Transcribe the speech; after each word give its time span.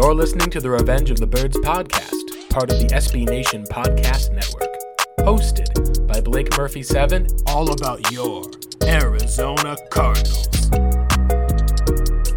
You're 0.00 0.14
listening 0.14 0.48
to 0.50 0.60
the 0.60 0.70
Revenge 0.70 1.10
of 1.10 1.16
the 1.16 1.26
Birds 1.26 1.56
podcast, 1.56 2.48
part 2.50 2.70
of 2.70 2.78
the 2.78 2.86
SB 2.86 3.28
Nation 3.28 3.64
podcast 3.64 4.32
network. 4.32 4.72
Hosted 5.18 6.06
by 6.06 6.20
Blake 6.20 6.56
Murphy 6.56 6.84
7, 6.84 7.26
all 7.48 7.72
about 7.72 8.12
your 8.12 8.44
Arizona 8.84 9.76
Cardinals. 9.90 10.46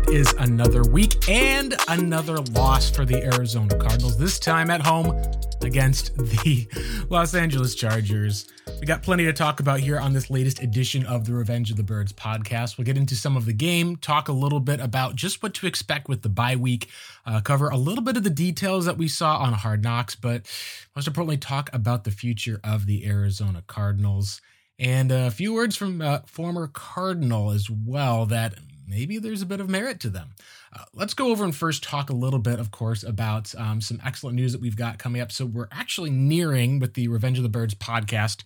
Is 0.07 0.33
another 0.39 0.81
week 0.85 1.29
and 1.29 1.75
another 1.87 2.39
loss 2.39 2.89
for 2.89 3.05
the 3.05 3.23
Arizona 3.31 3.77
Cardinals, 3.77 4.17
this 4.17 4.39
time 4.39 4.71
at 4.71 4.81
home 4.81 5.15
against 5.61 6.17
the 6.17 6.67
Los 7.11 7.35
Angeles 7.35 7.75
Chargers. 7.75 8.47
We 8.81 8.87
got 8.87 9.03
plenty 9.03 9.25
to 9.25 9.33
talk 9.33 9.59
about 9.59 9.79
here 9.79 9.99
on 9.99 10.13
this 10.13 10.31
latest 10.31 10.59
edition 10.59 11.05
of 11.05 11.25
the 11.25 11.35
Revenge 11.35 11.69
of 11.69 11.77
the 11.77 11.83
Birds 11.83 12.11
podcast. 12.11 12.79
We'll 12.79 12.85
get 12.85 12.97
into 12.97 13.13
some 13.13 13.37
of 13.37 13.45
the 13.45 13.53
game, 13.53 13.95
talk 13.95 14.27
a 14.27 14.31
little 14.31 14.59
bit 14.59 14.79
about 14.79 15.15
just 15.15 15.43
what 15.43 15.53
to 15.53 15.67
expect 15.67 16.09
with 16.09 16.23
the 16.23 16.29
bye 16.29 16.55
week, 16.55 16.89
uh, 17.23 17.41
cover 17.41 17.69
a 17.69 17.77
little 17.77 18.03
bit 18.03 18.17
of 18.17 18.23
the 18.23 18.31
details 18.31 18.85
that 18.85 18.97
we 18.97 19.07
saw 19.07 19.37
on 19.37 19.53
Hard 19.53 19.83
Knocks, 19.83 20.15
but 20.15 20.47
most 20.95 21.05
importantly, 21.05 21.37
talk 21.37 21.69
about 21.73 22.05
the 22.05 22.09
future 22.09 22.59
of 22.63 22.87
the 22.87 23.05
Arizona 23.05 23.63
Cardinals. 23.67 24.41
And 24.79 25.11
a 25.11 25.29
few 25.29 25.53
words 25.53 25.75
from 25.75 26.01
uh, 26.01 26.21
former 26.25 26.65
Cardinal 26.65 27.51
as 27.51 27.69
well 27.69 28.25
that 28.25 28.55
maybe 28.91 29.17
there's 29.17 29.41
a 29.41 29.45
bit 29.47 29.59
of 29.59 29.69
merit 29.69 29.99
to 30.01 30.09
them. 30.09 30.31
Uh, 30.71 30.83
let's 30.93 31.13
go 31.13 31.31
over 31.31 31.43
and 31.43 31.55
first 31.55 31.83
talk 31.83 32.09
a 32.09 32.15
little 32.15 32.39
bit, 32.39 32.59
of 32.59 32.69
course, 32.69 33.01
about 33.01 33.55
um, 33.55 33.81
some 33.81 33.99
excellent 34.05 34.35
news 34.35 34.51
that 34.51 34.61
we've 34.61 34.75
got 34.75 34.99
coming 34.99 35.21
up. 35.21 35.31
So, 35.31 35.45
we're 35.45 35.67
actually 35.71 36.11
nearing 36.11 36.79
with 36.79 36.93
the 36.93 37.07
Revenge 37.07 37.37
of 37.37 37.43
the 37.43 37.49
Birds 37.49 37.73
podcast 37.73 38.43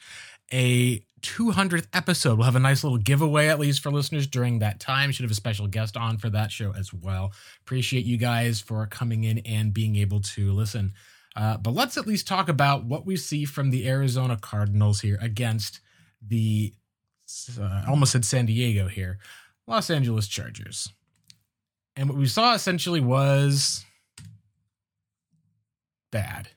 a 0.53 1.03
200th 1.21 1.87
episode. 1.93 2.37
We'll 2.37 2.45
have 2.45 2.55
a 2.55 2.59
nice 2.59 2.83
little 2.83 2.99
giveaway, 2.99 3.47
at 3.47 3.59
least 3.59 3.81
for 3.81 3.91
listeners 3.91 4.27
during 4.27 4.59
that 4.59 4.79
time. 4.79 5.11
Should 5.11 5.23
have 5.23 5.31
a 5.31 5.35
special 5.35 5.67
guest 5.67 5.97
on 5.97 6.17
for 6.17 6.29
that 6.29 6.51
show 6.51 6.71
as 6.73 6.93
well. 6.93 7.31
Appreciate 7.61 8.05
you 8.05 8.17
guys 8.17 8.61
for 8.61 8.85
coming 8.85 9.23
in 9.23 9.39
and 9.39 9.73
being 9.73 9.95
able 9.95 10.21
to 10.21 10.53
listen. 10.53 10.93
Uh, 11.35 11.57
but 11.57 11.73
let's 11.73 11.97
at 11.97 12.07
least 12.07 12.27
talk 12.27 12.47
about 12.47 12.85
what 12.85 13.05
we 13.05 13.17
see 13.17 13.43
from 13.43 13.71
the 13.71 13.87
Arizona 13.89 14.37
Cardinals 14.39 15.01
here 15.01 15.17
against 15.19 15.81
the, 16.25 16.73
uh, 17.59 17.83
almost 17.87 18.11
said 18.11 18.23
San 18.23 18.45
Diego 18.45 18.87
here. 18.87 19.17
Los 19.67 19.89
Angeles 19.89 20.27
Chargers. 20.27 20.91
And 21.95 22.09
what 22.09 22.17
we 22.17 22.27
saw 22.27 22.53
essentially 22.53 22.99
was 22.99 23.85
bad. 26.11 26.49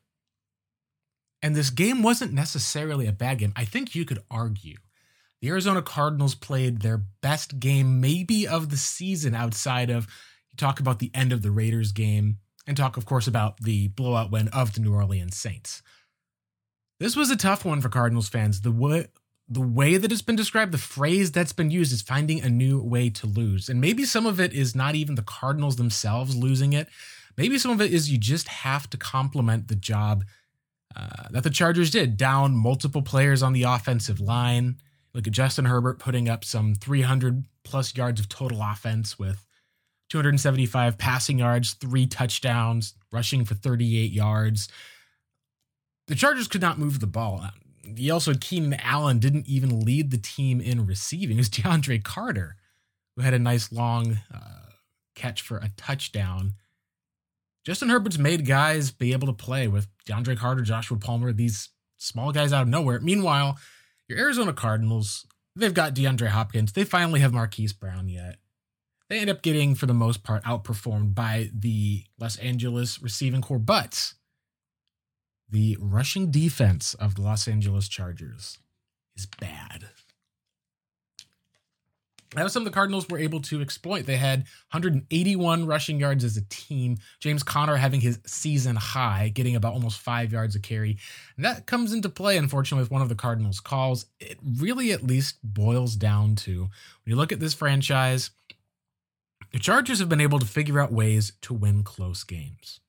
And 1.43 1.55
this 1.55 1.71
game 1.71 2.03
wasn't 2.03 2.33
necessarily 2.33 3.07
a 3.07 3.13
bad 3.13 3.39
game. 3.39 3.53
I 3.55 3.65
think 3.65 3.95
you 3.95 4.05
could 4.05 4.19
argue 4.31 4.77
the 5.41 5.49
Arizona 5.49 5.83
Cardinals 5.83 6.35
played 6.35 6.81
their 6.81 6.99
best 7.23 7.61
game, 7.61 8.01
maybe 8.01 8.47
of 8.47 8.71
the 8.71 8.77
season, 8.77 9.35
outside 9.35 9.89
of 9.89 10.07
you 10.51 10.57
talk 10.57 10.81
about 10.81 10.99
the 10.99 11.13
end 11.15 11.33
of 11.33 11.43
the 11.43 11.53
Raiders 11.53 11.93
game 11.93 12.39
and 12.67 12.77
talk, 12.77 12.97
of 12.97 13.07
course, 13.07 13.29
about 13.29 13.61
the 13.61 13.89
blowout 13.89 14.33
win 14.33 14.49
of 14.49 14.75
the 14.75 14.81
New 14.81 14.93
Orleans 14.93 15.37
Saints. 15.37 15.83
This 16.99 17.15
was 17.15 17.31
a 17.31 17.37
tough 17.37 17.65
one 17.65 17.81
for 17.81 17.89
Cardinals 17.89 18.29
fans. 18.29 18.63
The 18.63 18.73
the 19.49 19.61
way 19.61 19.97
that 19.97 20.13
it's 20.13 20.23
been 20.23 20.37
described, 20.37 20.73
the 20.73 20.79
phrase 20.79 21.33
that's 21.33 21.53
been 21.55 21.71
used 21.71 21.93
is 21.93 22.03
finding 22.03 22.41
a 22.41 22.51
new 22.51 22.81
way 22.81 23.09
to 23.11 23.27
lose. 23.27 23.69
And 23.69 23.81
maybe 23.81 24.05
some 24.05 24.27
of 24.27 24.39
it 24.39 24.53
is 24.53 24.75
not 24.75 24.95
even 24.95 25.15
the 25.15 25.23
Cardinals 25.23 25.77
themselves 25.77 26.37
losing 26.37 26.75
it. 26.75 26.89
Maybe 27.37 27.59
some 27.59 27.71
of 27.71 27.81
it 27.81 27.93
is 27.93 28.11
you 28.11 28.19
just 28.19 28.49
have 28.49 28.91
to 28.91 28.99
compliment 28.99 29.69
the 29.69 29.75
job 29.75 30.25
uh, 30.95 31.29
that 31.31 31.45
the 31.45 31.51
Chargers 31.51 31.91
did, 31.91 32.17
down 32.17 32.57
multiple 32.57 33.03
players 33.03 33.43
on 33.43 33.53
the 33.53 33.63
offensive 33.63 34.21
line. 34.21 34.77
Look 35.15 35.27
at 35.27 35.33
Justin 35.33 35.65
Herbert 35.65 35.99
putting 35.99 36.29
up 36.29 36.45
some 36.45 36.75
300 36.75 37.45
plus 37.65 37.97
yards 37.97 38.21
of 38.21 38.29
total 38.29 38.63
offense 38.63 39.19
with 39.19 39.47
275 40.11 40.99
passing 40.99 41.39
yards, 41.39 41.75
three 41.75 42.07
touchdowns, 42.07 42.95
rushing 43.13 43.45
for 43.45 43.55
38 43.55 44.11
yards. 44.11 44.69
The 46.07 46.15
Chargers 46.15 46.49
could 46.49 46.63
not 46.63 46.79
move 46.79 47.01
the 47.01 47.07
ball 47.07 47.47
he 47.97 48.11
also 48.11 48.35
Keenan 48.35 48.75
Allen 48.83 49.19
didn't 49.19 49.47
even 49.47 49.81
lead 49.81 50.11
the 50.11 50.19
team 50.19 50.61
in 50.61 50.87
receiving. 50.87 51.37
It 51.37 51.41
was 51.41 51.51
DeAndre 51.51 52.03
Carter 52.03 52.57
who 53.19 53.23
had 53.23 53.35
a 53.35 53.39
nice 53.39 53.73
long 53.73 54.21
uh, 54.33 54.71
catch 55.17 55.43
for 55.43 55.57
a 55.57 55.73
touchdown. 55.77 56.55
Justin 57.65 57.89
Herbert's 57.89 58.17
made 58.17 58.47
guys 58.47 58.93
be 58.93 59.13
able 59.13 59.27
to 59.27 59.33
play 59.33 59.67
with 59.67 59.89
DeAndre 60.07 60.39
Carter, 60.39 60.63
Joshua 60.63 60.97
Palmer, 60.99 61.33
these 61.33 61.71
small 61.97 62.31
guys 62.31 62.53
out 62.53 62.63
of 62.63 62.69
nowhere. 62.69 63.01
Meanwhile, 63.01 63.59
your 64.07 64.21
Arizona 64.21 64.53
Cardinals, 64.53 65.27
they've 65.57 65.75
got 65.75 65.95
DeAndre 65.95 66.29
Hopkins. 66.29 66.73
They 66.73 66.85
finally 66.85 67.19
have 67.19 67.33
Marquise 67.33 67.73
Brown 67.73 68.09
yet. 68.09 68.37
They 69.09 69.19
end 69.19 69.31
up 69.31 69.43
getting, 69.43 69.75
for 69.75 69.87
the 69.87 69.95
most 69.95 70.23
part, 70.23 70.45
outperformed 70.45 71.17
by 71.17 71.51
the 71.53 72.05
Los 72.21 72.37
Angeles 72.37 73.03
receiving 73.03 73.43
corps. 73.43 73.59
But 73.59 74.13
the 75.51 75.77
rushing 75.81 76.31
defense 76.31 76.95
of 76.95 77.15
the 77.15 77.23
Los 77.23 77.49
Angeles 77.49 77.89
Chargers 77.89 78.59
is 79.17 79.27
bad. 79.27 79.89
That 82.35 82.45
was 82.45 82.53
something 82.53 82.71
the 82.71 82.75
Cardinals 82.75 83.09
were 83.09 83.19
able 83.19 83.41
to 83.43 83.63
exploit. 83.63 84.05
They 84.05 84.17
had 84.17 84.41
181 84.73 85.67
rushing 85.67 85.99
yards 85.99 86.25
as 86.25 86.37
a 86.37 86.45
team. 86.51 86.99
James 87.21 87.43
Conner 87.43 87.77
having 87.77 88.03
his 88.03 88.19
season 88.27 88.77
high, 88.77 89.31
getting 89.31 89.57
about 89.57 89.73
almost 89.73 89.99
five 89.99 90.31
yards 90.31 90.55
a 90.55 90.61
carry. 90.61 90.99
And 91.37 91.45
that 91.47 91.65
comes 91.65 91.95
into 91.95 92.11
play, 92.11 92.37
unfortunately, 92.37 92.83
with 92.83 92.91
one 92.91 93.01
of 93.01 93.09
the 93.09 93.15
Cardinals' 93.15 93.61
calls. 93.61 94.07
It 94.21 94.39
really 94.59 94.93
at 94.93 95.03
least 95.03 95.39
boils 95.43 95.97
down 95.97 96.35
to 96.37 96.61
when 96.61 96.71
you 97.07 97.17
look 97.17 97.33
at 97.33 97.41
this 97.41 97.55
franchise, 97.55 98.31
the 99.53 99.59
Chargers 99.59 99.99
have 99.99 100.11
been 100.11 100.21
able 100.21 100.39
to 100.39 100.47
figure 100.47 100.81
out 100.81 100.93
ways 100.93 101.33
to 101.43 101.55
win 101.55 101.83
close 101.83 102.25
games. 102.25 102.81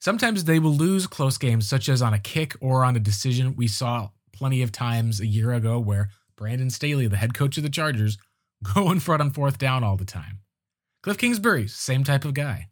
Sometimes 0.00 0.44
they 0.44 0.58
will 0.58 0.74
lose 0.74 1.06
close 1.06 1.36
games, 1.36 1.68
such 1.68 1.88
as 1.88 2.00
on 2.00 2.14
a 2.14 2.18
kick 2.18 2.56
or 2.60 2.84
on 2.84 2.96
a 2.96 3.00
decision. 3.00 3.54
We 3.54 3.68
saw 3.68 4.10
plenty 4.32 4.62
of 4.62 4.72
times 4.72 5.20
a 5.20 5.26
year 5.26 5.52
ago 5.52 5.78
where 5.78 6.08
Brandon 6.36 6.70
Staley, 6.70 7.06
the 7.06 7.18
head 7.18 7.34
coach 7.34 7.58
of 7.58 7.62
the 7.62 7.68
Chargers, 7.68 8.16
go 8.74 8.90
in 8.90 9.00
front 9.00 9.20
on 9.20 9.30
fourth 9.30 9.58
down 9.58 9.84
all 9.84 9.98
the 9.98 10.06
time. 10.06 10.38
Cliff 11.02 11.18
Kingsbury, 11.18 11.68
same 11.68 12.02
type 12.02 12.24
of 12.24 12.34
guy. 12.34 12.68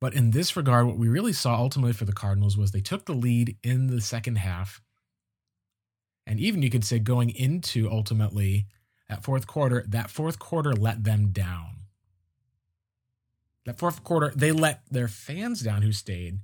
But 0.00 0.14
in 0.14 0.32
this 0.32 0.56
regard, 0.56 0.86
what 0.86 0.98
we 0.98 1.08
really 1.08 1.32
saw 1.32 1.56
ultimately 1.56 1.92
for 1.92 2.04
the 2.04 2.12
Cardinals 2.12 2.56
was 2.56 2.72
they 2.72 2.80
took 2.80 3.06
the 3.06 3.12
lead 3.12 3.56
in 3.62 3.86
the 3.86 4.00
second 4.00 4.36
half. 4.36 4.82
And 6.26 6.40
even 6.40 6.62
you 6.62 6.70
could 6.70 6.84
say 6.84 6.98
going 6.98 7.30
into 7.30 7.88
ultimately 7.88 8.66
that 9.08 9.22
fourth 9.22 9.46
quarter, 9.46 9.84
that 9.88 10.10
fourth 10.10 10.40
quarter 10.40 10.74
let 10.74 11.04
them 11.04 11.28
down. 11.28 11.81
That 13.64 13.78
fourth 13.78 14.02
quarter, 14.02 14.32
they 14.34 14.52
let 14.52 14.82
their 14.90 15.08
fans 15.08 15.60
down 15.60 15.82
who 15.82 15.92
stayed. 15.92 16.38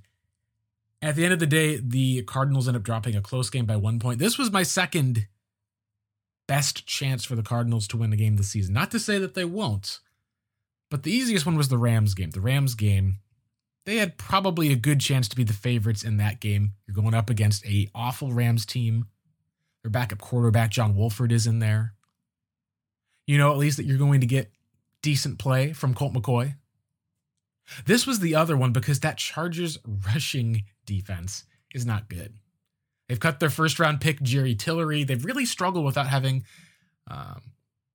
At 1.01 1.15
the 1.15 1.23
end 1.23 1.33
of 1.33 1.39
the 1.39 1.47
day, 1.47 1.77
the 1.77 2.23
Cardinals 2.23 2.67
end 2.67 2.77
up 2.77 2.83
dropping 2.83 3.15
a 3.15 3.21
close 3.21 3.49
game 3.49 3.65
by 3.65 3.75
one 3.75 3.99
point. 3.99 4.19
This 4.19 4.37
was 4.37 4.51
my 4.51 4.63
second 4.63 5.27
best 6.47 6.85
chance 6.85 7.23
for 7.23 7.35
the 7.35 7.43
Cardinals 7.43 7.87
to 7.87 7.97
win 7.97 8.09
the 8.09 8.17
game 8.17 8.35
this 8.35 8.49
season. 8.49 8.73
Not 8.73 8.91
to 8.91 8.99
say 8.99 9.17
that 9.19 9.33
they 9.33 9.45
won't, 9.45 9.99
but 10.89 11.03
the 11.03 11.11
easiest 11.11 11.45
one 11.45 11.55
was 11.55 11.69
the 11.69 11.77
Rams 11.77 12.13
game. 12.13 12.31
The 12.31 12.41
Rams 12.41 12.75
game, 12.75 13.19
they 13.85 13.97
had 13.97 14.17
probably 14.17 14.71
a 14.71 14.75
good 14.75 14.99
chance 14.99 15.27
to 15.29 15.35
be 15.35 15.43
the 15.43 15.53
favorites 15.53 16.03
in 16.03 16.17
that 16.17 16.39
game. 16.39 16.73
You're 16.85 16.95
going 16.95 17.13
up 17.13 17.29
against 17.29 17.65
a 17.65 17.89
awful 17.93 18.33
Rams 18.33 18.65
team. 18.65 19.05
Their 19.83 19.91
backup 19.91 20.19
quarterback 20.19 20.71
John 20.71 20.95
Wolford 20.95 21.31
is 21.31 21.47
in 21.47 21.59
there. 21.59 21.93
You 23.27 23.37
know 23.37 23.51
at 23.51 23.57
least 23.57 23.77
that 23.77 23.85
you're 23.85 23.97
going 23.97 24.21
to 24.21 24.27
get 24.27 24.51
decent 25.01 25.37
play 25.39 25.71
from 25.71 25.93
Colt 25.93 26.13
McCoy. 26.13 26.55
This 27.85 28.07
was 28.07 28.19
the 28.19 28.35
other 28.35 28.57
one 28.57 28.71
because 28.71 28.99
that 29.01 29.17
Chargers 29.17 29.77
rushing 30.05 30.63
defense 30.85 31.45
is 31.73 31.85
not 31.85 32.09
good. 32.09 32.33
They've 33.07 33.19
cut 33.19 33.39
their 33.39 33.49
first 33.49 33.79
round 33.79 34.01
pick, 34.01 34.21
Jerry 34.21 34.55
Tillery. 34.55 35.03
They've 35.03 35.23
really 35.23 35.45
struggled 35.45 35.85
without 35.85 36.07
having 36.07 36.43
um, 37.09 37.41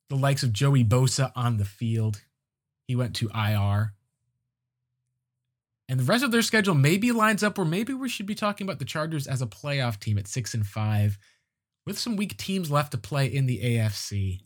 the 0.08 0.16
likes 0.16 0.42
of 0.42 0.52
Joey 0.52 0.84
Bosa 0.84 1.32
on 1.36 1.56
the 1.56 1.64
field. 1.64 2.22
He 2.86 2.96
went 2.96 3.14
to 3.16 3.30
IR. 3.34 3.94
And 5.88 6.00
the 6.00 6.04
rest 6.04 6.24
of 6.24 6.32
their 6.32 6.42
schedule 6.42 6.74
maybe 6.74 7.12
lines 7.12 7.42
up 7.42 7.58
where 7.58 7.66
maybe 7.66 7.92
we 7.92 8.08
should 8.08 8.26
be 8.26 8.34
talking 8.34 8.66
about 8.66 8.78
the 8.78 8.84
Chargers 8.84 9.26
as 9.26 9.42
a 9.42 9.46
playoff 9.46 10.00
team 10.00 10.18
at 10.18 10.26
six 10.26 10.54
and 10.54 10.66
five, 10.66 11.18
with 11.86 11.98
some 11.98 12.16
weak 12.16 12.36
teams 12.36 12.70
left 12.70 12.92
to 12.92 12.98
play 12.98 13.26
in 13.26 13.46
the 13.46 13.60
AFC. 13.60 14.40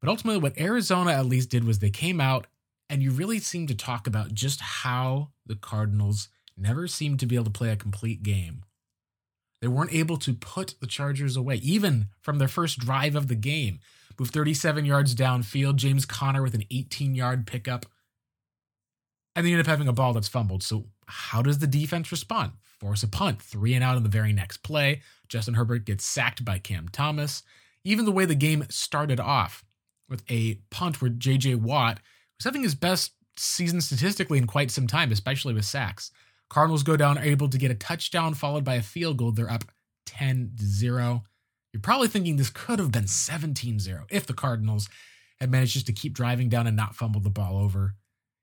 But 0.00 0.08
ultimately, 0.08 0.40
what 0.40 0.58
Arizona 0.58 1.12
at 1.12 1.26
least 1.26 1.50
did 1.50 1.64
was 1.64 1.78
they 1.78 1.90
came 1.90 2.20
out 2.20 2.46
and 2.90 3.02
you 3.02 3.12
really 3.12 3.38
seem 3.38 3.68
to 3.68 3.74
talk 3.74 4.06
about 4.08 4.34
just 4.34 4.60
how 4.60 5.30
the 5.46 5.54
Cardinals 5.54 6.28
never 6.56 6.88
seemed 6.88 7.20
to 7.20 7.26
be 7.26 7.36
able 7.36 7.44
to 7.44 7.50
play 7.50 7.70
a 7.70 7.76
complete 7.76 8.22
game. 8.24 8.64
They 9.62 9.68
weren't 9.68 9.94
able 9.94 10.16
to 10.18 10.34
put 10.34 10.74
the 10.80 10.86
Chargers 10.86 11.36
away, 11.36 11.56
even 11.56 12.08
from 12.20 12.38
their 12.38 12.48
first 12.48 12.80
drive 12.80 13.14
of 13.14 13.28
the 13.28 13.34
game. 13.36 13.78
Move 14.18 14.30
37 14.30 14.84
yards 14.84 15.14
downfield, 15.14 15.76
James 15.76 16.04
Conner 16.04 16.42
with 16.42 16.54
an 16.54 16.64
18 16.70 17.14
yard 17.14 17.46
pickup. 17.46 17.86
And 19.36 19.46
they 19.46 19.52
end 19.52 19.60
up 19.60 19.66
having 19.66 19.88
a 19.88 19.92
ball 19.92 20.12
that's 20.12 20.28
fumbled. 20.28 20.62
So, 20.62 20.86
how 21.06 21.40
does 21.40 21.58
the 21.58 21.66
defense 21.66 22.10
respond? 22.10 22.52
Force 22.80 23.02
a 23.02 23.08
punt, 23.08 23.40
three 23.40 23.74
and 23.74 23.84
out 23.84 23.96
on 23.96 24.02
the 24.02 24.08
very 24.08 24.32
next 24.32 24.58
play. 24.58 25.00
Justin 25.28 25.54
Herbert 25.54 25.84
gets 25.84 26.04
sacked 26.04 26.44
by 26.44 26.58
Cam 26.58 26.88
Thomas. 26.88 27.42
Even 27.84 28.04
the 28.04 28.12
way 28.12 28.24
the 28.24 28.34
game 28.34 28.66
started 28.68 29.20
off 29.20 29.64
with 30.08 30.22
a 30.28 30.56
punt 30.70 31.00
where 31.00 31.10
JJ 31.10 31.56
Watt 31.56 32.00
was 32.40 32.44
having 32.44 32.62
his 32.62 32.74
best 32.74 33.12
season 33.36 33.80
statistically 33.80 34.38
in 34.38 34.46
quite 34.46 34.70
some 34.70 34.86
time, 34.86 35.12
especially 35.12 35.54
with 35.54 35.64
sacks. 35.64 36.10
Cardinals 36.48 36.82
go 36.82 36.96
down, 36.96 37.18
are 37.18 37.24
able 37.24 37.48
to 37.48 37.58
get 37.58 37.70
a 37.70 37.74
touchdown 37.74 38.34
followed 38.34 38.64
by 38.64 38.74
a 38.74 38.82
field 38.82 39.18
goal. 39.18 39.30
They're 39.30 39.50
up 39.50 39.64
10 40.06 40.52
0. 40.58 41.22
You're 41.72 41.80
probably 41.80 42.08
thinking 42.08 42.36
this 42.36 42.50
could 42.50 42.78
have 42.78 42.90
been 42.90 43.06
17 43.06 43.78
0 43.78 44.06
if 44.10 44.26
the 44.26 44.32
Cardinals 44.34 44.88
had 45.38 45.50
managed 45.50 45.74
just 45.74 45.86
to 45.86 45.92
keep 45.92 46.14
driving 46.14 46.48
down 46.48 46.66
and 46.66 46.76
not 46.76 46.96
fumble 46.96 47.20
the 47.20 47.30
ball 47.30 47.58
over. 47.58 47.94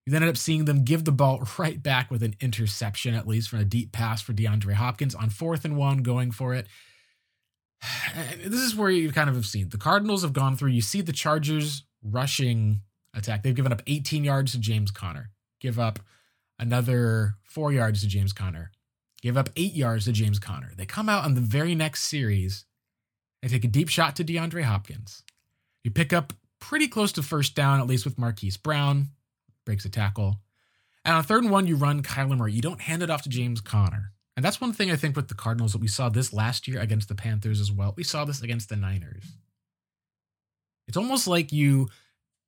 You 0.05 0.13
then 0.13 0.23
end 0.23 0.29
up 0.29 0.37
seeing 0.37 0.65
them 0.65 0.85
give 0.85 1.03
the 1.03 1.11
ball 1.11 1.45
right 1.57 1.81
back 1.81 2.09
with 2.09 2.23
an 2.23 2.35
interception, 2.39 3.13
at 3.13 3.27
least 3.27 3.49
from 3.49 3.59
a 3.59 3.65
deep 3.65 3.91
pass 3.91 4.21
for 4.21 4.31
DeAndre 4.31 4.73
Hopkins 4.73 5.15
on 5.15 5.29
fourth 5.29 5.65
and 5.65 5.75
one, 5.75 6.03
going 6.03 6.31
for 6.31 6.53
it. 6.53 6.67
This 8.37 8.61
is 8.61 8.75
where 8.75 8.89
you 8.89 9.11
kind 9.11 9.29
of 9.29 9.35
have 9.35 9.45
seen 9.45 9.69
the 9.69 9.77
Cardinals 9.77 10.21
have 10.21 10.33
gone 10.33 10.55
through. 10.55 10.71
You 10.71 10.81
see 10.81 11.01
the 11.01 11.11
Chargers 11.11 11.83
rushing 12.01 12.81
attack. 13.17 13.43
They've 13.43 13.55
given 13.55 13.73
up 13.73 13.81
18 13.87 14.23
yards 14.23 14.53
to 14.53 14.59
James 14.59 14.91
Conner, 14.91 15.31
give 15.59 15.79
up 15.79 15.99
another 16.59 17.35
four 17.43 17.71
yards 17.71 18.01
to 18.01 18.07
James 18.07 18.33
Conner, 18.33 18.71
give 19.21 19.37
up 19.37 19.49
eight 19.55 19.73
yards 19.73 20.05
to 20.05 20.11
James 20.11 20.39
Conner. 20.39 20.71
They 20.77 20.85
come 20.85 21.09
out 21.09 21.25
on 21.25 21.35
the 21.35 21.41
very 21.41 21.75
next 21.75 22.03
series 22.03 22.65
and 23.41 23.51
take 23.51 23.63
a 23.63 23.67
deep 23.69 23.89
shot 23.89 24.15
to 24.17 24.23
DeAndre 24.23 24.63
Hopkins. 24.63 25.23
You 25.83 25.91
pick 25.91 26.13
up 26.13 26.33
pretty 26.59 26.87
close 26.87 27.11
to 27.13 27.23
first 27.23 27.55
down, 27.55 27.79
at 27.79 27.87
least 27.87 28.05
with 28.05 28.17
Marquise 28.17 28.57
Brown, 28.57 29.09
breaks 29.65 29.85
a 29.85 29.89
tackle. 29.89 30.37
And 31.05 31.15
on 31.15 31.23
third 31.23 31.43
and 31.43 31.51
one, 31.51 31.67
you 31.67 31.75
run 31.75 32.03
Kyler 32.03 32.37
Murray. 32.37 32.53
You 32.53 32.61
don't 32.61 32.81
hand 32.81 33.03
it 33.03 33.09
off 33.09 33.21
to 33.23 33.29
James 33.29 33.61
Conner. 33.61 34.11
And 34.35 34.43
that's 34.43 34.61
one 34.61 34.73
thing 34.73 34.91
I 34.91 34.95
think 34.95 35.15
with 35.15 35.29
the 35.29 35.35
Cardinals 35.35 35.71
that 35.71 35.81
we 35.81 35.87
saw 35.87 36.09
this 36.09 36.31
last 36.33 36.67
year 36.67 36.79
against 36.79 37.07
the 37.07 37.15
Panthers 37.15 37.59
as 37.59 37.71
well. 37.71 37.93
We 37.95 38.03
saw 38.03 38.25
this 38.25 38.41
against 38.41 38.69
the 38.69 38.75
Niners. 38.75 39.23
It's 40.87 40.97
almost 40.97 41.27
like 41.27 41.51
you 41.51 41.87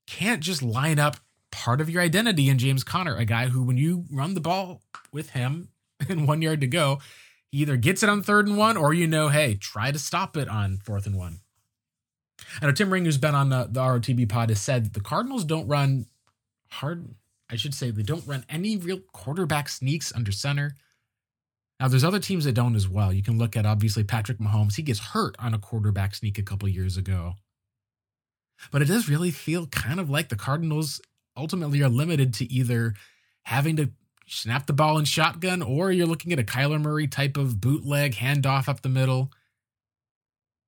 can't 0.10 0.42
just 0.42 0.64
line 0.64 1.00
up 1.00 1.18
part 1.52 1.82
of 1.82 1.90
your 1.90 2.02
identity 2.02 2.50
in 2.50 2.58
James 2.58 2.84
Conner, 2.84 3.16
a 3.16 3.26
guy 3.26 3.48
who, 3.48 3.64
when 3.64 3.78
you 3.78 4.06
run 4.12 4.34
the 4.34 4.42
ball 4.42 4.82
with 5.12 5.32
him 5.32 5.70
in 6.10 6.26
one 6.26 6.42
yard 6.42 6.62
to 6.62 6.68
go, 6.68 7.00
he 7.52 7.60
either 7.60 7.78
gets 7.78 8.04
it 8.04 8.10
on 8.10 8.22
third 8.22 8.48
and 8.48 8.58
one 8.58 8.78
or 8.78 8.94
you 8.94 9.08
know, 9.08 9.30
hey, 9.30 9.56
try 9.56 9.92
to 9.92 10.00
stop 10.00 10.36
it 10.36 10.48
on 10.48 10.78
fourth 10.78 11.06
and 11.06 11.18
one. 11.18 11.40
I 12.62 12.66
know 12.66 12.72
Tim 12.72 12.92
Ring, 12.92 13.06
who's 13.06 13.18
been 13.18 13.36
on 13.36 13.50
the, 13.50 13.68
the 13.70 13.82
ROTB 13.82 14.30
pod, 14.30 14.50
has 14.50 14.62
said 14.62 14.94
the 14.94 15.02
Cardinals 15.02 15.44
don't 15.46 15.68
run 15.68 16.08
hard. 16.70 17.16
I 17.50 17.56
should 17.56 17.74
say 17.74 17.92
they 17.92 18.04
don't 18.04 18.26
run 18.28 18.46
any 18.50 18.78
real 18.78 19.00
quarterback 19.12 19.70
sneaks 19.70 20.14
under 20.16 20.32
center. 20.32 20.78
Now, 21.80 21.88
there's 21.88 22.04
other 22.04 22.20
teams 22.20 22.46
that 22.46 22.54
don't 22.54 22.76
as 22.76 22.88
well. 22.88 23.14
You 23.14 23.24
can 23.24 23.38
look 23.38 23.56
at 23.56 23.66
obviously 23.66 24.04
Patrick 24.04 24.38
Mahomes. 24.38 24.76
He 24.76 24.82
gets 24.82 25.00
hurt 25.00 25.36
on 25.40 25.54
a 25.54 25.60
quarterback 25.60 26.14
sneak 26.16 26.38
a 26.38 26.44
couple 26.44 26.68
years 26.68 26.98
ago. 26.98 27.36
But 28.72 28.82
it 28.82 28.86
does 28.86 29.10
really 29.10 29.32
feel 29.32 29.68
kind 29.68 30.00
of 30.00 30.10
like 30.10 30.30
the 30.30 30.36
Cardinals 30.36 31.02
ultimately 31.36 31.82
are 31.82 31.90
limited 31.90 32.34
to 32.36 32.52
either 32.52 32.94
having 33.44 33.76
to 33.78 33.92
snap 34.28 34.68
the 34.68 34.74
ball 34.74 34.98
in 34.98 35.06
shotgun 35.06 35.62
or 35.62 35.92
you're 35.92 36.06
looking 36.06 36.32
at 36.32 36.40
a 36.40 36.44
Kyler 36.44 36.82
Murray 36.82 37.08
type 37.08 37.38
of 37.38 37.60
bootleg 37.60 38.16
handoff 38.16 38.68
up 38.68 38.82
the 38.82 38.90
middle. 38.90 39.32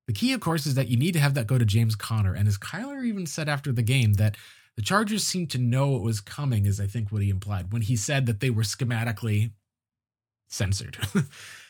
The 0.08 0.14
key, 0.14 0.34
of 0.34 0.42
course, 0.42 0.66
is 0.66 0.76
that 0.76 0.88
you 0.88 0.98
need 0.98 1.14
to 1.14 1.20
have 1.20 1.36
that 1.36 1.48
go 1.48 1.58
to 1.58 1.66
James 1.66 1.96
Conner. 1.96 2.34
And 2.34 2.48
as 2.48 2.58
Kyler 2.58 3.06
even 3.06 3.26
said 3.26 3.48
after 3.48 3.72
the 3.72 3.84
game, 3.84 4.14
that 4.14 4.36
the 4.76 4.82
Chargers 4.82 5.26
seemed 5.26 5.52
to 5.52 5.58
know 5.58 5.90
what 5.90 6.02
was 6.02 6.22
coming, 6.22 6.66
is 6.66 6.80
I 6.80 6.88
think 6.88 7.12
what 7.12 7.22
he 7.22 7.30
implied 7.30 7.72
when 7.72 7.84
he 7.84 7.96
said 7.96 8.26
that 8.26 8.40
they 8.40 8.50
were 8.50 8.64
schematically 8.64 9.52
censored. 10.50 10.98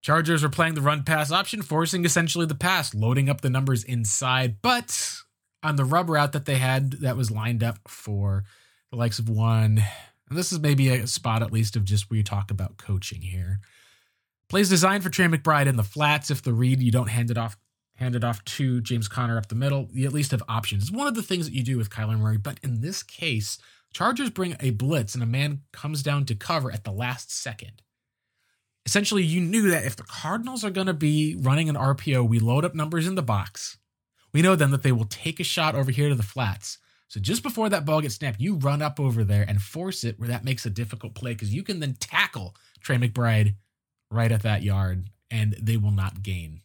Chargers 0.00 0.44
are 0.44 0.48
playing 0.48 0.74
the 0.74 0.80
run 0.80 1.02
pass 1.02 1.30
option, 1.30 1.62
forcing 1.62 2.04
essentially 2.04 2.46
the 2.46 2.54
pass, 2.54 2.94
loading 2.94 3.28
up 3.28 3.40
the 3.40 3.50
numbers 3.50 3.84
inside. 3.84 4.62
But 4.62 5.16
on 5.62 5.76
the 5.76 5.84
rub 5.84 6.08
route 6.08 6.32
that 6.32 6.44
they 6.44 6.56
had 6.56 6.92
that 6.92 7.16
was 7.16 7.30
lined 7.30 7.62
up 7.62 7.78
for 7.88 8.44
the 8.90 8.96
likes 8.96 9.18
of 9.18 9.28
one, 9.28 9.82
and 10.28 10.38
this 10.38 10.52
is 10.52 10.60
maybe 10.60 10.88
a 10.88 11.06
spot 11.06 11.42
at 11.42 11.52
least 11.52 11.76
of 11.76 11.84
just 11.84 12.10
where 12.10 12.16
you 12.16 12.22
talk 12.22 12.50
about 12.50 12.76
coaching 12.76 13.22
here. 13.22 13.60
Plays 14.48 14.68
designed 14.68 15.02
for 15.02 15.10
Trey 15.10 15.26
McBride 15.26 15.66
in 15.66 15.76
the 15.76 15.82
flats. 15.82 16.30
If 16.30 16.42
the 16.42 16.52
read 16.52 16.80
you 16.80 16.90
don't 16.90 17.08
hand 17.08 17.30
it 17.30 17.38
off 17.38 17.56
hand 17.96 18.14
it 18.14 18.22
off 18.22 18.44
to 18.44 18.80
James 18.80 19.08
Conner 19.08 19.36
up 19.36 19.48
the 19.48 19.56
middle, 19.56 19.88
you 19.92 20.06
at 20.06 20.12
least 20.12 20.30
have 20.30 20.42
options. 20.48 20.84
It's 20.84 20.92
one 20.92 21.08
of 21.08 21.16
the 21.16 21.22
things 21.22 21.46
that 21.46 21.54
you 21.54 21.64
do 21.64 21.76
with 21.76 21.90
Kyler 21.90 22.18
Murray, 22.18 22.38
but 22.38 22.60
in 22.62 22.80
this 22.80 23.02
case, 23.02 23.58
Chargers 23.92 24.30
bring 24.30 24.56
a 24.60 24.70
blitz 24.70 25.14
and 25.14 25.22
a 25.22 25.26
man 25.26 25.62
comes 25.72 26.02
down 26.02 26.24
to 26.26 26.36
cover 26.36 26.70
at 26.70 26.84
the 26.84 26.92
last 26.92 27.32
second. 27.32 27.82
Essentially, 28.88 29.22
you 29.22 29.42
knew 29.42 29.68
that 29.68 29.84
if 29.84 29.96
the 29.96 30.02
Cardinals 30.02 30.64
are 30.64 30.70
going 30.70 30.86
to 30.86 30.94
be 30.94 31.36
running 31.38 31.68
an 31.68 31.74
RPO, 31.74 32.26
we 32.26 32.38
load 32.38 32.64
up 32.64 32.74
numbers 32.74 33.06
in 33.06 33.16
the 33.16 33.22
box. 33.22 33.76
We 34.32 34.40
know 34.40 34.56
then 34.56 34.70
that 34.70 34.82
they 34.82 34.92
will 34.92 35.04
take 35.04 35.38
a 35.38 35.44
shot 35.44 35.74
over 35.74 35.90
here 35.90 36.08
to 36.08 36.14
the 36.14 36.22
flats. 36.22 36.78
So 37.08 37.20
just 37.20 37.42
before 37.42 37.68
that 37.68 37.84
ball 37.84 38.00
gets 38.00 38.14
snapped, 38.14 38.40
you 38.40 38.54
run 38.54 38.80
up 38.80 38.98
over 38.98 39.24
there 39.24 39.44
and 39.46 39.60
force 39.60 40.04
it 40.04 40.18
where 40.18 40.30
that 40.30 40.42
makes 40.42 40.64
a 40.64 40.70
difficult 40.70 41.14
play 41.14 41.34
because 41.34 41.52
you 41.52 41.62
can 41.62 41.80
then 41.80 41.96
tackle 42.00 42.56
Trey 42.80 42.96
McBride 42.96 43.56
right 44.10 44.32
at 44.32 44.40
that 44.44 44.62
yard 44.62 45.10
and 45.30 45.54
they 45.60 45.76
will 45.76 45.90
not 45.90 46.22
gain. 46.22 46.62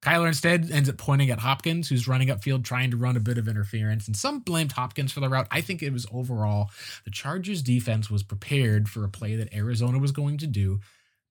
Kyler 0.00 0.28
instead 0.28 0.70
ends 0.70 0.88
up 0.88 0.96
pointing 0.96 1.28
at 1.28 1.40
Hopkins, 1.40 1.90
who's 1.90 2.08
running 2.08 2.28
upfield 2.28 2.64
trying 2.64 2.92
to 2.92 2.96
run 2.96 3.18
a 3.18 3.20
bit 3.20 3.36
of 3.36 3.46
interference. 3.46 4.06
And 4.06 4.16
some 4.16 4.40
blamed 4.40 4.72
Hopkins 4.72 5.12
for 5.12 5.20
the 5.20 5.28
route. 5.28 5.48
I 5.50 5.60
think 5.60 5.82
it 5.82 5.92
was 5.92 6.06
overall 6.10 6.70
the 7.04 7.10
Chargers 7.10 7.60
defense 7.60 8.08
was 8.08 8.22
prepared 8.22 8.88
for 8.88 9.04
a 9.04 9.10
play 9.10 9.36
that 9.36 9.52
Arizona 9.52 9.98
was 9.98 10.12
going 10.12 10.38
to 10.38 10.46
do 10.46 10.80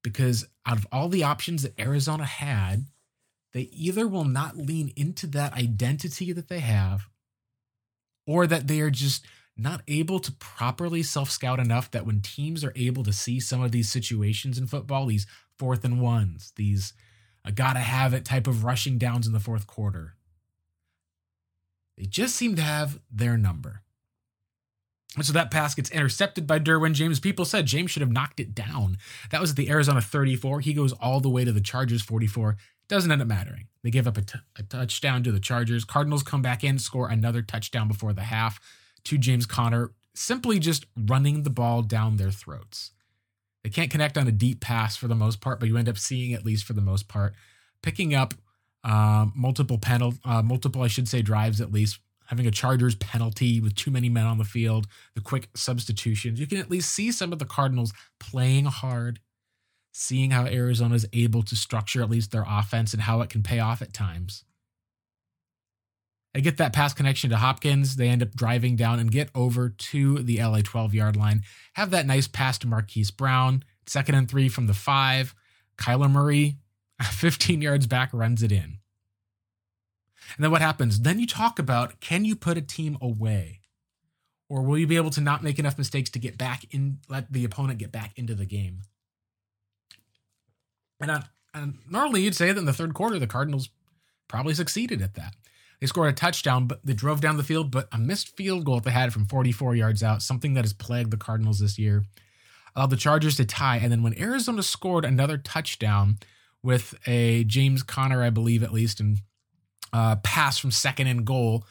because 0.07 0.48
out 0.65 0.77
of 0.77 0.88
all 0.89 1.09
the 1.09 1.25
options 1.25 1.63
that 1.63 1.77
Arizona 1.77 2.24
had, 2.24 2.86
they 3.51 3.63
either 3.74 4.07
will 4.07 4.24
not 4.24 4.56
lean 4.56 4.94
into 4.95 5.27
that 5.27 5.51
identity 5.51 6.31
that 6.31 6.48
they 6.48 6.62
have 6.62 7.09
or 8.25 8.48
that 8.48 8.69
they 8.69 8.80
are 8.80 8.89
just 8.89 9.25
not 9.57 9.81
able 9.86 10.19
to 10.19 10.31
properly 10.31 11.04
self 11.04 11.30
scout 11.30 11.59
enough 11.59 11.92
that 11.92 12.06
when 12.06 12.21
teams 12.21 12.63
are 12.63 12.71
able 12.77 13.04
to 13.04 13.12
see 13.12 13.42
some 13.42 13.62
of 13.62 13.74
these 13.74 13.92
situations 13.92 14.57
in 14.57 14.65
football, 14.65 15.07
these 15.07 15.27
fourth 15.59 15.83
and 15.83 16.01
ones, 16.01 16.54
these 16.56 16.94
a 17.44 17.51
gotta 17.51 17.80
have 17.80 18.13
it 18.13 18.24
type 18.24 18.48
of 18.48 18.63
rushing 18.63 18.98
downs 18.98 19.27
in 19.27 19.33
the 19.33 19.42
fourth 19.42 19.68
quarter, 19.68 20.15
they 21.98 22.06
just 22.06 22.33
seem 22.33 22.56
to 22.56 22.62
have 22.62 23.01
their 23.12 23.38
number. 23.38 23.81
So 25.22 25.34
that 25.34 25.52
pass 25.52 25.74
gets 25.74 25.90
intercepted 25.92 26.46
by 26.46 26.60
Derwin 26.60 26.94
James. 26.94 27.19
People 27.19 27.46
said 27.46 27.66
James 27.66 27.92
should 27.92 28.02
have 28.02 28.12
knocked 28.12 28.40
it 28.40 28.54
down. 28.54 28.98
That 29.31 29.42
was 29.42 29.52
at 29.52 29.56
the 29.56 29.69
Arizona 29.69 30.02
34. 30.02 30.62
He 30.62 30.74
goes 30.74 30.94
all 30.94 31.19
the 31.19 31.30
way 31.30 31.44
to 31.44 31.52
the 31.52 31.62
Chargers 31.62 32.02
44. 32.02 32.57
Doesn't 32.88 33.12
end 33.12 33.21
up 33.21 33.28
mattering. 33.28 33.68
They 33.83 33.90
give 33.90 34.07
up 34.07 34.18
a, 34.18 34.21
t- 34.21 34.40
a 34.57 34.64
touchdown 34.64 35.24
to 35.24 35.31
the 35.31 35.40
Chargers. 35.40 35.83
Cardinals 35.83 36.24
come 36.24 36.42
back 36.42 36.64
in, 36.64 36.80
score 36.80 37.09
another 37.09 37.42
touchdown 37.42 37.88
before 37.88 38.14
the 38.14 38.24
half 38.24 38.59
to 39.06 39.18
James 39.18 39.45
Conner, 39.45 39.92
simply 40.14 40.59
just 40.59 40.86
running 40.95 41.44
the 41.44 41.50
ball 41.50 41.81
down 41.81 42.18
their 42.18 42.31
throats. 42.31 42.92
They 43.64 43.69
can't 43.69 43.92
connect 43.92 44.18
on 44.18 44.28
a 44.28 44.31
deep 44.31 44.62
pass 44.62 44.95
for 44.95 45.07
the 45.07 45.16
most 45.16 45.42
part, 45.42 45.59
but 45.59 45.68
you 45.68 45.78
end 45.78 45.90
up 45.90 45.97
seeing 45.97 46.33
at 46.33 46.45
least 46.45 46.64
for 46.64 46.74
the 46.74 46.81
most 46.81 47.07
part, 47.07 47.33
picking 47.81 48.16
up 48.16 48.33
uh, 48.83 49.26
multiple 49.36 49.78
penal, 49.78 50.14
uh, 50.24 50.42
multiple 50.42 50.81
I 50.81 50.88
should 50.88 51.09
say 51.09 51.21
drives 51.21 51.59
at 51.59 51.74
least, 51.74 52.00
having 52.28 52.48
a 52.48 52.52
Chargers 52.52 52.96
penalty 52.96 53.60
with 53.60 53.76
too 53.76 53.92
many 53.92 54.10
men 54.10 54.26
on 54.26 54.38
the 54.38 54.44
field, 54.44 54.88
the 55.16 55.22
quick 55.22 55.50
substitutions. 55.56 56.40
You 56.40 56.48
can 56.48 56.57
at 56.57 56.69
least 56.69 56.94
see 56.94 57.12
some 57.12 57.34
of 57.34 57.40
the 57.40 57.46
Cardinals 57.46 57.94
playing 58.19 58.66
hard, 58.66 59.19
seeing 59.94 60.31
how 60.31 60.46
Arizona 60.46 60.96
is 60.96 61.07
able 61.14 61.42
to 61.44 61.56
structure 61.56 62.02
at 62.02 62.10
least 62.10 62.31
their 62.31 62.46
offense 62.48 62.94
and 62.94 63.02
how 63.02 63.22
it 63.22 63.30
can 63.30 63.44
pay 63.44 63.60
off 63.60 63.81
at 63.81 63.94
times. 63.94 64.44
They 66.34 66.42
get 66.42 66.57
that 66.57 66.74
pass 66.74 66.94
connection 66.94 67.31
to 67.31 67.38
Hopkins. 67.38 67.96
They 67.96 68.10
end 68.10 68.22
up 68.22 68.36
driving 68.36 68.76
down 68.76 69.00
and 69.00 69.12
get 69.12 69.30
over 69.34 69.69
to 69.69 70.19
the 70.19 70.38
LA 70.38 70.62
12 70.64 70.94
yard 70.94 71.16
line. 71.16 71.42
Have 71.74 71.90
that 71.92 72.06
nice 72.06 72.28
pass 72.28 72.60
to 72.60 72.68
Marquise 72.68 73.10
Brown. 73.10 73.64
Second 73.88 74.16
and 74.16 74.30
three 74.30 74.48
from 74.48 74.68
the 74.68 74.76
five. 74.76 75.34
Kyler 75.80 76.12
Murray, 76.12 76.57
15 77.02 77.62
yards 77.62 77.88
back, 77.88 78.10
runs 78.14 78.44
it 78.44 78.52
in. 78.52 78.80
And 80.36 80.44
then 80.44 80.52
what 80.52 80.62
happens? 80.62 81.02
Then 81.02 81.19
you 81.19 81.28
talk 81.28 81.60
about 81.60 82.00
can 82.00 82.26
you 82.26 82.36
put 82.36 82.57
a 82.57 82.62
team 82.62 82.98
away? 83.02 83.62
Or 84.50 84.62
will 84.62 84.78
you 84.78 84.88
be 84.88 84.96
able 84.96 85.10
to 85.12 85.22
not 85.22 85.44
make 85.44 85.60
enough 85.60 85.78
mistakes 85.78 86.10
to 86.12 86.19
get 86.19 86.38
back 86.38 86.66
in, 86.74 87.00
let 87.10 87.31
the 87.31 87.44
opponent 87.44 87.80
get 87.80 87.92
back 87.92 88.14
into 88.16 88.34
the 88.34 88.46
game? 88.46 88.81
And, 91.02 91.12
I, 91.12 91.24
and 91.54 91.80
normally 91.90 92.22
you'd 92.22 92.36
say 92.36 92.52
that 92.52 92.60
in 92.60 92.66
the 92.66 92.74
third 92.74 92.94
quarter, 92.94 93.19
the 93.19 93.28
Cardinals 93.28 93.69
probably 94.28 94.54
succeeded 94.54 95.02
at 95.02 95.16
that. 95.16 95.36
They 95.80 95.88
scored 95.88 96.10
a 96.10 96.14
touchdown, 96.14 96.66
but 96.66 96.80
they 96.84 96.94
drove 96.94 97.22
down 97.22 97.38
the 97.38 97.44
field, 97.44 97.72
but 97.72 97.88
a 97.92 98.00
missed 98.00 98.36
field 98.36 98.66
goal 98.66 98.80
they 98.80 98.92
had 98.92 99.14
from 99.14 99.26
44 99.26 99.76
yards 99.76 100.02
out, 100.02 100.24
something 100.24 100.54
that 100.56 100.64
has 100.64 100.74
plagued 100.74 101.12
the 101.12 101.18
Cardinals 101.18 101.60
this 101.60 101.78
year, 101.78 102.04
allowed 102.76 102.90
the 102.90 102.96
Chargers 102.96 103.36
to 103.38 103.46
tie. 103.46 103.78
And 103.78 103.92
then 103.92 104.02
when 104.02 104.18
Arizona 104.19 104.64
scored 104.64 105.06
another 105.06 105.38
touchdown 105.38 106.18
with 106.64 106.96
a 107.06 107.44
James 107.44 107.84
Conner, 107.84 108.24
I 108.24 108.31
believe 108.31 108.64
at 108.64 108.74
least, 108.74 109.00
and 109.00 109.19
uh, 109.97 110.16
pass 110.18 110.59
from 110.59 110.69
second 110.69 111.07
and 111.07 111.25
goal, 111.25 111.66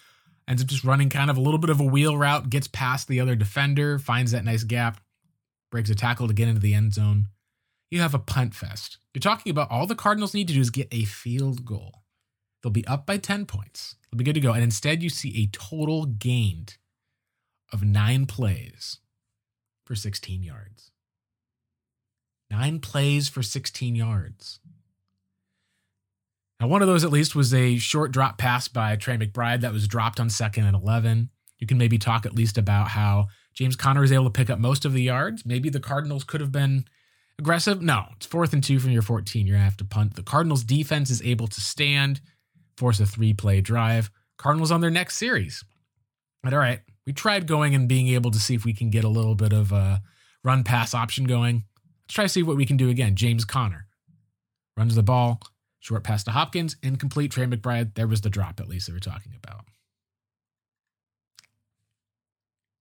ends 0.48 0.60
up 0.60 0.66
just 0.66 0.82
running 0.82 1.08
kind 1.08 1.30
of 1.30 1.36
a 1.36 1.40
little 1.40 1.58
bit 1.58 1.70
of 1.70 1.78
a 1.78 1.84
wheel 1.84 2.16
route, 2.16 2.50
gets 2.50 2.66
past 2.66 3.06
the 3.06 3.20
other 3.20 3.36
defender, 3.36 4.00
finds 4.00 4.32
that 4.32 4.44
nice 4.44 4.64
gap, 4.64 5.00
breaks 5.70 5.90
a 5.90 5.94
tackle 5.94 6.26
to 6.26 6.34
get 6.34 6.48
into 6.48 6.60
the 6.60 6.74
end 6.74 6.92
zone. 6.92 7.28
You 7.88 8.00
have 8.00 8.14
a 8.14 8.18
punt 8.18 8.52
fest. 8.52 8.98
You're 9.14 9.20
talking 9.20 9.50
about 9.50 9.70
all 9.70 9.86
the 9.86 9.94
Cardinals 9.94 10.34
need 10.34 10.48
to 10.48 10.54
do 10.54 10.60
is 10.60 10.70
get 10.70 10.88
a 10.90 11.04
field 11.04 11.64
goal. 11.64 12.02
They'll 12.62 12.72
be 12.72 12.86
up 12.88 13.06
by 13.06 13.18
10 13.18 13.46
points. 13.46 13.94
They'll 14.10 14.18
be 14.18 14.24
good 14.24 14.34
to 14.34 14.40
go. 14.40 14.52
And 14.52 14.64
instead, 14.64 15.04
you 15.04 15.08
see 15.08 15.44
a 15.44 15.56
total 15.56 16.06
gained 16.06 16.78
of 17.72 17.84
nine 17.84 18.26
plays 18.26 18.98
for 19.84 19.94
16 19.94 20.42
yards. 20.42 20.90
Nine 22.50 22.80
plays 22.80 23.28
for 23.28 23.44
16 23.44 23.94
yards. 23.94 24.58
Now, 26.60 26.68
one 26.68 26.80
of 26.80 26.88
those 26.88 27.04
at 27.04 27.12
least 27.12 27.34
was 27.34 27.52
a 27.52 27.76
short 27.76 28.12
drop 28.12 28.38
pass 28.38 28.66
by 28.66 28.96
Trey 28.96 29.18
McBride 29.18 29.60
that 29.60 29.72
was 29.72 29.86
dropped 29.86 30.18
on 30.18 30.30
second 30.30 30.64
and 30.64 30.74
11. 30.74 31.30
You 31.58 31.66
can 31.66 31.78
maybe 31.78 31.98
talk 31.98 32.24
at 32.24 32.34
least 32.34 32.56
about 32.56 32.88
how 32.88 33.26
James 33.54 33.76
Conner 33.76 34.00
was 34.00 34.12
able 34.12 34.24
to 34.24 34.30
pick 34.30 34.50
up 34.50 34.58
most 34.58 34.84
of 34.84 34.92
the 34.92 35.02
yards. 35.02 35.44
Maybe 35.44 35.68
the 35.68 35.80
Cardinals 35.80 36.24
could 36.24 36.40
have 36.40 36.52
been 36.52 36.86
aggressive. 37.38 37.82
No, 37.82 38.04
it's 38.16 38.26
fourth 38.26 38.52
and 38.52 38.64
two 38.64 38.78
from 38.78 38.90
your 38.90 39.02
14. 39.02 39.46
You're 39.46 39.54
going 39.54 39.60
to 39.60 39.64
have 39.64 39.76
to 39.78 39.84
punt. 39.84 40.16
The 40.16 40.22
Cardinals 40.22 40.64
defense 40.64 41.10
is 41.10 41.22
able 41.22 41.46
to 41.48 41.60
stand, 41.60 42.20
force 42.76 43.00
a 43.00 43.06
three 43.06 43.34
play 43.34 43.60
drive. 43.60 44.10
Cardinals 44.38 44.70
on 44.70 44.80
their 44.80 44.90
next 44.90 45.16
series. 45.16 45.64
But 46.42 46.52
all 46.52 46.58
right, 46.58 46.80
we 47.06 47.12
tried 47.12 47.46
going 47.46 47.74
and 47.74 47.88
being 47.88 48.08
able 48.08 48.30
to 48.30 48.38
see 48.38 48.54
if 48.54 48.64
we 48.64 48.74
can 48.74 48.90
get 48.90 49.04
a 49.04 49.08
little 49.08 49.34
bit 49.34 49.52
of 49.52 49.72
a 49.72 50.02
run 50.44 50.62
pass 50.64 50.94
option 50.94 51.24
going. 51.24 51.64
Let's 52.04 52.14
try 52.14 52.24
to 52.24 52.28
see 52.28 52.42
what 52.42 52.56
we 52.56 52.66
can 52.66 52.76
do 52.76 52.88
again. 52.88 53.16
James 53.16 53.44
Conner 53.44 53.86
runs 54.76 54.94
the 54.94 55.02
ball, 55.02 55.40
short 55.86 56.02
pass 56.02 56.24
to 56.24 56.32
Hopkins, 56.32 56.76
incomplete. 56.82 57.30
Trey 57.30 57.46
McBride, 57.46 57.94
there 57.94 58.08
was 58.08 58.20
the 58.20 58.28
drop 58.28 58.58
at 58.58 58.66
least 58.66 58.86
that 58.86 58.92
we're 58.92 58.98
talking 58.98 59.32
about. 59.36 59.66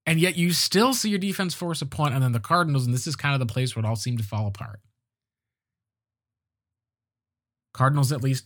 And 0.08 0.20
yet 0.20 0.38
you 0.38 0.52
still 0.52 0.92
see 0.92 1.10
your 1.10 1.20
defense 1.20 1.54
force 1.54 1.84
a 1.84 1.86
point, 1.86 2.16
and 2.16 2.24
then 2.24 2.32
the 2.32 2.40
Cardinals, 2.40 2.86
and 2.86 2.94
this 2.94 3.06
is 3.06 3.16
kind 3.16 3.36
of 3.36 3.40
the 3.40 3.52
place 3.52 3.76
where 3.76 3.86
it 3.86 3.88
all 3.88 3.96
seemed 3.96 4.18
to 4.18 4.24
fall 4.24 4.48
apart. 4.48 4.80
Cardinals 7.76 8.12
at 8.12 8.24
least 8.24 8.46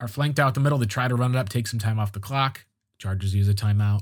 are 0.00 0.08
flanked 0.08 0.40
out 0.40 0.54
the 0.54 0.60
middle. 0.60 0.78
They 0.78 0.86
try 0.86 1.06
to 1.06 1.14
run 1.14 1.34
it 1.34 1.38
up, 1.38 1.48
take 1.48 1.68
some 1.68 1.78
time 1.78 2.00
off 2.00 2.12
the 2.12 2.20
clock. 2.20 2.66
Chargers 2.98 3.34
use 3.34 3.48
a 3.48 3.54
timeout. 3.54 4.00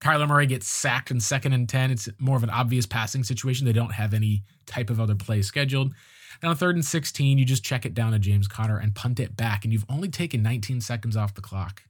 Kyler 0.00 0.26
Murray 0.26 0.46
gets 0.46 0.66
sacked 0.66 1.12
in 1.12 1.20
second 1.20 1.52
and 1.52 1.68
10. 1.68 1.92
It's 1.92 2.08
more 2.18 2.36
of 2.36 2.42
an 2.42 2.50
obvious 2.50 2.84
passing 2.84 3.22
situation. 3.22 3.64
They 3.64 3.72
don't 3.72 3.92
have 3.92 4.12
any 4.12 4.42
type 4.66 4.90
of 4.90 4.98
other 5.00 5.14
play 5.14 5.42
scheduled. 5.42 5.94
On 6.42 6.56
third 6.56 6.76
and 6.76 6.84
16, 6.84 7.38
you 7.38 7.44
just 7.44 7.64
check 7.64 7.86
it 7.86 7.94
down 7.94 8.12
to 8.12 8.18
James 8.18 8.48
Conner 8.48 8.78
and 8.78 8.94
punt 8.94 9.20
it 9.20 9.36
back. 9.36 9.64
And 9.64 9.72
you've 9.72 9.86
only 9.88 10.08
taken 10.08 10.42
19 10.42 10.80
seconds 10.80 11.16
off 11.16 11.34
the 11.34 11.40
clock. 11.40 11.84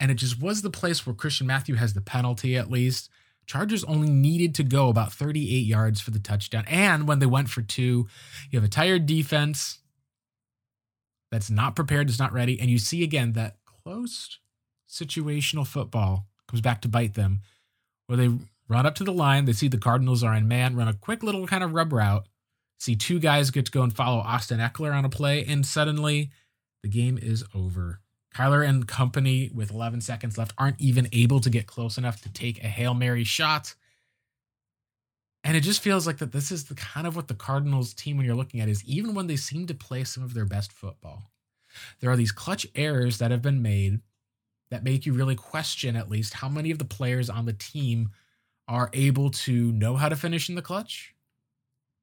And 0.00 0.10
it 0.10 0.14
just 0.14 0.40
was 0.40 0.62
the 0.62 0.70
place 0.70 1.06
where 1.06 1.14
Christian 1.14 1.46
Matthew 1.46 1.76
has 1.76 1.94
the 1.94 2.00
penalty 2.00 2.56
at 2.56 2.70
least. 2.70 3.10
Chargers 3.46 3.84
only 3.84 4.08
needed 4.08 4.54
to 4.56 4.62
go 4.62 4.88
about 4.88 5.12
38 5.12 5.42
yards 5.42 6.00
for 6.00 6.10
the 6.10 6.18
touchdown. 6.18 6.64
And 6.66 7.06
when 7.06 7.18
they 7.18 7.26
went 7.26 7.50
for 7.50 7.62
two, 7.62 8.08
you 8.50 8.58
have 8.58 8.64
a 8.64 8.68
tired 8.68 9.06
defense 9.06 9.80
that's 11.30 11.50
not 11.50 11.76
prepared, 11.76 12.08
that's 12.08 12.18
not 12.18 12.32
ready. 12.32 12.58
And 12.60 12.70
you 12.70 12.78
see 12.78 13.02
again 13.02 13.32
that 13.32 13.56
close 13.64 14.38
situational 14.88 15.66
football 15.66 16.26
comes 16.48 16.60
back 16.60 16.80
to 16.82 16.88
bite 16.88 17.14
them, 17.14 17.40
where 18.06 18.16
they 18.16 18.30
run 18.68 18.86
up 18.86 18.94
to 18.96 19.04
the 19.04 19.12
line. 19.12 19.44
They 19.44 19.52
see 19.52 19.68
the 19.68 19.78
Cardinals 19.78 20.22
are 20.22 20.34
in 20.34 20.48
man, 20.48 20.76
run 20.76 20.88
a 20.88 20.94
quick 20.94 21.22
little 21.22 21.46
kind 21.46 21.64
of 21.64 21.72
rub 21.72 21.92
route, 21.92 22.26
see 22.78 22.96
two 22.96 23.18
guys 23.18 23.50
get 23.50 23.66
to 23.66 23.72
go 23.72 23.82
and 23.82 23.94
follow 23.94 24.18
Austin 24.18 24.60
Ekeler 24.60 24.94
on 24.94 25.04
a 25.04 25.08
play, 25.08 25.44
and 25.44 25.64
suddenly 25.64 26.30
the 26.82 26.88
game 26.88 27.18
is 27.20 27.44
over. 27.54 28.00
Kyler 28.34 28.66
and 28.68 28.86
company 28.86 29.50
with 29.54 29.70
11 29.70 30.00
seconds 30.00 30.36
left 30.36 30.52
aren't 30.58 30.80
even 30.80 31.08
able 31.12 31.40
to 31.40 31.50
get 31.50 31.66
close 31.66 31.96
enough 31.96 32.20
to 32.22 32.32
take 32.32 32.62
a 32.62 32.66
Hail 32.66 32.92
Mary 32.92 33.24
shot. 33.24 33.74
And 35.44 35.56
it 35.56 35.60
just 35.60 35.82
feels 35.82 36.06
like 36.06 36.18
that 36.18 36.32
this 36.32 36.50
is 36.50 36.64
the 36.64 36.74
kind 36.74 37.06
of 37.06 37.14
what 37.14 37.28
the 37.28 37.34
Cardinals 37.34 37.94
team 37.94 38.16
when 38.16 38.26
you're 38.26 38.34
looking 38.34 38.60
at 38.60 38.68
is 38.68 38.84
even 38.84 39.14
when 39.14 39.28
they 39.28 39.36
seem 39.36 39.66
to 39.66 39.74
play 39.74 40.02
some 40.02 40.24
of 40.24 40.34
their 40.34 40.46
best 40.46 40.72
football. 40.72 41.30
There 42.00 42.10
are 42.10 42.16
these 42.16 42.32
clutch 42.32 42.66
errors 42.74 43.18
that 43.18 43.30
have 43.30 43.42
been 43.42 43.62
made 43.62 44.00
that 44.70 44.84
make 44.84 45.06
you 45.06 45.12
really 45.12 45.36
question 45.36 45.96
at 45.96 46.10
least 46.10 46.34
how 46.34 46.48
many 46.48 46.70
of 46.70 46.78
the 46.78 46.84
players 46.84 47.30
on 47.30 47.44
the 47.44 47.52
team 47.52 48.10
are 48.66 48.90
able 48.92 49.30
to 49.30 49.70
know 49.72 49.96
how 49.96 50.08
to 50.08 50.16
finish 50.16 50.48
in 50.48 50.54
the 50.54 50.62
clutch. 50.62 51.13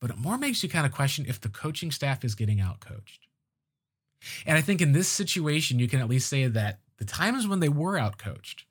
But 0.01 0.09
it 0.09 0.17
more 0.17 0.37
makes 0.37 0.63
you 0.63 0.69
kind 0.69 0.85
of 0.85 0.91
question 0.91 1.25
if 1.27 1.39
the 1.39 1.49
coaching 1.49 1.91
staff 1.91 2.25
is 2.25 2.35
getting 2.35 2.57
outcoached. 2.57 3.19
And 4.45 4.57
I 4.57 4.61
think 4.61 4.81
in 4.81 4.91
this 4.91 5.07
situation, 5.07 5.79
you 5.79 5.87
can 5.87 5.99
at 5.99 6.09
least 6.09 6.27
say 6.27 6.47
that 6.47 6.79
the 6.97 7.05
times 7.05 7.47
when 7.47 7.59
they 7.59 7.69
were 7.69 7.97
outcoached 7.97 8.63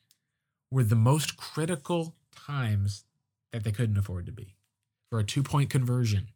were 0.71 0.85
the 0.85 0.97
most 0.97 1.37
critical 1.37 2.15
times 2.35 3.05
that 3.53 3.65
they 3.65 3.73
couldn't 3.73 3.99
afford 3.99 4.27
to 4.27 4.33
be 4.33 4.57
for 5.09 5.19
a 5.19 5.25
two 5.25 5.43
point 5.43 5.71
conversion, 5.71 6.29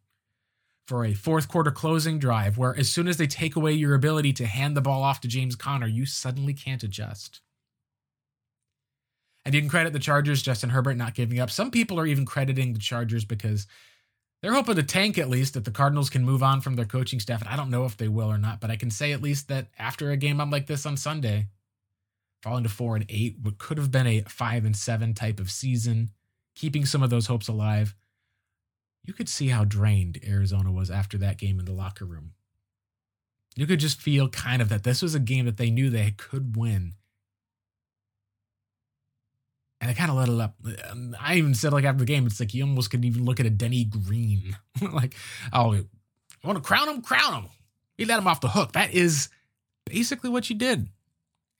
for 0.87 1.05
a 1.05 1.13
fourth 1.13 1.47
quarter 1.47 1.71
closing 1.71 2.19
drive, 2.19 2.57
where 2.57 2.77
as 2.77 2.89
soon 2.89 3.07
as 3.07 3.17
they 3.17 3.27
take 3.27 3.55
away 3.55 3.73
your 3.73 3.95
ability 3.95 4.33
to 4.33 4.45
hand 4.45 4.75
the 4.75 4.81
ball 4.81 5.03
off 5.03 5.21
to 5.21 5.27
James 5.27 5.55
Conner, 5.55 5.87
you 5.87 6.05
suddenly 6.05 6.53
can't 6.53 6.83
adjust. 6.83 7.41
And 9.45 9.53
you 9.53 9.61
can 9.61 9.69
credit 9.69 9.93
the 9.93 9.99
Chargers, 9.99 10.41
Justin 10.41 10.71
Herbert 10.71 10.97
not 10.97 11.13
giving 11.13 11.39
up. 11.39 11.51
Some 11.51 11.69
people 11.69 11.99
are 11.99 12.07
even 12.07 12.25
crediting 12.25 12.73
the 12.73 12.79
Chargers 12.79 13.23
because 13.23 13.67
they're 14.45 14.53
hoping 14.53 14.75
to 14.75 14.83
tank 14.83 15.17
at 15.17 15.27
least 15.27 15.55
that 15.55 15.65
the 15.65 15.71
Cardinals 15.71 16.11
can 16.11 16.23
move 16.23 16.43
on 16.43 16.61
from 16.61 16.75
their 16.75 16.85
coaching 16.85 17.19
staff. 17.19 17.41
And 17.41 17.49
I 17.49 17.55
don't 17.55 17.71
know 17.71 17.85
if 17.85 17.97
they 17.97 18.07
will 18.07 18.31
or 18.31 18.37
not, 18.37 18.61
but 18.61 18.69
I 18.69 18.75
can 18.75 18.91
say 18.91 19.11
at 19.11 19.23
least 19.23 19.47
that 19.47 19.69
after 19.79 20.11
a 20.11 20.17
game 20.17 20.37
like 20.37 20.67
this 20.67 20.85
on 20.85 20.97
Sunday, 20.97 21.47
falling 22.43 22.61
to 22.61 22.69
four 22.69 22.95
and 22.95 23.07
eight, 23.09 23.37
what 23.41 23.57
could 23.57 23.79
have 23.79 23.89
been 23.89 24.05
a 24.05 24.21
five 24.27 24.63
and 24.63 24.77
seven 24.77 25.15
type 25.15 25.39
of 25.39 25.49
season, 25.49 26.11
keeping 26.53 26.85
some 26.85 27.01
of 27.01 27.09
those 27.09 27.25
hopes 27.25 27.47
alive, 27.47 27.95
you 29.03 29.13
could 29.13 29.29
see 29.29 29.47
how 29.47 29.63
drained 29.63 30.19
Arizona 30.23 30.71
was 30.71 30.91
after 30.91 31.17
that 31.17 31.39
game 31.39 31.57
in 31.57 31.65
the 31.65 31.73
locker 31.73 32.05
room. 32.05 32.33
You 33.55 33.65
could 33.65 33.79
just 33.79 33.99
feel 33.99 34.29
kind 34.29 34.61
of 34.61 34.69
that 34.69 34.83
this 34.83 35.01
was 35.01 35.15
a 35.15 35.19
game 35.19 35.45
that 35.45 35.57
they 35.57 35.71
knew 35.71 35.89
they 35.89 36.11
could 36.11 36.55
win 36.55 36.93
and 39.85 39.91
I 39.91 39.93
kind 39.93 40.09
of 40.09 40.17
let 40.17 40.29
it 40.29 40.41
up. 40.41 40.55
I 41.21 41.35
even 41.35 41.53
said 41.53 41.71
like 41.71 41.85
after 41.85 41.99
the 41.99 42.05
game, 42.05 42.25
it's 42.25 42.39
like 42.39 42.55
you 42.55 42.63
almost 42.63 42.89
could 42.89 43.05
even 43.05 43.23
look 43.23 43.39
at 43.39 43.45
a 43.45 43.51
Denny 43.51 43.83
Green, 43.83 44.57
like, 44.81 45.13
oh, 45.53 45.79
want 46.43 46.57
to 46.57 46.67
crown 46.67 46.89
him, 46.89 47.03
crown 47.03 47.43
him. 47.43 47.49
You 47.95 48.07
let 48.07 48.17
him 48.17 48.25
off 48.25 48.41
the 48.41 48.47
hook. 48.47 48.71
That 48.71 48.95
is 48.95 49.29
basically 49.85 50.31
what 50.31 50.49
you 50.49 50.55
did. 50.55 50.89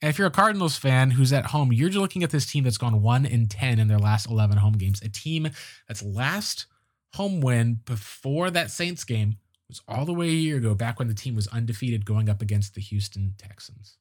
And 0.02 0.10
if 0.10 0.18
you're 0.18 0.26
a 0.26 0.32
Cardinals 0.32 0.76
fan 0.76 1.12
who's 1.12 1.32
at 1.32 1.46
home, 1.46 1.72
you're 1.72 1.88
looking 1.90 2.24
at 2.24 2.30
this 2.30 2.46
team 2.46 2.64
that's 2.64 2.78
gone 2.78 3.00
one 3.00 3.26
in 3.26 3.46
ten 3.46 3.78
in 3.78 3.86
their 3.86 4.00
last 4.00 4.28
eleven 4.28 4.58
home 4.58 4.76
games. 4.76 5.00
A 5.02 5.08
team 5.08 5.48
that's 5.86 6.02
last 6.02 6.66
home 7.14 7.40
win 7.40 7.78
before 7.84 8.50
that 8.50 8.72
Saints 8.72 9.04
game 9.04 9.36
was 9.68 9.82
all 9.86 10.04
the 10.04 10.12
way 10.12 10.26
a 10.26 10.32
year 10.32 10.56
ago, 10.56 10.74
back 10.74 10.98
when 10.98 11.06
the 11.06 11.14
team 11.14 11.36
was 11.36 11.46
undefeated 11.46 12.04
going 12.04 12.28
up 12.28 12.42
against 12.42 12.74
the 12.74 12.80
Houston 12.80 13.34
Texans. 13.38 13.98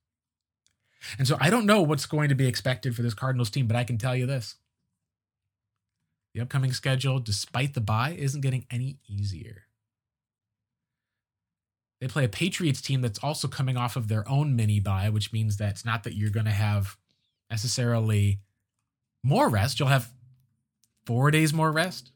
And 1.18 1.28
so 1.28 1.38
I 1.40 1.50
don't 1.50 1.66
know 1.66 1.82
what's 1.82 2.06
going 2.06 2.30
to 2.30 2.36
be 2.36 2.48
expected 2.48 2.96
for 2.96 3.02
this 3.02 3.14
Cardinals 3.14 3.50
team, 3.50 3.68
but 3.68 3.76
I 3.76 3.84
can 3.84 3.98
tell 3.98 4.16
you 4.16 4.26
this. 4.26 4.56
The 6.34 6.42
upcoming 6.42 6.74
schedule, 6.74 7.20
despite 7.20 7.74
the 7.74 7.82
bye, 7.82 8.16
isn't 8.18 8.42
getting 8.42 8.66
any 8.70 8.98
easier. 9.08 9.64
They 12.02 12.08
play 12.08 12.26
a 12.26 12.30
Patriots 12.30 12.82
team 12.82 13.02
that's 13.02 13.20
also 13.20 13.48
coming 13.48 13.78
off 13.78 13.96
of 13.96 14.10
their 14.10 14.28
own 14.28 14.56
mini 14.56 14.80
bye, 14.80 15.10
which 15.10 15.32
means 15.32 15.58
that 15.58 15.70
it's 15.70 15.86
not 15.86 16.04
that 16.04 16.16
you're 16.16 16.30
going 16.30 16.46
to 16.46 16.52
have 16.52 16.98
necessarily 17.50 18.40
more 19.24 19.48
rest. 19.48 19.80
You'll 19.80 19.88
have 19.88 20.12
four 21.06 21.32
days 21.32 21.54
more 21.54 21.72
rest. 21.72 22.12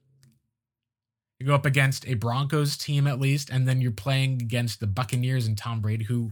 You 1.40 1.48
go 1.48 1.56
up 1.56 1.66
against 1.66 2.06
a 2.06 2.16
Broncos 2.16 2.78
team 2.78 3.08
at 3.08 3.22
least, 3.22 3.50
and 3.50 3.68
then 3.68 3.80
you're 3.80 3.92
playing 3.92 4.42
against 4.42 4.82
the 4.82 4.88
Buccaneers 4.88 5.48
and 5.48 5.58
Tom 5.58 5.80
Brady, 5.80 6.04
who 6.04 6.32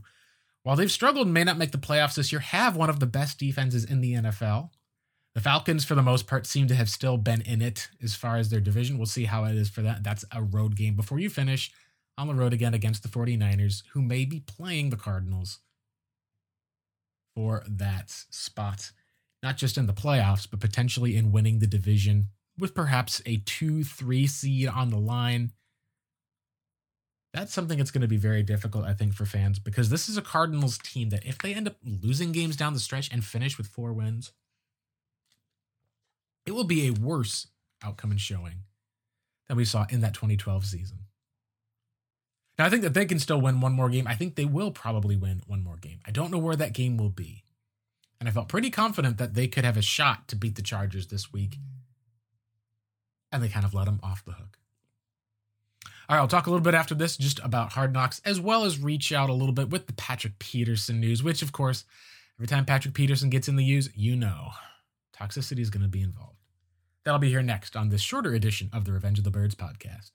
while 0.68 0.76
they've 0.76 0.92
struggled 0.92 1.28
and 1.28 1.34
may 1.34 1.46
not 1.46 1.58
make 1.58 1.72
the 1.72 1.78
playoffs 1.78 2.16
this 2.16 2.30
year, 2.30 2.42
have 2.42 2.76
one 2.76 2.90
of 2.90 3.00
the 3.00 3.06
best 3.06 3.40
defenses 3.40 3.86
in 3.86 4.02
the 4.02 4.16
NFL. 4.16 4.72
The 5.34 5.40
Falcons, 5.40 5.86
for 5.86 5.96
the 5.96 6.02
most 6.02 6.28
part, 6.28 6.46
seem 6.46 6.68
to 6.68 6.76
have 6.76 6.90
still 6.90 7.16
been 7.16 7.40
in 7.40 7.62
it 7.62 7.88
as 8.04 8.16
far 8.16 8.36
as 8.36 8.50
their 8.50 8.60
division. 8.60 8.98
We'll 8.98 9.06
see 9.06 9.24
how 9.24 9.46
it 9.46 9.56
is 9.56 9.70
for 9.70 9.82
that. 9.84 10.04
That's 10.04 10.26
a 10.30 10.44
road 10.44 10.76
game 10.76 10.98
before 10.98 11.20
you 11.20 11.30
finish 11.30 11.72
on 12.18 12.28
the 12.28 12.34
road 12.34 12.52
again 12.52 12.74
against 12.74 13.02
the 13.02 13.08
49ers, 13.08 13.84
who 13.94 14.02
may 14.02 14.26
be 14.26 14.42
playing 14.42 14.90
the 14.90 14.98
Cardinals 14.98 15.60
for 17.34 17.64
that 17.66 18.10
spot, 18.10 18.92
not 19.42 19.56
just 19.56 19.78
in 19.78 19.88
the 19.88 19.94
playoffs, 19.94 20.50
but 20.52 20.60
potentially 20.60 21.16
in 21.16 21.32
winning 21.32 21.60
the 21.60 21.68
division 21.68 22.28
with 22.60 22.76
perhaps 22.76 23.22
a 23.26 23.38
2 23.38 23.86
3 23.86 24.28
seed 24.28 24.68
on 24.68 24.90
the 24.90 25.00
line 25.00 25.54
that's 27.38 27.53
something 27.53 27.77
that's 27.77 27.91
going 27.91 28.01
to 28.01 28.08
be 28.08 28.17
very 28.17 28.41
difficult, 28.41 28.86
I 28.86 28.94
think, 28.94 29.13
for 29.13 29.25
fans 29.25 29.60
because 29.60 29.89
this 29.89 30.10
is 30.10 30.17
a 30.17 30.22
Cardinals 30.24 30.79
team 30.79 31.10
that 31.10 31.24
if 31.24 31.38
they 31.38 31.53
end 31.53 31.67
up 31.67 31.75
losing 31.86 32.32
games 32.32 32.56
down 32.56 32.74
the 32.74 32.79
stretch 32.79 33.12
and 33.13 33.24
finish 33.24 33.58
with 33.58 33.67
four 33.67 33.94
wins, 33.94 34.32
it 36.48 36.51
will 36.51 36.63
be 36.63 36.88
a 36.88 36.94
worse 36.94 37.48
outcome 37.84 38.10
and 38.10 38.20
showing 38.20 38.63
than 39.48 39.56
we 39.56 39.65
saw 39.65 39.86
in 39.89 40.01
that 40.01 40.15
2012 40.15 40.65
season. 40.65 40.98
Now, 42.58 42.65
I 42.65 42.70
think 42.72 42.82
that 42.82 42.96
they 42.96 43.06
can 43.06 43.20
still 43.20 43.39
win 43.39 43.62
one 43.62 43.74
more 43.74 43.89
game. 43.89 44.08
I 44.08 44.15
think 44.15 44.34
they 44.34 44.46
will 44.46 44.72
probably 44.72 45.15
win 45.15 45.44
one 45.46 45.63
more 45.63 45.77
game. 45.77 46.00
I 46.08 46.12
don't 46.12 46.32
know 46.32 46.39
where 46.39 46.56
that 46.56 46.74
game 46.74 46.98
will 46.98 47.12
be. 47.12 47.44
And 48.20 48.27
I 48.27 48.32
felt 48.32 48.50
pretty 48.50 48.72
confident 48.72 49.20
that 49.20 49.36
they 49.36 49.48
could 49.48 49.63
have 49.63 49.77
a 49.77 49.84
shot 49.84 50.27
to 50.29 50.36
beat 50.36 50.56
the 50.56 50.63
Chargers 50.63 51.08
this 51.08 51.32
week. 51.32 51.58
And 53.32 53.44
they 53.44 53.50
kind 53.50 53.65
of 53.65 53.75
let 53.75 53.86
them 53.86 54.00
off 54.01 54.25
the 54.25 54.32
hook. 54.32 54.58
All 56.10 56.16
right, 56.16 56.22
I'll 56.22 56.28
talk 56.28 56.48
a 56.48 56.50
little 56.50 56.64
bit 56.64 56.74
after 56.74 56.96
this 56.96 57.18
just 57.18 57.40
about 57.44 57.74
Hard 57.74 57.94
Knocks, 57.94 58.22
as 58.24 58.40
well 58.40 58.64
as 58.64 58.80
reach 58.80 59.12
out 59.12 59.30
a 59.30 59.34
little 59.34 59.54
bit 59.54 59.70
with 59.70 59.88
the 59.88 59.94
Patrick 59.94 60.40
Peterson 60.40 61.02
news, 61.02 61.22
which, 61.22 61.42
of 61.42 61.52
course, 61.52 61.84
Every 62.38 62.46
time 62.46 62.66
Patrick 62.66 62.94
Peterson 62.94 63.32
gets 63.32 63.48
in 63.48 63.56
the 63.56 63.64
news, 63.64 63.90
you 63.96 64.16
know 64.16 64.52
toxicity 65.20 65.60
is 65.60 65.72
going 65.72 65.82
to 65.82 65.90
be 65.90 66.04
involved. 66.04 66.38
That'll 67.04 67.20
be 67.20 67.30
here 67.30 67.42
next 67.42 67.76
on 67.76 67.90
this 67.90 68.02
shorter 68.02 68.36
edition 68.36 68.70
of 68.72 68.86
the 68.86 68.92
Revenge 68.92 69.18
of 69.18 69.24
the 69.24 69.32
Birds 69.32 69.56
podcast. 69.56 70.12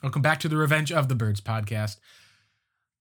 Welcome 0.00 0.22
back 0.22 0.38
to 0.40 0.48
the 0.48 0.56
Revenge 0.56 0.92
of 0.92 1.08
the 1.08 1.16
Birds 1.16 1.40
podcast. 1.40 1.96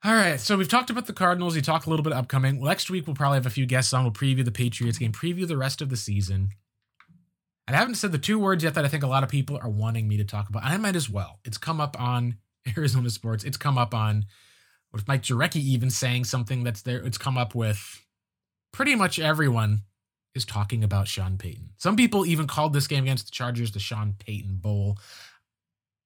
All 0.05 0.13
right, 0.13 0.39
so 0.39 0.55
we've 0.55 0.67
talked 0.69 0.91
about 0.91 1.07
the 1.07 1.13
Cardinals. 1.13 1.55
You 1.55 1.63
talk 1.63 1.87
a 1.87 1.89
little 1.89 2.03
bit 2.03 2.13
upcoming. 2.13 2.61
Next 2.61 2.91
week 2.91 3.07
we'll 3.07 3.15
probably 3.15 3.37
have 3.37 3.47
a 3.47 3.49
few 3.49 3.65
guests 3.65 3.91
on. 3.91 4.03
We'll 4.03 4.13
preview 4.13 4.45
the 4.45 4.51
Patriots 4.51 4.99
game, 4.99 5.11
preview 5.11 5.47
the 5.47 5.57
rest 5.57 5.81
of 5.81 5.89
the 5.89 5.97
season. 5.97 6.49
And 7.65 7.75
I 7.75 7.79
haven't 7.79 7.95
said 7.95 8.11
the 8.11 8.19
two 8.19 8.37
words 8.37 8.63
yet 8.63 8.75
that 8.75 8.85
I 8.85 8.87
think 8.87 9.01
a 9.01 9.07
lot 9.07 9.23
of 9.23 9.29
people 9.29 9.57
are 9.59 9.67
wanting 9.67 10.07
me 10.07 10.17
to 10.17 10.23
talk 10.23 10.47
about. 10.47 10.63
I 10.63 10.77
might 10.77 10.95
as 10.95 11.09
well. 11.09 11.39
It's 11.43 11.57
come 11.57 11.81
up 11.81 11.99
on 11.99 12.37
Arizona 12.77 13.09
Sports. 13.09 13.43
It's 13.43 13.57
come 13.57 13.79
up 13.79 13.95
on 13.95 14.25
with 14.93 15.07
Mike 15.07 15.23
Jurecki 15.23 15.55
even 15.55 15.89
saying 15.89 16.25
something 16.25 16.63
that's 16.63 16.83
there. 16.83 16.99
It's 16.99 17.17
come 17.17 17.35
up 17.35 17.55
with 17.55 18.05
pretty 18.71 18.93
much 18.93 19.17
everyone 19.17 19.85
is 20.35 20.45
talking 20.45 20.83
about 20.83 21.07
Sean 21.07 21.39
Payton. 21.39 21.71
Some 21.77 21.95
people 21.95 22.27
even 22.27 22.45
called 22.45 22.73
this 22.73 22.85
game 22.85 23.05
against 23.05 23.25
the 23.25 23.31
Chargers 23.31 23.71
the 23.71 23.79
Sean 23.79 24.13
Payton 24.19 24.57
Bowl. 24.57 24.99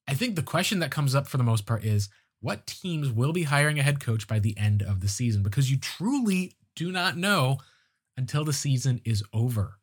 I 0.08 0.14
think 0.14 0.38
the 0.38 0.42
question 0.42 0.80
that 0.80 0.90
comes 0.90 1.16
up 1.16 1.28
for 1.28 1.36
the 1.36 1.44
most 1.44 1.66
part 1.66 1.84
is 1.84 2.08
what 2.42 2.66
teams 2.66 3.12
will 3.12 3.34
be 3.34 3.44
hiring 3.44 3.80
a 3.80 3.84
head 3.84 4.00
coach 4.00 4.28
by 4.28 4.40
the 4.40 4.58
end 4.58 4.82
of 4.82 5.02
the 5.02 5.08
season? 5.08 5.44
Because 5.44 5.70
you 5.70 5.78
truly 5.78 6.54
do 6.76 6.92
not 6.92 7.18
know 7.18 7.58
until 8.16 8.46
the 8.46 8.54
season 8.54 9.02
is 9.04 9.24
over. 9.34 9.80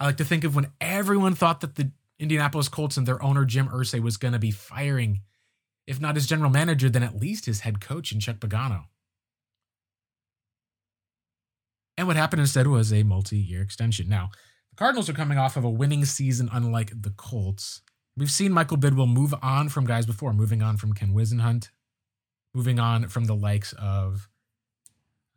I 0.00 0.06
like 0.06 0.16
to 0.16 0.24
think 0.24 0.42
of 0.44 0.56
when 0.56 0.72
everyone 0.80 1.34
thought 1.34 1.60
that 1.60 1.76
the 1.76 1.92
Indianapolis 2.18 2.68
Colts 2.68 2.96
and 2.96 3.06
their 3.06 3.22
owner 3.22 3.44
Jim 3.44 3.68
Irsay 3.68 4.00
was 4.00 4.16
going 4.16 4.32
to 4.32 4.38
be 4.38 4.50
firing, 4.50 5.20
if 5.86 6.00
not 6.00 6.16
his 6.16 6.26
general 6.26 6.50
manager, 6.50 6.88
then 6.88 7.02
at 7.02 7.20
least 7.20 7.46
his 7.46 7.60
head 7.60 7.80
coach 7.80 8.12
in 8.12 8.20
Chuck 8.20 8.36
Pagano. 8.36 8.84
And 11.96 12.06
what 12.06 12.16
happened 12.16 12.40
instead 12.40 12.66
was 12.66 12.92
a 12.92 13.02
multi-year 13.02 13.62
extension. 13.62 14.08
Now, 14.08 14.30
the 14.70 14.76
Cardinals 14.76 15.08
are 15.08 15.14
coming 15.14 15.38
off 15.38 15.56
of 15.56 15.64
a 15.64 15.70
winning 15.70 16.04
season, 16.04 16.48
unlike 16.52 17.02
the 17.02 17.10
Colts. 17.10 17.82
We've 18.16 18.30
seen 18.30 18.52
Michael 18.52 18.76
Bidwill 18.76 19.12
move 19.12 19.34
on 19.42 19.68
from 19.68 19.86
guys 19.86 20.04
before, 20.04 20.32
moving 20.32 20.62
on 20.62 20.76
from 20.76 20.92
Ken 20.92 21.14
Whisenhunt, 21.14 21.70
moving 22.54 22.78
on 22.78 23.08
from 23.08 23.24
the 23.24 23.34
likes 23.34 23.72
of 23.74 24.28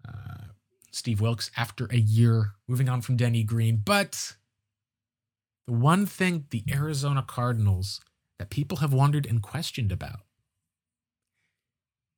uh, 0.07 0.49
Steve 0.91 1.21
Wilks 1.21 1.51
after 1.55 1.87
a 1.91 1.97
year, 1.97 2.51
moving 2.67 2.89
on 2.89 3.01
from 3.01 3.15
Denny 3.15 3.43
Green. 3.43 3.81
But 3.83 4.35
the 5.67 5.73
one 5.73 6.05
thing 6.05 6.45
the 6.49 6.63
Arizona 6.71 7.23
Cardinals 7.25 8.01
that 8.39 8.49
people 8.49 8.77
have 8.79 8.93
wondered 8.93 9.25
and 9.25 9.41
questioned 9.41 9.91
about 9.91 10.19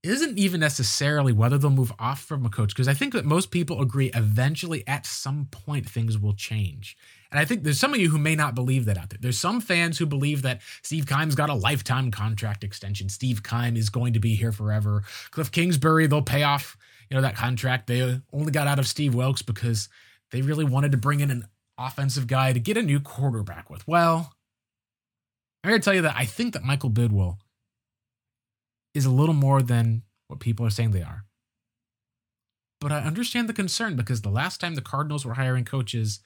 isn't 0.04 0.38
even 0.38 0.60
necessarily 0.60 1.34
whether 1.34 1.58
they'll 1.58 1.70
move 1.70 1.94
off 2.00 2.22
from 2.22 2.46
a 2.46 2.50
coach, 2.50 2.70
because 2.70 2.88
I 2.88 2.94
think 2.94 3.14
that 3.14 3.26
most 3.26 3.52
people 3.52 3.82
agree 3.82 4.10
eventually 4.14 4.84
at 4.88 5.06
some 5.06 5.48
point 5.52 5.88
things 5.88 6.18
will 6.18 6.34
change. 6.34 6.98
And 7.31 7.39
I 7.39 7.46
think 7.46 7.63
there's 7.63 7.79
some 7.79 7.93
of 7.93 8.00
you 8.00 8.10
who 8.10 8.17
may 8.17 8.36
not 8.36 8.55
believe 8.55 8.86
that 8.86 8.98
out 8.98 9.10
there. 9.10 9.19
There's 9.22 9.38
some 9.38 9.60
fans 9.60 9.98
who 9.98 10.05
believe 10.05 10.41
that 10.43 10.62
Steve 10.81 11.07
Keim's 11.07 11.36
got 11.36 11.50
a 11.50 11.53
lifetime 11.53 12.12
contract 12.12 12.63
extension. 12.63 13.10
Steve 13.10 13.43
Keim 13.43 13.75
is 13.75 13.89
going 13.89 14.13
to 14.13 14.19
be 14.19 14.36
here 14.36 14.51
forever. 14.51 15.03
Cliff 15.31 15.51
Kingsbury, 15.51 16.07
they'll 16.07 16.22
pay 16.22 16.43
off, 16.43 16.77
you 17.10 17.15
know, 17.15 17.22
that 17.22 17.36
contract. 17.36 17.88
They 17.88 18.22
only 18.31 18.51
got 18.51 18.67
out 18.67 18.79
of 18.79 18.88
Steve 18.88 19.13
Wilks 19.13 19.41
because 19.41 19.89
they 20.31 20.41
really 20.41 20.65
wanted 20.65 20.91
to 20.93 20.98
bring 20.98 21.19
in 21.19 21.31
an 21.31 21.48
offensive 21.77 22.27
guy 22.27 22.54
to 22.54 22.60
get 22.60 22.78
a 22.78 22.82
new 22.82 22.99
quarterback 22.99 23.69
with. 23.69 23.88
Well, 23.88 24.34
I'm 25.63 25.71
here 25.71 25.80
to 25.80 25.84
tell 25.84 25.93
you 25.93 26.02
that 26.04 26.15
I 26.15 26.25
think 26.25 26.54
that 26.54 26.63
Michael 26.63 26.91
Bidwill 26.91 27.38
is 28.93 29.06
a 29.06 29.12
little 29.12 29.36
more 29.36 29.62
than 29.62 30.04
what 30.28 30.39
people 30.39 30.65
are 30.65 30.71
saying 30.71 30.91
they 30.91 31.02
are. 31.02 31.25
But 32.80 32.91
I 32.91 32.99
understand 32.99 33.49
the 33.49 33.54
concern 33.54 33.95
because 33.95 34.21
the 34.21 34.30
last 34.30 34.60
time 34.60 34.75
the 34.75 34.82
Cardinals 34.82 35.25
were 35.25 35.34
hiring 35.34 35.65
coaches, 35.65 36.19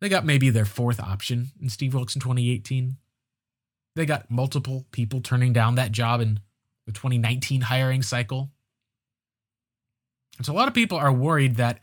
they 0.00 0.08
got 0.08 0.24
maybe 0.24 0.50
their 0.50 0.64
fourth 0.64 1.00
option 1.00 1.48
in 1.60 1.68
Steve 1.68 1.94
Wilks 1.94 2.14
in 2.14 2.20
2018. 2.20 2.96
They 3.96 4.06
got 4.06 4.30
multiple 4.30 4.86
people 4.92 5.20
turning 5.20 5.52
down 5.52 5.74
that 5.74 5.92
job 5.92 6.20
in 6.20 6.40
the 6.86 6.92
2019 6.92 7.62
hiring 7.62 8.02
cycle. 8.02 8.50
And 10.38 10.46
so 10.46 10.52
a 10.52 10.56
lot 10.56 10.68
of 10.68 10.74
people 10.74 10.96
are 10.96 11.12
worried 11.12 11.56
that 11.56 11.80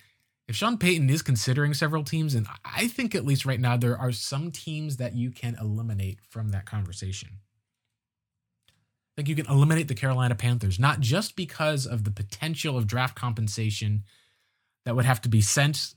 if 0.48 0.56
Sean 0.56 0.78
Payton 0.78 1.10
is 1.10 1.22
considering 1.22 1.74
several 1.74 2.04
teams, 2.04 2.34
and 2.34 2.48
I 2.64 2.88
think 2.88 3.14
at 3.14 3.26
least 3.26 3.46
right 3.46 3.60
now 3.60 3.78
there 3.78 3.98
are 3.98 4.12
some 4.12 4.50
teams 4.50 4.98
that 4.98 5.14
you 5.14 5.30
can 5.30 5.58
eliminate 5.60 6.20
from 6.30 6.50
that 6.50 6.66
conversation. 6.66 7.30
I 8.70 8.72
think 9.18 9.30
you 9.30 9.36
can 9.36 9.52
eliminate 9.52 9.90
the 9.90 9.96
Carolina 9.96 10.36
Panthers, 10.36 10.80
not 10.80 11.02
just 11.02 11.36
because 11.36 11.86
of 11.86 12.04
the 12.04 12.12
potential 12.12 12.78
of 12.78 12.88
draft 12.88 13.16
compensation 13.16 14.04
that 14.86 14.96
would 14.96 15.06
have 15.06 15.22
to 15.22 15.30
be 15.30 15.42
sent 15.42 15.96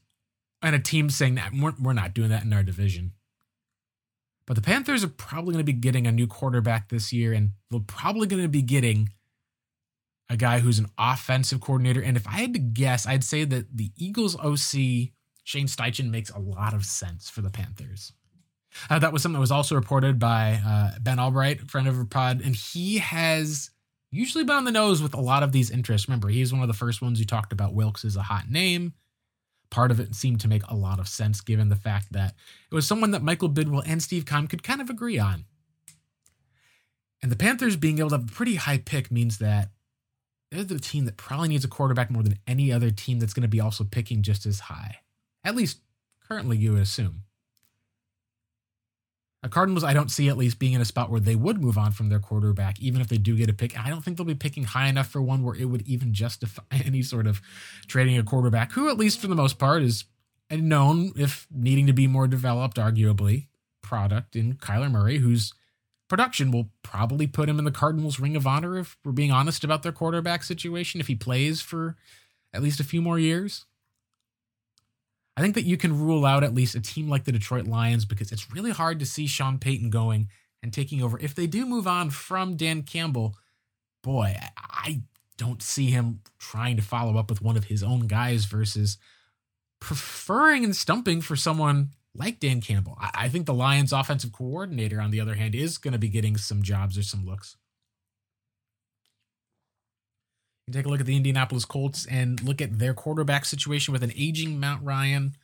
and 0.62 0.74
a 0.74 0.78
team 0.78 1.10
saying 1.10 1.36
that 1.36 1.52
we're, 1.52 1.74
we're 1.80 1.92
not 1.92 2.14
doing 2.14 2.28
that 2.30 2.44
in 2.44 2.52
our 2.52 2.62
division. 2.62 3.12
But 4.46 4.56
the 4.56 4.62
Panthers 4.62 5.04
are 5.04 5.08
probably 5.08 5.52
going 5.52 5.64
to 5.64 5.72
be 5.72 5.78
getting 5.78 6.06
a 6.06 6.12
new 6.12 6.26
quarterback 6.26 6.88
this 6.88 7.12
year, 7.12 7.32
and 7.32 7.52
they're 7.70 7.80
probably 7.80 8.26
going 8.26 8.42
to 8.42 8.48
be 8.48 8.62
getting 8.62 9.10
a 10.28 10.36
guy 10.36 10.60
who's 10.60 10.78
an 10.78 10.88
offensive 10.98 11.60
coordinator. 11.60 12.00
And 12.00 12.16
if 12.16 12.26
I 12.26 12.32
had 12.32 12.54
to 12.54 12.58
guess, 12.58 13.06
I'd 13.06 13.24
say 13.24 13.44
that 13.44 13.76
the 13.76 13.92
Eagles 13.96 14.36
OC, 14.36 15.12
Shane 15.44 15.66
Steichen, 15.66 16.10
makes 16.10 16.30
a 16.30 16.38
lot 16.38 16.74
of 16.74 16.84
sense 16.84 17.28
for 17.30 17.42
the 17.42 17.50
Panthers. 17.50 18.12
Uh, 18.88 18.98
that 19.00 19.12
was 19.12 19.22
something 19.22 19.34
that 19.34 19.40
was 19.40 19.50
also 19.50 19.74
reported 19.74 20.18
by 20.18 20.60
uh, 20.64 20.98
Ben 21.00 21.18
Allbright, 21.18 21.70
friend 21.70 21.88
of 21.88 21.98
a 21.98 22.04
pod, 22.04 22.40
and 22.44 22.54
he 22.54 22.98
has 22.98 23.70
usually 24.12 24.44
been 24.44 24.56
on 24.56 24.64
the 24.64 24.70
nose 24.70 25.02
with 25.02 25.14
a 25.14 25.20
lot 25.20 25.42
of 25.42 25.52
these 25.52 25.70
interests. 25.70 26.08
Remember, 26.08 26.28
he's 26.28 26.52
one 26.52 26.62
of 26.62 26.68
the 26.68 26.74
first 26.74 27.02
ones 27.02 27.18
who 27.18 27.24
talked 27.24 27.52
about 27.52 27.74
Wilks 27.74 28.04
as 28.04 28.16
a 28.16 28.22
hot 28.22 28.48
name. 28.48 28.94
Part 29.70 29.90
of 29.90 30.00
it 30.00 30.14
seemed 30.14 30.40
to 30.40 30.48
make 30.48 30.62
a 30.68 30.74
lot 30.74 30.98
of 30.98 31.08
sense 31.08 31.40
given 31.40 31.68
the 31.68 31.76
fact 31.76 32.12
that 32.12 32.34
it 32.70 32.74
was 32.74 32.86
someone 32.86 33.12
that 33.12 33.22
Michael 33.22 33.48
Bidwill 33.48 33.84
and 33.86 34.02
Steve 34.02 34.26
Keim 34.26 34.48
could 34.48 34.62
kind 34.62 34.80
of 34.80 34.90
agree 34.90 35.18
on. 35.18 35.44
And 37.22 37.30
the 37.30 37.36
Panthers 37.36 37.76
being 37.76 37.98
able 37.98 38.10
to 38.10 38.16
have 38.16 38.28
a 38.28 38.32
pretty 38.32 38.56
high 38.56 38.78
pick 38.78 39.10
means 39.10 39.38
that 39.38 39.70
they're 40.50 40.64
the 40.64 40.80
team 40.80 41.04
that 41.04 41.16
probably 41.16 41.48
needs 41.48 41.64
a 41.64 41.68
quarterback 41.68 42.10
more 42.10 42.22
than 42.22 42.38
any 42.46 42.72
other 42.72 42.90
team 42.90 43.20
that's 43.20 43.34
going 43.34 43.42
to 43.42 43.48
be 43.48 43.60
also 43.60 43.84
picking 43.84 44.22
just 44.22 44.46
as 44.46 44.60
high. 44.60 44.96
At 45.44 45.54
least 45.54 45.80
currently, 46.26 46.56
you 46.56 46.72
would 46.72 46.82
assume. 46.82 47.22
Cardinals, 49.48 49.84
I 49.84 49.94
don't 49.94 50.10
see 50.10 50.28
at 50.28 50.36
least 50.36 50.58
being 50.58 50.74
in 50.74 50.82
a 50.82 50.84
spot 50.84 51.10
where 51.10 51.20
they 51.20 51.34
would 51.34 51.62
move 51.62 51.78
on 51.78 51.92
from 51.92 52.10
their 52.10 52.18
quarterback, 52.18 52.78
even 52.80 53.00
if 53.00 53.08
they 53.08 53.16
do 53.16 53.36
get 53.36 53.48
a 53.48 53.54
pick. 53.54 53.78
I 53.78 53.88
don't 53.88 54.04
think 54.04 54.16
they'll 54.16 54.26
be 54.26 54.34
picking 54.34 54.64
high 54.64 54.88
enough 54.88 55.08
for 55.08 55.22
one 55.22 55.42
where 55.42 55.54
it 55.54 55.64
would 55.64 55.82
even 55.88 56.12
justify 56.12 56.62
any 56.70 57.02
sort 57.02 57.26
of 57.26 57.40
trading 57.86 58.18
a 58.18 58.22
quarterback 58.22 58.72
who, 58.72 58.90
at 58.90 58.98
least 58.98 59.20
for 59.20 59.28
the 59.28 59.34
most 59.34 59.58
part, 59.58 59.82
is 59.82 60.04
a 60.50 60.58
known, 60.58 61.12
if 61.16 61.46
needing 61.50 61.86
to 61.86 61.92
be 61.92 62.06
more 62.06 62.26
developed, 62.26 62.76
arguably, 62.76 63.46
product 63.82 64.36
in 64.36 64.54
Kyler 64.54 64.90
Murray, 64.90 65.18
whose 65.18 65.54
production 66.08 66.50
will 66.50 66.68
probably 66.82 67.26
put 67.26 67.48
him 67.48 67.58
in 67.58 67.64
the 67.64 67.70
Cardinals' 67.70 68.20
ring 68.20 68.36
of 68.36 68.46
honor 68.46 68.76
if 68.76 68.98
we're 69.04 69.12
being 69.12 69.32
honest 69.32 69.64
about 69.64 69.82
their 69.82 69.92
quarterback 69.92 70.42
situation, 70.42 71.00
if 71.00 71.06
he 71.06 71.14
plays 71.14 71.62
for 71.62 71.96
at 72.52 72.62
least 72.62 72.80
a 72.80 72.84
few 72.84 73.00
more 73.00 73.18
years. 73.18 73.64
I 75.40 75.42
think 75.42 75.54
that 75.54 75.64
you 75.64 75.78
can 75.78 75.98
rule 75.98 76.26
out 76.26 76.44
at 76.44 76.52
least 76.52 76.74
a 76.74 76.82
team 76.82 77.08
like 77.08 77.24
the 77.24 77.32
Detroit 77.32 77.66
Lions 77.66 78.04
because 78.04 78.30
it's 78.30 78.52
really 78.52 78.72
hard 78.72 78.98
to 78.98 79.06
see 79.06 79.26
Sean 79.26 79.56
Payton 79.56 79.88
going 79.88 80.28
and 80.62 80.70
taking 80.70 81.02
over. 81.02 81.18
If 81.18 81.34
they 81.34 81.46
do 81.46 81.64
move 81.64 81.86
on 81.86 82.10
from 82.10 82.56
Dan 82.56 82.82
Campbell, 82.82 83.34
boy, 84.02 84.36
I 84.58 85.00
don't 85.38 85.62
see 85.62 85.86
him 85.86 86.20
trying 86.38 86.76
to 86.76 86.82
follow 86.82 87.16
up 87.16 87.30
with 87.30 87.40
one 87.40 87.56
of 87.56 87.64
his 87.64 87.82
own 87.82 88.00
guys 88.06 88.44
versus 88.44 88.98
preferring 89.80 90.62
and 90.62 90.76
stumping 90.76 91.22
for 91.22 91.36
someone 91.36 91.92
like 92.14 92.38
Dan 92.38 92.60
Campbell. 92.60 92.98
I, 93.00 93.30
think 93.30 93.46
the 93.46 93.54
Lions 93.54 93.94
offensive 93.94 94.32
coordinator, 94.32 95.00
on 95.00 95.10
the 95.10 95.22
other 95.22 95.36
hand, 95.36 95.54
is 95.54 95.78
going 95.78 95.92
to 95.92 95.98
be 95.98 96.10
getting 96.10 96.36
some 96.36 96.62
jobs 96.62 96.98
or 96.98 97.02
some 97.02 97.24
looks. 97.24 97.56
You 100.70 100.74
take 100.74 100.86
a 100.86 100.88
look 100.88 101.00
at 101.00 101.06
the 101.06 101.16
Indianapolis 101.16 101.64
Colts 101.64 102.06
and 102.06 102.40
look 102.44 102.60
at 102.60 102.78
their 102.78 102.94
quarterback 102.94 103.44
situation 103.44 103.90
with 103.90 104.04
an 104.04 104.12
aging 104.16 104.60
Matt 104.60 104.78
Ryan, 104.84 105.34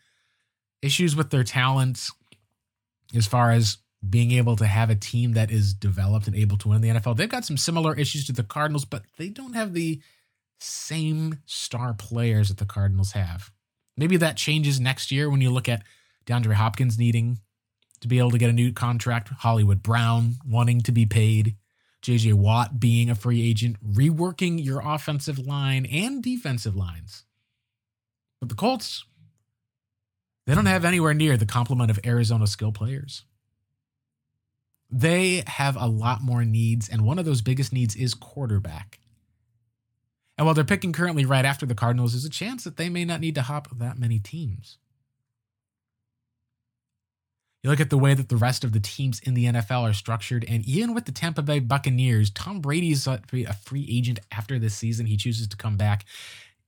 issues 0.82 1.16
with 1.16 1.30
their 1.30 1.42
talent 1.42 2.06
as 3.12 3.26
far 3.26 3.50
as 3.50 3.78
being 4.08 4.30
able 4.30 4.54
to 4.54 4.66
have 4.66 4.88
a 4.88 4.94
team 4.94 5.32
that 5.32 5.50
is 5.50 5.74
developed 5.74 6.28
and 6.28 6.36
able 6.36 6.56
to 6.58 6.68
win 6.68 6.80
the 6.80 6.90
NFL. 6.90 7.16
They've 7.16 7.28
got 7.28 7.44
some 7.44 7.56
similar 7.56 7.92
issues 7.96 8.24
to 8.26 8.32
the 8.32 8.44
Cardinals, 8.44 8.84
but 8.84 9.02
they 9.16 9.28
don't 9.28 9.54
have 9.54 9.72
the 9.72 10.00
same 10.60 11.40
star 11.44 11.92
players 11.92 12.48
that 12.48 12.58
the 12.58 12.64
Cardinals 12.64 13.10
have. 13.12 13.50
Maybe 13.96 14.16
that 14.18 14.36
changes 14.36 14.78
next 14.78 15.10
year 15.10 15.28
when 15.28 15.40
you 15.40 15.50
look 15.50 15.68
at 15.68 15.82
DeAndre 16.26 16.52
Hopkins 16.52 16.98
needing 16.98 17.40
to 18.00 18.06
be 18.06 18.20
able 18.20 18.30
to 18.30 18.38
get 18.38 18.50
a 18.50 18.52
new 18.52 18.72
contract, 18.72 19.30
Hollywood 19.38 19.82
Brown 19.82 20.36
wanting 20.46 20.82
to 20.82 20.92
be 20.92 21.04
paid, 21.04 21.56
JJ 22.02 22.34
Watt 22.34 22.78
being 22.78 23.10
a 23.10 23.14
free 23.14 23.42
agent, 23.42 23.76
reworking 23.84 24.62
your 24.62 24.80
offensive 24.80 25.38
line 25.38 25.86
and 25.86 26.22
defensive 26.22 26.76
lines. 26.76 27.24
But 28.40 28.48
the 28.48 28.54
Colts, 28.54 29.04
they 30.46 30.54
don't 30.54 30.66
have 30.66 30.84
anywhere 30.84 31.14
near 31.14 31.36
the 31.36 31.46
complement 31.46 31.90
of 31.90 31.98
Arizona 32.04 32.46
skill 32.46 32.72
players. 32.72 33.24
They 34.88 35.42
have 35.46 35.76
a 35.76 35.88
lot 35.88 36.22
more 36.22 36.44
needs, 36.44 36.88
and 36.88 37.04
one 37.04 37.18
of 37.18 37.24
those 37.24 37.42
biggest 37.42 37.72
needs 37.72 37.96
is 37.96 38.14
quarterback. 38.14 39.00
And 40.38 40.44
while 40.44 40.54
they're 40.54 40.64
picking 40.64 40.92
currently 40.92 41.24
right 41.24 41.44
after 41.44 41.66
the 41.66 41.74
Cardinals, 41.74 42.12
there's 42.12 42.24
a 42.24 42.30
chance 42.30 42.62
that 42.64 42.76
they 42.76 42.88
may 42.88 43.04
not 43.04 43.20
need 43.20 43.34
to 43.34 43.42
hop 43.42 43.68
that 43.78 43.98
many 43.98 44.18
teams. 44.18 44.78
You 47.66 47.70
look 47.70 47.80
at 47.80 47.90
the 47.90 47.98
way 47.98 48.14
that 48.14 48.28
the 48.28 48.36
rest 48.36 48.62
of 48.62 48.70
the 48.70 48.78
teams 48.78 49.18
in 49.18 49.34
the 49.34 49.46
NFL 49.46 49.82
are 49.82 49.92
structured, 49.92 50.44
and 50.46 50.64
even 50.66 50.94
with 50.94 51.04
the 51.04 51.10
Tampa 51.10 51.42
Bay 51.42 51.58
Buccaneers, 51.58 52.30
Tom 52.30 52.60
Brady's 52.60 53.08
a 53.08 53.18
free 53.64 53.84
agent 53.90 54.20
after 54.30 54.56
this 54.60 54.76
season. 54.76 55.06
He 55.06 55.16
chooses 55.16 55.48
to 55.48 55.56
come 55.56 55.76
back. 55.76 56.04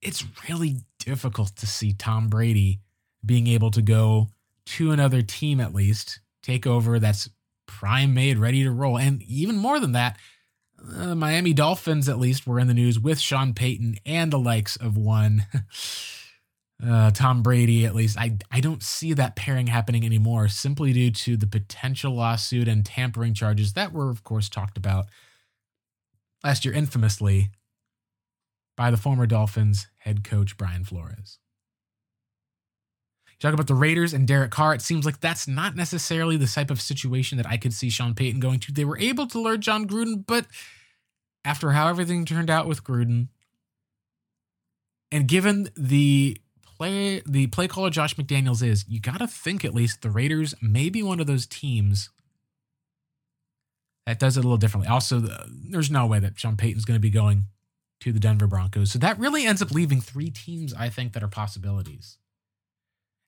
It's 0.02 0.24
really 0.48 0.78
difficult 0.98 1.54
to 1.54 1.68
see 1.68 1.92
Tom 1.92 2.26
Brady 2.26 2.80
being 3.24 3.46
able 3.46 3.70
to 3.70 3.80
go 3.80 4.30
to 4.66 4.90
another 4.90 5.22
team 5.22 5.60
at 5.60 5.72
least, 5.72 6.18
take 6.42 6.66
over 6.66 6.98
that's 6.98 7.30
prime 7.66 8.12
made, 8.12 8.36
ready 8.36 8.64
to 8.64 8.72
roll. 8.72 8.98
And 8.98 9.22
even 9.22 9.56
more 9.56 9.78
than 9.78 9.92
that, 9.92 10.16
the 10.82 11.14
Miami 11.14 11.52
Dolphins 11.52 12.08
at 12.08 12.18
least 12.18 12.44
were 12.44 12.58
in 12.58 12.66
the 12.66 12.74
news 12.74 12.98
with 12.98 13.20
Sean 13.20 13.54
Payton 13.54 13.98
and 14.04 14.32
the 14.32 14.38
likes 14.40 14.74
of 14.74 14.96
one 14.96 15.46
uh, 16.86 17.10
Tom 17.10 17.42
Brady. 17.42 17.84
At 17.84 17.94
least 17.94 18.18
I 18.18 18.38
I 18.50 18.60
don't 18.60 18.82
see 18.82 19.12
that 19.14 19.36
pairing 19.36 19.66
happening 19.66 20.04
anymore, 20.04 20.48
simply 20.48 20.92
due 20.92 21.10
to 21.10 21.36
the 21.36 21.46
potential 21.46 22.14
lawsuit 22.14 22.68
and 22.68 22.84
tampering 22.84 23.34
charges 23.34 23.72
that 23.74 23.92
were, 23.92 24.10
of 24.10 24.24
course, 24.24 24.48
talked 24.48 24.76
about 24.76 25.06
last 26.44 26.64
year 26.64 26.74
infamously 26.74 27.50
by 28.76 28.90
the 28.90 28.96
former 28.96 29.26
Dolphins 29.26 29.88
head 29.98 30.22
coach 30.22 30.56
Brian 30.56 30.84
Flores. 30.84 31.38
Talk 33.40 33.54
about 33.54 33.68
the 33.68 33.74
Raiders 33.74 34.12
and 34.12 34.26
Derek 34.26 34.50
Carr. 34.50 34.74
It 34.74 34.82
seems 34.82 35.06
like 35.06 35.20
that's 35.20 35.46
not 35.46 35.76
necessarily 35.76 36.36
the 36.36 36.48
type 36.48 36.72
of 36.72 36.80
situation 36.80 37.38
that 37.38 37.46
I 37.46 37.56
could 37.56 37.72
see 37.72 37.88
Sean 37.88 38.14
Payton 38.14 38.40
going 38.40 38.58
to. 38.60 38.72
They 38.72 38.84
were 38.84 38.98
able 38.98 39.28
to 39.28 39.38
lure 39.38 39.56
Jon 39.56 39.86
Gruden, 39.86 40.24
but 40.26 40.46
after 41.44 41.70
how 41.70 41.86
everything 41.88 42.24
turned 42.24 42.50
out 42.50 42.66
with 42.66 42.82
Gruden, 42.82 43.28
and 45.12 45.28
given 45.28 45.68
the 45.76 46.36
play 46.78 47.22
the 47.26 47.48
play 47.48 47.68
caller 47.68 47.90
Josh 47.90 48.14
McDaniels 48.16 48.62
is, 48.62 48.84
you 48.88 49.00
got 49.00 49.18
to 49.18 49.26
think 49.26 49.64
at 49.64 49.74
least 49.74 50.02
the 50.02 50.10
Raiders 50.10 50.54
may 50.62 50.88
be 50.88 51.02
one 51.02 51.20
of 51.20 51.26
those 51.26 51.46
teams 51.46 52.10
that 54.06 54.18
does 54.18 54.38
it 54.38 54.40
a 54.40 54.42
little 54.42 54.56
differently. 54.56 54.88
Also, 54.88 55.22
there's 55.70 55.90
no 55.90 56.06
way 56.06 56.18
that 56.18 56.38
Sean 56.38 56.56
Payton's 56.56 56.86
going 56.86 56.96
to 56.96 57.00
be 57.00 57.10
going 57.10 57.44
to 58.00 58.10
the 58.10 58.18
Denver 58.18 58.46
Broncos. 58.46 58.90
So 58.90 58.98
that 59.00 59.18
really 59.18 59.44
ends 59.44 59.60
up 59.60 59.70
leaving 59.70 60.00
three 60.00 60.30
teams, 60.30 60.72
I 60.72 60.88
think, 60.88 61.12
that 61.12 61.22
are 61.22 61.28
possibilities. 61.28 62.16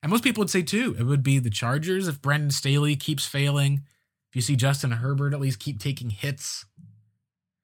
And 0.01 0.09
most 0.09 0.23
people 0.23 0.41
would 0.41 0.49
say 0.49 0.63
two. 0.63 0.95
it 0.97 1.03
would 1.03 1.21
be 1.21 1.37
the 1.37 1.51
Chargers 1.51 2.07
if 2.07 2.19
Brandon 2.19 2.49
Staley 2.49 2.95
keeps 2.95 3.27
failing. 3.27 3.83
If 4.31 4.35
you 4.35 4.41
see 4.41 4.55
Justin 4.55 4.91
Herbert 4.91 5.35
at 5.35 5.39
least 5.39 5.59
keep 5.59 5.79
taking 5.79 6.09
hits. 6.09 6.65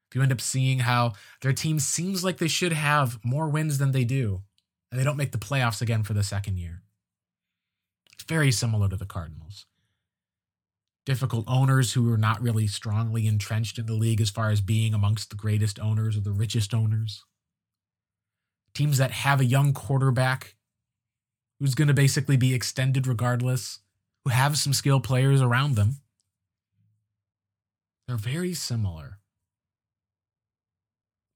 If 0.10 0.16
you 0.16 0.22
end 0.22 0.32
up 0.32 0.40
seeing 0.40 0.80
how 0.80 1.14
their 1.42 1.54
team 1.54 1.80
seems 1.80 2.24
like 2.24 2.38
they 2.38 2.48
should 2.48 2.74
have 2.74 3.18
more 3.24 3.50
wins 3.50 3.80
than 3.80 3.94
they 3.94 4.04
do, 4.04 4.44
and 4.92 5.00
they 5.00 5.04
don't 5.04 5.18
make 5.18 5.32
the 5.32 5.38
playoffs 5.38 5.82
again 5.82 6.04
for 6.04 6.14
the 6.14 6.24
second 6.24 6.58
year. 6.58 6.84
It's 8.14 8.24
very 8.24 8.52
similar 8.52 8.90
to 8.90 8.96
the 8.96 9.06
Cardinals. 9.06 9.66
Difficult 11.06 11.46
owners 11.48 11.94
who 11.94 12.12
are 12.12 12.18
not 12.18 12.42
really 12.42 12.68
strongly 12.68 13.28
entrenched 13.28 13.78
in 13.78 13.86
the 13.86 13.94
league 13.94 14.20
as 14.20 14.30
far 14.30 14.50
as 14.50 14.60
being 14.60 14.94
amongst 14.94 15.30
the 15.30 15.36
greatest 15.36 15.80
owners 15.80 16.18
or 16.18 16.22
the 16.22 16.32
richest 16.32 16.74
owners. 16.74 17.24
Teams 18.74 18.98
that 18.98 19.12
have 19.12 19.40
a 19.40 19.46
young 19.46 19.74
quarterback 19.74 20.56
who's 21.60 21.76
going 21.76 21.88
to 21.88 21.94
basically 21.94 22.38
be 22.38 22.54
extended 22.54 23.08
regardless, 23.08 23.80
who 24.24 24.32
have 24.32 24.58
some 24.58 24.74
skill 24.74 25.00
players 25.00 25.42
around 25.42 25.76
them. 25.76 26.02
They're 28.08 28.18
very 28.18 28.54
similar. 28.54 29.20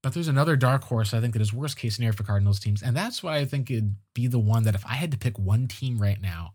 But 0.02 0.14
there's 0.14 0.28
another 0.28 0.56
dark 0.56 0.84
horse 0.84 1.14
I 1.14 1.20
think 1.20 1.32
that 1.34 1.42
is 1.42 1.52
worst 1.52 1.76
case 1.76 1.94
scenario 1.94 2.16
for 2.16 2.24
Cardinals 2.24 2.58
teams, 2.58 2.82
and 2.82 2.96
that's 2.96 3.22
why 3.22 3.36
I 3.36 3.44
think 3.44 3.70
it'd 3.70 3.94
be 4.14 4.26
the 4.26 4.38
one 4.38 4.64
that 4.64 4.74
if 4.74 4.84
I 4.84 4.94
had 4.94 5.12
to 5.12 5.18
pick 5.18 5.38
one 5.38 5.68
team 5.68 5.98
right 5.98 6.20
now 6.20 6.54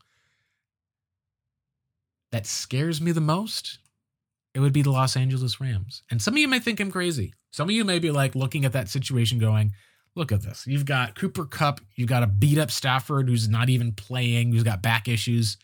that 2.32 2.46
scares 2.46 3.00
me 3.00 3.12
the 3.12 3.22
most, 3.22 3.80
it 4.54 4.60
would 4.60 4.74
be 4.74 4.82
the 4.82 4.92
Los 4.92 5.16
Angeles 5.16 5.62
Rams. 5.62 6.04
And 6.12 6.22
some 6.22 6.34
of 6.34 6.40
you 6.40 6.48
may 6.48 6.60
think 6.60 6.80
I'm 6.80 6.92
crazy. 6.92 7.34
Some 7.52 7.70
of 7.70 7.76
you 7.76 7.86
may 7.86 8.00
be 8.00 8.12
like 8.12 8.36
looking 8.36 8.66
at 8.66 8.74
that 8.74 8.90
situation 8.90 9.40
going, 9.40 9.72
look 10.16 10.32
at 10.32 10.42
this. 10.42 10.66
You've 10.68 10.86
got 10.86 11.16
Cooper 11.16 11.46
Kupp, 11.46 11.80
You've 11.96 12.10
got 12.10 12.24
a 12.24 12.28
beat 12.28 12.58
up 12.58 12.72
Stafford 12.72 13.30
who's 13.30 13.48
not 13.48 13.70
even 13.70 13.94
playing, 13.94 14.52
who's 14.52 14.64
got 14.64 14.82
back 14.82 15.08
issues, 15.08 15.58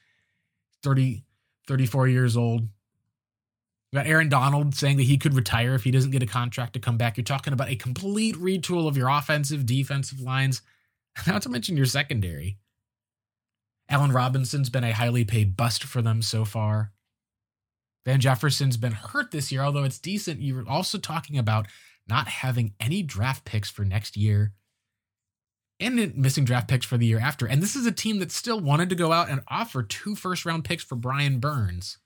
30, 0.84 1.26
34 1.68 2.08
years 2.08 2.38
old. 2.38 2.68
You 3.94 4.00
got 4.00 4.08
Aaron 4.08 4.28
Donald 4.28 4.74
saying 4.74 4.98
that 4.98 5.04
he 5.04 5.20
could 5.20 5.36
retire 5.36 5.76
if 5.76 5.84
he 5.84 5.92
doesn't 5.92 6.10
get 6.10 6.24
a 6.24 6.26
contract 6.26 6.74
to 6.74 6.80
come 6.80 6.98
back. 6.98 7.16
You're 7.16 7.24
talking 7.24 7.54
about 7.54 7.70
a 7.70 7.76
complete 7.76 8.36
retool 8.38 8.88
of 8.88 8.98
your 8.98 9.08
offensive, 9.08 9.68
defensive 9.68 10.20
lines, 10.20 10.64
not 11.28 11.44
to 11.44 11.50
mention 11.50 11.78
your 11.78 11.86
secondary. 11.86 12.58
Allen 13.88 14.12
Robinson's 14.12 14.72
been 14.72 14.84
a 14.84 14.94
highly 14.94 15.26
paid 15.26 15.56
bust 15.56 15.84
for 15.84 16.02
them 16.02 16.24
so 16.24 16.44
far. 16.44 16.92
Van 18.04 18.20
Jefferson's 18.20 18.78
been 18.78 18.94
hurt 18.94 19.30
this 19.30 19.52
year, 19.52 19.62
although 19.62 19.84
it's 19.84 20.00
decent. 20.00 20.42
You're 20.42 20.68
also 20.68 20.98
talking 20.98 21.38
about 21.38 21.68
not 22.10 22.28
having 22.28 22.74
any 22.80 23.04
draft 23.04 23.46
picks 23.46 23.70
for 23.70 23.86
next 23.86 24.18
year 24.18 24.54
and 25.80 26.18
missing 26.18 26.46
draft 26.46 26.68
picks 26.68 26.88
for 26.88 26.98
the 26.98 27.06
year 27.06 27.20
after. 27.20 27.46
And 27.46 27.62
this 27.62 27.76
is 27.76 27.86
a 27.86 27.92
team 27.92 28.18
that 28.20 28.32
still 28.32 28.60
wanted 28.60 28.90
to 28.90 28.96
go 28.96 29.12
out 29.12 29.30
and 29.30 29.42
offer 29.50 29.84
two 29.84 30.16
first 30.16 30.46
round 30.46 30.64
picks 30.64 30.84
for 30.84 30.96
Brian 30.96 31.38
Burns. 31.38 32.00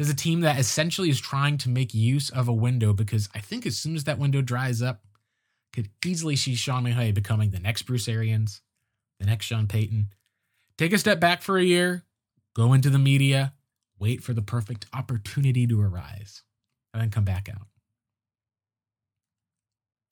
This 0.00 0.08
is 0.08 0.14
a 0.14 0.16
team 0.16 0.40
that 0.40 0.58
essentially 0.58 1.10
is 1.10 1.20
trying 1.20 1.58
to 1.58 1.68
make 1.68 1.92
use 1.92 2.30
of 2.30 2.48
a 2.48 2.54
window 2.54 2.94
because 2.94 3.28
I 3.34 3.40
think 3.40 3.66
as 3.66 3.76
soon 3.76 3.96
as 3.96 4.04
that 4.04 4.18
window 4.18 4.40
dries 4.40 4.80
up, 4.80 5.02
could 5.74 5.90
easily 6.06 6.36
see 6.36 6.54
Sean 6.54 6.84
McVay 6.84 7.12
becoming 7.12 7.50
the 7.50 7.60
next 7.60 7.82
Bruce 7.82 8.08
Arians, 8.08 8.62
the 9.18 9.26
next 9.26 9.44
Sean 9.44 9.66
Payton. 9.66 10.06
Take 10.78 10.94
a 10.94 10.98
step 10.98 11.20
back 11.20 11.42
for 11.42 11.58
a 11.58 11.62
year, 11.62 12.04
go 12.54 12.72
into 12.72 12.88
the 12.88 12.98
media, 12.98 13.52
wait 13.98 14.22
for 14.22 14.32
the 14.32 14.40
perfect 14.40 14.86
opportunity 14.94 15.66
to 15.66 15.82
arise, 15.82 16.44
and 16.94 17.02
then 17.02 17.10
come 17.10 17.24
back 17.26 17.50
out. 17.50 17.66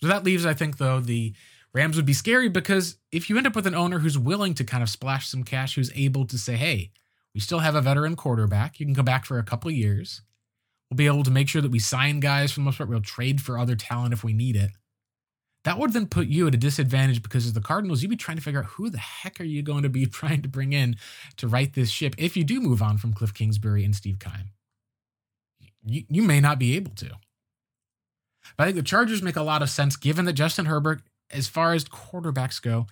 So 0.03 0.09
that 0.09 0.23
leaves, 0.23 0.45
I 0.45 0.53
think, 0.53 0.77
though, 0.77 1.01
the 1.01 1.33
Rams 1.73 1.97
would 1.97 2.05
be 2.05 2.13
scary 2.13 2.51
because 2.51 2.99
if 3.11 3.31
you 3.31 3.39
end 3.39 3.47
up 3.47 3.57
with 3.57 3.67
an 3.67 3.75
owner 3.75 4.01
who's 4.01 4.19
willing 4.19 4.53
to 4.53 4.65
kind 4.65 4.83
of 4.83 4.91
splash 4.91 5.29
some 5.29 5.45
cash, 5.45 5.77
who's 5.77 5.91
able 5.95 6.27
to 6.27 6.37
say, 6.37 6.57
hey, 6.57 6.91
we 7.39 7.43
still 7.43 7.61
have 7.61 7.77
a 7.77 7.81
veteran 7.81 8.17
quarterback. 8.17 8.81
You 8.81 8.87
can 8.87 8.97
come 8.97 9.05
back 9.05 9.25
for 9.25 9.39
a 9.39 9.45
couple 9.45 9.71
years. 9.71 10.23
We'll 10.91 10.97
be 10.97 11.07
able 11.07 11.23
to 11.23 11.31
make 11.31 11.49
sure 11.49 11.63
that 11.63 11.71
we 11.71 11.79
sign 11.79 12.19
guys 12.19 12.51
for 12.51 12.59
the 12.59 12.65
most 12.65 12.79
part. 12.79 12.91
We'll 12.91 13.01
trade 13.01 13.41
for 13.41 13.57
other 13.57 13.77
talent 13.77 14.13
if 14.13 14.25
we 14.25 14.33
need 14.33 14.57
it. 14.57 14.73
That 15.63 15.79
would 15.79 15.93
then 15.93 16.09
put 16.09 16.27
you 16.27 16.49
at 16.49 16.55
a 16.57 16.59
disadvantage 16.59 17.23
because 17.23 17.47
as 17.47 17.53
the 17.53 17.61
Cardinals, 17.61 18.03
you'd 18.03 18.09
be 18.09 18.17
trying 18.17 18.39
to 18.39 18.43
figure 18.43 18.59
out 18.59 18.71
who 18.71 18.91
the 18.91 18.99
heck 18.99 19.41
are 19.41 19.45
you 19.45 19.63
going 19.63 19.85
to 19.85 19.89
be 19.89 20.05
trying 20.07 20.43
to 20.43 20.49
bring 20.49 20.73
in 20.73 20.97
to 21.37 21.47
right 21.47 21.73
this 21.73 21.91
ship 21.91 22.17
if 22.19 22.37
you 22.37 22.43
do 22.43 22.61
move 22.61 22.83
on 22.83 22.99
from 22.99 23.13
Cliff 23.15 23.33
Kingsbury 23.33 23.85
and 23.85 23.95
Steve 23.95 24.19
Keim. 24.19 24.51
You, 25.85 26.03
you 26.09 26.23
may 26.25 26.41
not 26.41 26.59
be 26.59 26.75
able 26.75 26.97
to. 26.97 27.11
But 28.57 28.65
I 28.65 28.67
think 28.67 28.79
the 28.79 28.83
Chargers 28.83 29.23
make 29.23 29.37
a 29.37 29.43
lot 29.43 29.63
of 29.63 29.71
sense 29.71 29.95
given 29.95 30.25
that 30.25 30.33
Justin 30.33 30.67
Herbert, 30.67 31.03
as 31.31 31.47
far 31.47 31.73
as 31.73 31.85
quarterbacks 31.85 32.61
go, 32.61 32.89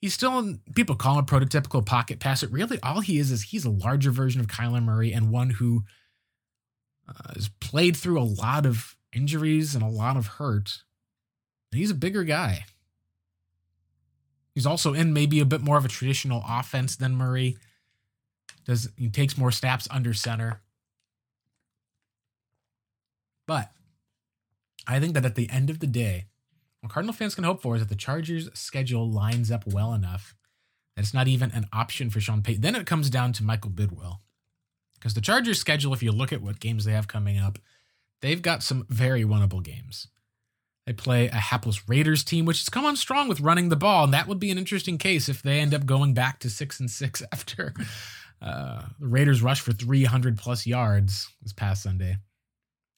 he's 0.00 0.14
still, 0.14 0.38
in, 0.38 0.60
people 0.74 0.96
call 0.96 1.18
him 1.18 1.26
prototypical 1.26 1.84
pocket 1.84 2.20
passer. 2.20 2.48
Really, 2.48 2.78
all 2.82 3.00
he 3.00 3.18
is 3.18 3.30
is 3.30 3.42
he's 3.44 3.64
a 3.64 3.70
larger 3.70 4.10
version 4.10 4.40
of 4.40 4.46
Kyler 4.46 4.82
Murray 4.82 5.12
and 5.12 5.30
one 5.30 5.50
who 5.50 5.84
uh, 7.08 7.34
has 7.34 7.48
played 7.60 7.96
through 7.96 8.20
a 8.20 8.22
lot 8.22 8.66
of 8.66 8.96
injuries 9.12 9.74
and 9.74 9.82
a 9.82 9.88
lot 9.88 10.16
of 10.16 10.26
hurt. 10.26 10.82
And 11.72 11.78
he's 11.78 11.90
a 11.90 11.94
bigger 11.94 12.24
guy. 12.24 12.64
He's 14.54 14.66
also 14.66 14.94
in 14.94 15.12
maybe 15.12 15.40
a 15.40 15.44
bit 15.44 15.60
more 15.60 15.78
of 15.78 15.84
a 15.84 15.88
traditional 15.88 16.42
offense 16.48 16.96
than 16.96 17.14
Murray. 17.14 17.56
Does 18.66 18.90
he 18.96 19.08
takes 19.08 19.38
more 19.38 19.52
snaps 19.52 19.86
under 19.90 20.12
center. 20.12 20.60
But 23.46 23.70
I 24.86 25.00
think 25.00 25.14
that 25.14 25.24
at 25.24 25.36
the 25.36 25.48
end 25.48 25.70
of 25.70 25.78
the 25.78 25.86
day, 25.86 26.26
what 26.88 26.94
Cardinal 26.94 27.14
fans 27.14 27.34
can 27.34 27.44
hope 27.44 27.60
for 27.60 27.74
is 27.74 27.82
that 27.82 27.90
the 27.90 27.94
Chargers' 27.94 28.48
schedule 28.54 29.10
lines 29.10 29.50
up 29.50 29.66
well 29.66 29.92
enough 29.92 30.34
that 30.96 31.02
it's 31.02 31.12
not 31.12 31.28
even 31.28 31.50
an 31.50 31.66
option 31.70 32.08
for 32.08 32.18
Sean 32.18 32.40
Payton. 32.40 32.62
Then 32.62 32.74
it 32.74 32.86
comes 32.86 33.10
down 33.10 33.34
to 33.34 33.44
Michael 33.44 33.70
Bidwill. 33.70 34.20
Because 34.94 35.12
the 35.12 35.20
Chargers' 35.20 35.60
schedule, 35.60 35.92
if 35.92 36.02
you 36.02 36.12
look 36.12 36.32
at 36.32 36.40
what 36.40 36.60
games 36.60 36.86
they 36.86 36.92
have 36.92 37.06
coming 37.06 37.38
up, 37.38 37.58
they've 38.22 38.40
got 38.40 38.62
some 38.62 38.86
very 38.88 39.22
winnable 39.22 39.62
games. 39.62 40.08
They 40.86 40.94
play 40.94 41.26
a 41.28 41.34
hapless 41.34 41.90
Raiders 41.90 42.24
team, 42.24 42.46
which 42.46 42.60
has 42.60 42.70
come 42.70 42.86
on 42.86 42.96
strong 42.96 43.28
with 43.28 43.42
running 43.42 43.68
the 43.68 43.76
ball, 43.76 44.04
and 44.04 44.14
that 44.14 44.26
would 44.26 44.40
be 44.40 44.50
an 44.50 44.56
interesting 44.56 44.96
case 44.96 45.28
if 45.28 45.42
they 45.42 45.60
end 45.60 45.74
up 45.74 45.84
going 45.84 46.14
back 46.14 46.38
to 46.40 46.48
six 46.48 46.80
and 46.80 46.90
six 46.90 47.22
after 47.32 47.74
uh, 48.40 48.80
the 48.98 49.06
Raiders 49.06 49.42
rush 49.42 49.60
for 49.60 49.74
300 49.74 50.38
plus 50.38 50.66
yards 50.66 51.28
this 51.42 51.52
past 51.52 51.82
Sunday. 51.82 52.16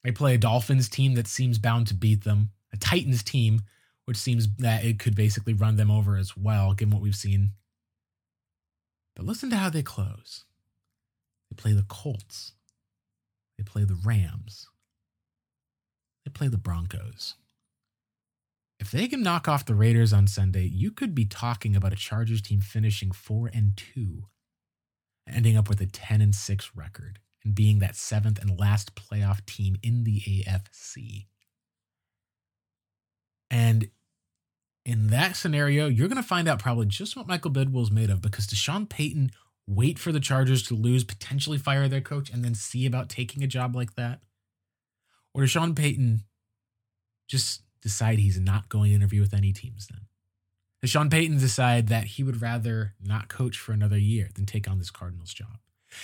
They 0.04 0.12
play 0.12 0.36
a 0.36 0.38
Dolphins 0.38 0.88
team 0.88 1.14
that 1.14 1.26
seems 1.26 1.58
bound 1.58 1.88
to 1.88 1.94
beat 1.94 2.22
them, 2.22 2.50
a 2.72 2.76
Titans 2.76 3.24
team, 3.24 3.62
which 4.10 4.16
seems 4.16 4.48
that 4.56 4.84
it 4.84 4.98
could 4.98 5.14
basically 5.14 5.54
run 5.54 5.76
them 5.76 5.88
over 5.88 6.16
as 6.16 6.36
well, 6.36 6.74
given 6.74 6.92
what 6.92 7.00
we've 7.00 7.14
seen. 7.14 7.52
But 9.14 9.24
listen 9.24 9.50
to 9.50 9.56
how 9.56 9.70
they 9.70 9.84
close. 9.84 10.46
They 11.48 11.54
play 11.54 11.74
the 11.74 11.84
Colts. 11.84 12.54
They 13.56 13.62
play 13.62 13.84
the 13.84 13.96
Rams. 14.04 14.66
They 16.24 16.32
play 16.32 16.48
the 16.48 16.58
Broncos. 16.58 17.36
If 18.80 18.90
they 18.90 19.06
can 19.06 19.22
knock 19.22 19.46
off 19.46 19.64
the 19.64 19.76
Raiders 19.76 20.12
on 20.12 20.26
Sunday, 20.26 20.64
you 20.64 20.90
could 20.90 21.14
be 21.14 21.24
talking 21.24 21.76
about 21.76 21.92
a 21.92 21.96
Chargers 21.96 22.42
team 22.42 22.60
finishing 22.60 23.12
4 23.12 23.52
and 23.54 23.76
2, 23.76 24.24
ending 25.32 25.56
up 25.56 25.68
with 25.68 25.80
a 25.80 25.86
10 25.86 26.20
and 26.20 26.34
6 26.34 26.70
record 26.74 27.20
and 27.44 27.54
being 27.54 27.78
that 27.78 27.94
seventh 27.94 28.40
and 28.40 28.58
last 28.58 28.96
playoff 28.96 29.46
team 29.46 29.76
in 29.84 30.02
the 30.02 30.20
AFC. 30.22 31.26
And 33.48 33.88
in 34.84 35.08
that 35.08 35.36
scenario, 35.36 35.86
you're 35.86 36.08
going 36.08 36.22
to 36.22 36.26
find 36.26 36.48
out 36.48 36.58
probably 36.58 36.86
just 36.86 37.16
what 37.16 37.28
Michael 37.28 37.50
Bidwill's 37.50 37.90
made 37.90 38.10
of 38.10 38.22
because 38.22 38.46
does 38.46 38.58
Sean 38.58 38.86
Payton 38.86 39.30
wait 39.66 39.98
for 39.98 40.10
the 40.10 40.20
Chargers 40.20 40.62
to 40.64 40.74
lose, 40.74 41.04
potentially 41.04 41.58
fire 41.58 41.88
their 41.88 42.00
coach, 42.00 42.30
and 42.30 42.44
then 42.44 42.54
see 42.54 42.86
about 42.86 43.08
taking 43.08 43.42
a 43.42 43.48
job 43.48 43.76
like 43.76 43.94
that? 43.94 44.20
Or 45.34 45.42
does 45.42 45.50
Sean 45.50 45.74
Payton 45.74 46.24
just 47.28 47.62
decide 47.82 48.18
he's 48.18 48.40
not 48.40 48.68
going 48.68 48.90
to 48.90 48.96
interview 48.96 49.20
with 49.20 49.34
any 49.34 49.52
teams 49.52 49.86
then? 49.86 50.00
Does 50.80 50.90
Sean 50.90 51.10
Payton 51.10 51.38
decide 51.38 51.88
that 51.88 52.04
he 52.04 52.22
would 52.22 52.40
rather 52.40 52.94
not 53.00 53.28
coach 53.28 53.58
for 53.58 53.72
another 53.72 53.98
year 53.98 54.30
than 54.34 54.46
take 54.46 54.68
on 54.68 54.78
this 54.78 54.90
Cardinals 54.90 55.34
job? 55.34 55.58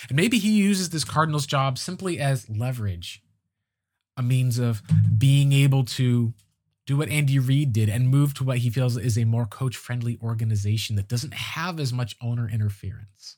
And 0.08 0.16
maybe 0.16 0.38
he 0.38 0.50
uses 0.50 0.90
this 0.90 1.04
Cardinals 1.04 1.46
job 1.46 1.78
simply 1.78 2.18
as 2.18 2.50
leverage, 2.50 3.22
a 4.16 4.22
means 4.22 4.58
of 4.58 4.82
being 5.16 5.52
able 5.52 5.84
to 5.84 6.34
do 6.86 6.96
what 6.96 7.08
Andy 7.08 7.38
Reid 7.38 7.72
did 7.72 7.88
and 7.88 8.08
move 8.08 8.32
to 8.34 8.44
what 8.44 8.58
he 8.58 8.70
feels 8.70 8.96
is 8.96 9.18
a 9.18 9.24
more 9.24 9.46
coach 9.46 9.76
friendly 9.76 10.18
organization 10.22 10.96
that 10.96 11.08
doesn't 11.08 11.34
have 11.34 11.80
as 11.80 11.92
much 11.92 12.16
owner 12.22 12.48
interference 12.48 13.36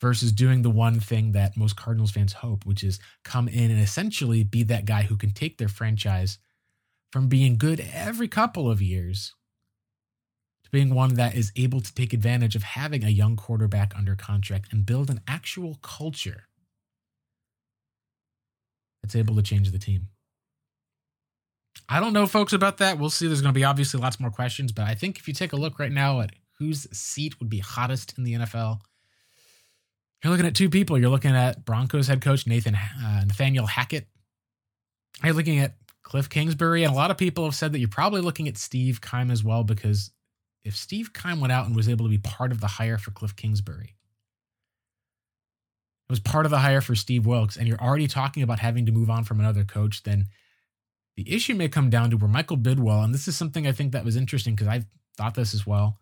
versus 0.00 0.32
doing 0.32 0.62
the 0.62 0.70
one 0.70 1.00
thing 1.00 1.32
that 1.32 1.56
most 1.56 1.76
Cardinals 1.76 2.10
fans 2.10 2.32
hope, 2.32 2.64
which 2.64 2.82
is 2.82 3.00
come 3.24 3.48
in 3.48 3.70
and 3.70 3.80
essentially 3.80 4.42
be 4.44 4.62
that 4.64 4.84
guy 4.84 5.02
who 5.02 5.16
can 5.16 5.30
take 5.30 5.58
their 5.58 5.68
franchise 5.68 6.38
from 7.12 7.28
being 7.28 7.58
good 7.58 7.84
every 7.92 8.28
couple 8.28 8.70
of 8.70 8.80
years 8.80 9.34
to 10.64 10.70
being 10.70 10.94
one 10.94 11.14
that 11.14 11.34
is 11.34 11.52
able 11.56 11.80
to 11.80 11.94
take 11.94 12.12
advantage 12.12 12.56
of 12.56 12.62
having 12.62 13.04
a 13.04 13.10
young 13.10 13.36
quarterback 13.36 13.96
under 13.96 14.14
contract 14.14 14.72
and 14.72 14.86
build 14.86 15.10
an 15.10 15.20
actual 15.26 15.78
culture 15.82 16.44
that's 19.02 19.16
able 19.16 19.34
to 19.34 19.42
change 19.42 19.70
the 19.70 19.78
team. 19.78 20.08
I 21.88 22.00
don't 22.00 22.12
know, 22.12 22.26
folks, 22.26 22.52
about 22.52 22.78
that. 22.78 22.98
We'll 22.98 23.10
see. 23.10 23.26
There's 23.26 23.42
going 23.42 23.52
to 23.52 23.58
be 23.58 23.64
obviously 23.64 24.00
lots 24.00 24.20
more 24.20 24.30
questions, 24.30 24.72
but 24.72 24.86
I 24.86 24.94
think 24.94 25.18
if 25.18 25.28
you 25.28 25.34
take 25.34 25.52
a 25.52 25.56
look 25.56 25.78
right 25.78 25.92
now 25.92 26.20
at 26.20 26.30
whose 26.58 26.86
seat 26.96 27.38
would 27.40 27.48
be 27.48 27.58
hottest 27.58 28.16
in 28.16 28.24
the 28.24 28.34
NFL, 28.34 28.80
you're 30.22 30.30
looking 30.30 30.46
at 30.46 30.54
two 30.54 30.70
people. 30.70 30.98
You're 30.98 31.10
looking 31.10 31.34
at 31.34 31.64
Broncos 31.64 32.06
head 32.06 32.20
coach 32.20 32.46
Nathan 32.46 32.76
uh, 32.76 33.24
Nathaniel 33.26 33.66
Hackett. 33.66 34.06
You're 35.22 35.34
looking 35.34 35.58
at 35.58 35.74
Cliff 36.02 36.28
Kingsbury, 36.28 36.84
and 36.84 36.92
a 36.92 36.96
lot 36.96 37.10
of 37.10 37.18
people 37.18 37.44
have 37.44 37.54
said 37.54 37.72
that 37.72 37.78
you're 37.78 37.88
probably 37.88 38.20
looking 38.20 38.48
at 38.48 38.56
Steve 38.56 39.00
Keim 39.00 39.30
as 39.30 39.42
well 39.42 39.64
because 39.64 40.10
if 40.64 40.76
Steve 40.76 41.12
Keim 41.12 41.40
went 41.40 41.52
out 41.52 41.66
and 41.66 41.74
was 41.74 41.88
able 41.88 42.06
to 42.06 42.10
be 42.10 42.18
part 42.18 42.52
of 42.52 42.60
the 42.60 42.66
hire 42.66 42.98
for 42.98 43.10
Cliff 43.10 43.34
Kingsbury, 43.34 43.96
it 46.08 46.12
was 46.12 46.20
part 46.20 46.46
of 46.46 46.50
the 46.50 46.58
hire 46.58 46.80
for 46.80 46.94
Steve 46.94 47.26
Wilks, 47.26 47.56
and 47.56 47.66
you're 47.66 47.80
already 47.80 48.06
talking 48.06 48.42
about 48.42 48.60
having 48.60 48.86
to 48.86 48.92
move 48.92 49.10
on 49.10 49.24
from 49.24 49.40
another 49.40 49.64
coach, 49.64 50.02
then 50.02 50.26
the 51.24 51.34
issue 51.34 51.54
may 51.54 51.68
come 51.68 51.90
down 51.90 52.10
to 52.10 52.16
where 52.16 52.28
Michael 52.28 52.56
Bidwill, 52.56 53.04
and 53.04 53.14
this 53.14 53.28
is 53.28 53.36
something 53.36 53.66
I 53.66 53.72
think 53.72 53.92
that 53.92 54.04
was 54.04 54.16
interesting 54.16 54.54
because 54.54 54.68
I 54.68 54.84
thought 55.16 55.34
this 55.34 55.54
as 55.54 55.66
well. 55.66 55.98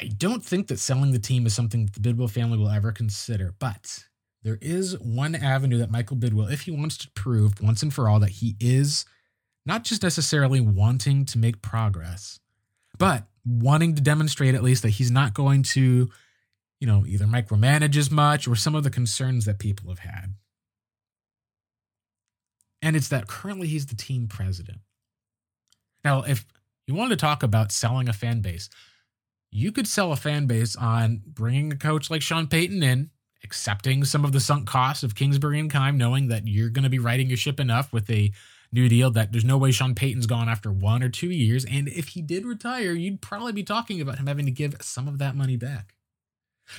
I 0.00 0.06
don't 0.06 0.44
think 0.44 0.68
that 0.68 0.78
selling 0.78 1.12
the 1.12 1.18
team 1.18 1.46
is 1.46 1.54
something 1.54 1.88
the 1.92 2.00
Bidwill 2.00 2.30
family 2.30 2.58
will 2.58 2.68
ever 2.68 2.92
consider, 2.92 3.54
but 3.58 4.04
there 4.42 4.58
is 4.60 4.98
one 5.00 5.34
avenue 5.34 5.78
that 5.78 5.90
Michael 5.90 6.16
Bidwill, 6.16 6.52
if 6.52 6.62
he 6.62 6.70
wants 6.70 6.96
to 6.98 7.10
prove 7.12 7.60
once 7.60 7.82
and 7.82 7.92
for 7.92 8.08
all 8.08 8.20
that 8.20 8.30
he 8.30 8.56
is 8.60 9.04
not 9.66 9.82
just 9.82 10.02
necessarily 10.02 10.60
wanting 10.60 11.24
to 11.24 11.38
make 11.38 11.62
progress, 11.62 12.38
but 12.98 13.26
wanting 13.44 13.94
to 13.94 14.02
demonstrate 14.02 14.54
at 14.54 14.62
least 14.62 14.82
that 14.82 14.90
he's 14.90 15.10
not 15.10 15.34
going 15.34 15.62
to, 15.62 16.10
you 16.80 16.86
know, 16.86 17.04
either 17.06 17.24
micromanage 17.24 17.96
as 17.96 18.10
much 18.10 18.46
or 18.46 18.54
some 18.54 18.74
of 18.74 18.84
the 18.84 18.90
concerns 18.90 19.46
that 19.46 19.58
people 19.58 19.88
have 19.88 20.00
had. 20.00 20.34
And 22.84 22.96
it's 22.96 23.08
that 23.08 23.26
currently 23.26 23.66
he's 23.66 23.86
the 23.86 23.96
team 23.96 24.28
president. 24.28 24.80
Now, 26.04 26.20
if 26.20 26.44
you 26.86 26.94
wanted 26.94 27.18
to 27.18 27.24
talk 27.24 27.42
about 27.42 27.72
selling 27.72 28.10
a 28.10 28.12
fan 28.12 28.42
base, 28.42 28.68
you 29.50 29.72
could 29.72 29.88
sell 29.88 30.12
a 30.12 30.16
fan 30.16 30.46
base 30.46 30.76
on 30.76 31.22
bringing 31.26 31.72
a 31.72 31.76
coach 31.76 32.10
like 32.10 32.20
Sean 32.20 32.46
Payton 32.46 32.82
in, 32.82 33.08
accepting 33.42 34.04
some 34.04 34.22
of 34.22 34.32
the 34.32 34.40
sunk 34.40 34.68
costs 34.68 35.02
of 35.02 35.14
Kingsbury 35.14 35.58
and 35.58 35.72
Keim, 35.72 35.96
knowing 35.96 36.28
that 36.28 36.46
you're 36.46 36.68
going 36.68 36.82
to 36.82 36.90
be 36.90 36.98
riding 36.98 37.28
your 37.28 37.38
ship 37.38 37.58
enough 37.58 37.90
with 37.90 38.10
a 38.10 38.32
new 38.70 38.86
deal 38.86 39.10
that 39.12 39.32
there's 39.32 39.46
no 39.46 39.56
way 39.56 39.70
Sean 39.70 39.94
Payton's 39.94 40.26
gone 40.26 40.50
after 40.50 40.70
one 40.70 41.02
or 41.02 41.08
two 41.08 41.30
years. 41.30 41.64
And 41.64 41.88
if 41.88 42.08
he 42.08 42.20
did 42.20 42.44
retire, 42.44 42.92
you'd 42.92 43.22
probably 43.22 43.52
be 43.52 43.64
talking 43.64 43.98
about 44.02 44.18
him 44.18 44.26
having 44.26 44.44
to 44.44 44.50
give 44.50 44.76
some 44.82 45.08
of 45.08 45.16
that 45.18 45.34
money 45.34 45.56
back. 45.56 45.94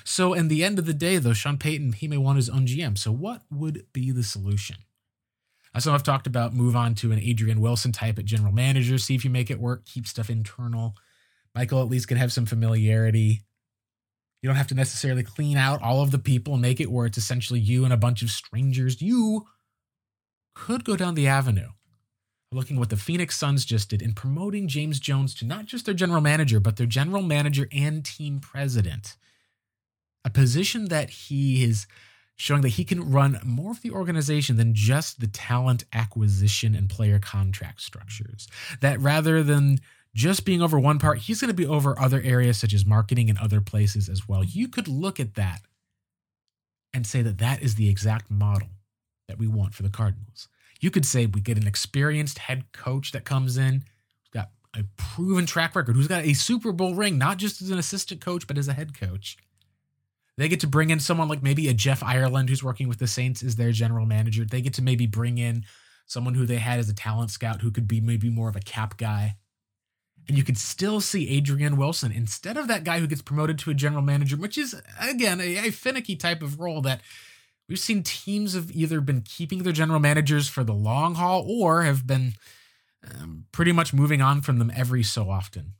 So, 0.04 0.34
in 0.34 0.50
the 0.50 0.64
end 0.64 0.78
of 0.78 0.86
the 0.86 0.94
day, 0.94 1.18
though, 1.18 1.34
Sean 1.34 1.58
Payton, 1.58 1.94
he 1.94 2.08
may 2.08 2.18
want 2.18 2.38
his 2.38 2.50
own 2.50 2.68
GM. 2.68 2.96
So, 2.96 3.12
what 3.12 3.44
would 3.52 3.88
be 3.92 4.12
the 4.12 4.24
solution? 4.24 4.78
So 5.80 5.94
I've 5.94 6.04
talked 6.04 6.28
about 6.28 6.54
move 6.54 6.76
on 6.76 6.96
to 6.96 7.12
an 7.12 7.20
Adrian 7.20 7.60
Wilson 7.60 7.92
type 7.92 8.18
at 8.18 8.26
general 8.26 8.54
manager, 8.54 8.98
see 8.98 9.16
if 9.16 9.26
you 9.26 9.30
make 9.30 9.52
it 9.52 9.60
work, 9.60 9.86
keep 9.86 10.08
stuff 10.08 10.30
internal. 10.30 10.96
Michael 11.54 11.82
at 11.82 11.90
least 11.90 12.08
can 12.08 12.18
have 12.18 12.32
some 12.32 12.46
familiarity. 12.46 13.42
You 14.42 14.50
don't 14.50 14.58
have 14.58 14.68
to 14.68 14.76
necessarily 14.76 15.24
clean 15.24 15.58
out 15.58 15.82
all 15.82 16.02
of 16.02 16.12
the 16.12 16.20
people 16.20 16.58
make 16.58 16.80
it 16.80 16.92
where 16.92 17.06
it's 17.06 17.18
essentially 17.18 17.60
you 17.60 17.84
and 17.84 17.94
a 17.94 17.98
bunch 17.98 18.22
of 18.22 18.30
strangers. 18.30 19.02
You 19.02 19.46
could 20.54 20.86
go 20.86 20.96
down 20.96 21.16
the 21.16 21.28
avenue 21.28 21.70
looking 22.52 22.80
what 22.80 22.90
the 22.90 22.98
Phoenix 22.98 23.38
Suns 23.38 23.66
just 23.66 23.90
did 23.90 24.02
in 24.02 24.14
promoting 24.14 24.68
James 24.68 25.00
Jones 25.00 25.36
to 25.36 25.46
not 25.46 25.66
just 25.66 25.86
their 25.86 25.94
general 25.94 26.22
manager, 26.22 26.60
but 26.60 26.78
their 26.78 26.88
general 26.88 27.22
manager 27.22 27.68
and 27.72 28.04
team 28.04 28.40
president. 28.40 29.18
A 30.24 30.30
position 30.30 30.88
that 30.88 31.10
he 31.10 31.64
is 31.64 31.86
showing 32.36 32.62
that 32.62 32.70
he 32.70 32.84
can 32.84 33.12
run 33.12 33.40
more 33.44 33.72
of 33.72 33.82
the 33.82 33.92
organization 33.92 34.58
than 34.58 34.74
just 34.74 35.20
the 35.20 35.28
talent 35.28 35.86
acquisition 35.94 36.76
and 36.76 36.90
player 36.90 37.20
contract 37.20 37.82
structures. 37.82 38.48
That 38.82 39.00
rather 39.00 39.42
than 39.42 39.80
just 40.14 40.46
being 40.46 40.62
over 40.62 40.80
one 40.80 41.00
part, 41.00 41.20
he's 41.20 41.42
going 41.42 41.50
to 41.50 41.54
be 41.54 41.66
over 41.66 42.00
other 42.00 42.22
areas 42.24 42.58
such 42.58 42.74
as 42.74 42.86
marketing 42.86 43.30
and 43.30 43.40
other 43.40 43.62
places 43.62 44.10
as 44.10 44.28
well. 44.28 44.44
You 44.44 44.68
could 44.68 44.88
look 44.88 45.20
at 45.20 45.36
that 45.36 45.62
and 46.94 47.06
say 47.06 47.22
that 47.22 47.38
that 47.40 47.62
is 47.62 47.76
the 47.76 47.90
exact 47.90 48.32
model 48.32 48.70
that 49.28 49.38
we 49.38 49.48
want 49.48 49.74
for 49.74 49.84
the 49.84 49.90
Cardinals. 49.90 50.48
You 50.80 50.92
could 50.92 51.06
say 51.06 51.26
we 51.26 51.42
get 51.42 51.58
an 51.58 51.68
experienced 51.68 52.38
head 52.40 52.72
coach 52.72 53.12
that 53.12 53.26
comes 53.26 53.58
in, 53.58 53.74
who's 53.74 54.30
got 54.32 54.52
a 54.74 54.84
proven 54.98 55.46
track 55.46 55.76
record, 55.76 55.96
who's 55.96 56.08
got 56.08 56.24
a 56.24 56.34
Super 56.34 56.72
Bowl 56.72 56.96
ring, 56.96 57.18
not 57.18 57.38
just 57.38 57.62
as 57.62 57.70
an 57.70 57.78
assistant 57.80 58.22
coach, 58.22 58.48
but 58.48 58.58
as 58.58 58.68
a 58.68 58.74
head 58.74 58.98
coach. 58.98 59.38
They 60.38 60.50
get 60.50 60.60
to 60.62 60.68
bring 60.68 60.90
in 60.90 61.00
someone 61.00 61.30
like 61.30 61.42
maybe 61.42 61.68
a 61.70 61.74
Jeff 61.74 62.04
Ireland 62.04 62.50
who's 62.50 62.64
working 62.64 62.90
with 62.90 63.00
the 63.00 63.08
Saints 63.08 63.42
as 63.42 63.56
their 63.56 63.72
general 63.72 64.06
manager. 64.06 64.44
They 64.44 64.62
get 64.62 64.74
to 64.76 64.82
maybe 64.82 65.08
bring 65.08 65.38
in 65.38 65.64
someone 66.06 66.34
who 66.34 66.46
they 66.46 66.58
had 66.58 66.80
as 66.80 66.90
a 66.90 66.94
talent 66.94 67.32
scout 67.32 67.62
who 67.62 67.72
could 67.72 67.88
be 67.88 68.02
maybe 68.02 68.30
more 68.30 68.50
of 68.50 68.56
a 68.56 68.62
cap 68.62 68.98
guy 68.98 69.38
and 70.28 70.38
you 70.38 70.44
could 70.44 70.58
still 70.58 71.00
see 71.00 71.30
Adrian 71.30 71.78
Wilson 71.78 72.12
instead 72.12 72.58
of 72.58 72.68
that 72.68 72.84
guy 72.84 73.00
who 73.00 73.08
gets 73.08 73.22
promoted 73.22 73.60
to 73.60 73.70
a 73.70 73.76
general 73.76 74.02
manager, 74.02 74.36
which 74.36 74.58
is 74.58 74.80
again 75.00 75.40
a, 75.40 75.68
a, 75.68 75.72
finicky 75.72 76.16
type 76.16 76.42
of 76.42 76.60
role 76.60 76.82
that 76.82 77.02
we've 77.70 77.80
seen 77.80 78.02
teams 78.02 78.54
have 78.54 78.72
either 78.72 79.02
been 79.02 79.22
keeping 79.22 79.64
their 79.64 79.74
general 79.74 80.00
managers 80.00 80.50
for 80.50 80.64
the 80.64 80.74
long 80.74 81.16
haul 81.16 81.46
or 81.48 81.84
have 81.84 82.08
been 82.08 82.34
um, 83.04 83.46
pretty 83.52 83.72
much 83.72 83.94
moving 83.94 84.22
on 84.22 84.42
from 84.42 84.58
them 84.58 84.72
every 84.76 85.04
so 85.04 85.30
often. 85.30 85.74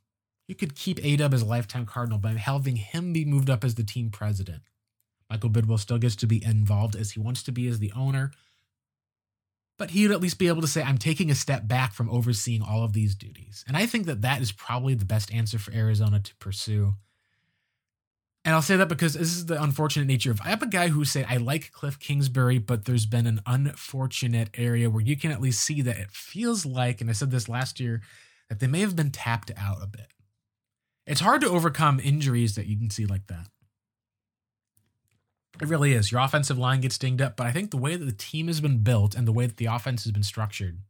You 0.46 0.54
could 0.54 0.76
keep 0.76 0.98
Adub 0.98 1.34
as 1.34 1.42
a 1.42 1.46
lifetime 1.46 1.86
Cardinal 1.86 2.18
by 2.18 2.32
having 2.32 2.76
him 2.76 3.12
be 3.12 3.24
moved 3.24 3.50
up 3.50 3.64
as 3.64 3.74
the 3.74 3.84
team 3.84 4.10
president. 4.10 4.62
Michael 5.28 5.50
Bidwill 5.50 5.80
still 5.80 5.98
gets 5.98 6.16
to 6.16 6.26
be 6.26 6.44
involved 6.44 6.94
as 6.94 7.12
he 7.12 7.20
wants 7.20 7.42
to 7.44 7.52
be 7.52 7.66
as 7.66 7.80
the 7.80 7.92
owner, 7.96 8.30
but 9.78 9.90
he 9.90 10.02
would 10.02 10.14
at 10.14 10.20
least 10.20 10.38
be 10.38 10.48
able 10.48 10.62
to 10.62 10.68
say, 10.68 10.82
I'm 10.82 10.98
taking 10.98 11.30
a 11.30 11.34
step 11.34 11.66
back 11.66 11.92
from 11.92 12.08
overseeing 12.08 12.62
all 12.62 12.84
of 12.84 12.92
these 12.92 13.14
duties. 13.14 13.64
And 13.66 13.76
I 13.76 13.86
think 13.86 14.06
that 14.06 14.22
that 14.22 14.40
is 14.40 14.52
probably 14.52 14.94
the 14.94 15.04
best 15.04 15.34
answer 15.34 15.58
for 15.58 15.72
Arizona 15.72 16.20
to 16.20 16.36
pursue. 16.36 16.94
And 18.44 18.54
I'll 18.54 18.62
say 18.62 18.76
that 18.76 18.88
because 18.88 19.14
this 19.14 19.34
is 19.34 19.46
the 19.46 19.60
unfortunate 19.60 20.06
nature 20.06 20.30
of 20.30 20.40
I 20.40 20.50
have 20.50 20.62
a 20.62 20.68
guy 20.68 20.88
who 20.88 21.04
said, 21.04 21.26
I 21.28 21.36
like 21.38 21.72
Cliff 21.72 21.98
Kingsbury, 21.98 22.58
but 22.58 22.84
there's 22.84 23.04
been 23.04 23.26
an 23.26 23.40
unfortunate 23.44 24.50
area 24.54 24.88
where 24.88 25.02
you 25.02 25.16
can 25.16 25.32
at 25.32 25.40
least 25.40 25.64
see 25.64 25.82
that 25.82 25.98
it 25.98 26.12
feels 26.12 26.64
like, 26.64 27.00
and 27.00 27.10
I 27.10 27.12
said 27.12 27.32
this 27.32 27.48
last 27.48 27.80
year, 27.80 28.02
that 28.48 28.60
they 28.60 28.68
may 28.68 28.80
have 28.80 28.94
been 28.94 29.10
tapped 29.10 29.50
out 29.56 29.78
a 29.82 29.88
bit. 29.88 30.12
It's 31.06 31.20
hard 31.20 31.40
to 31.42 31.48
overcome 31.48 32.00
injuries 32.00 32.56
that 32.56 32.66
you 32.66 32.76
can 32.76 32.90
see 32.90 33.06
like 33.06 33.26
that. 33.28 33.48
It 35.60 35.68
really 35.68 35.92
is. 35.92 36.12
Your 36.12 36.20
offensive 36.20 36.58
line 36.58 36.80
gets 36.80 36.98
dinged 36.98 37.22
up, 37.22 37.36
but 37.36 37.46
I 37.46 37.52
think 37.52 37.70
the 37.70 37.76
way 37.76 37.96
that 37.96 38.04
the 38.04 38.12
team 38.12 38.48
has 38.48 38.60
been 38.60 38.78
built 38.78 39.14
and 39.14 39.26
the 39.26 39.32
way 39.32 39.46
that 39.46 39.56
the 39.56 39.66
offense 39.66 40.04
has 40.04 40.12
been 40.12 40.22
structured, 40.22 40.80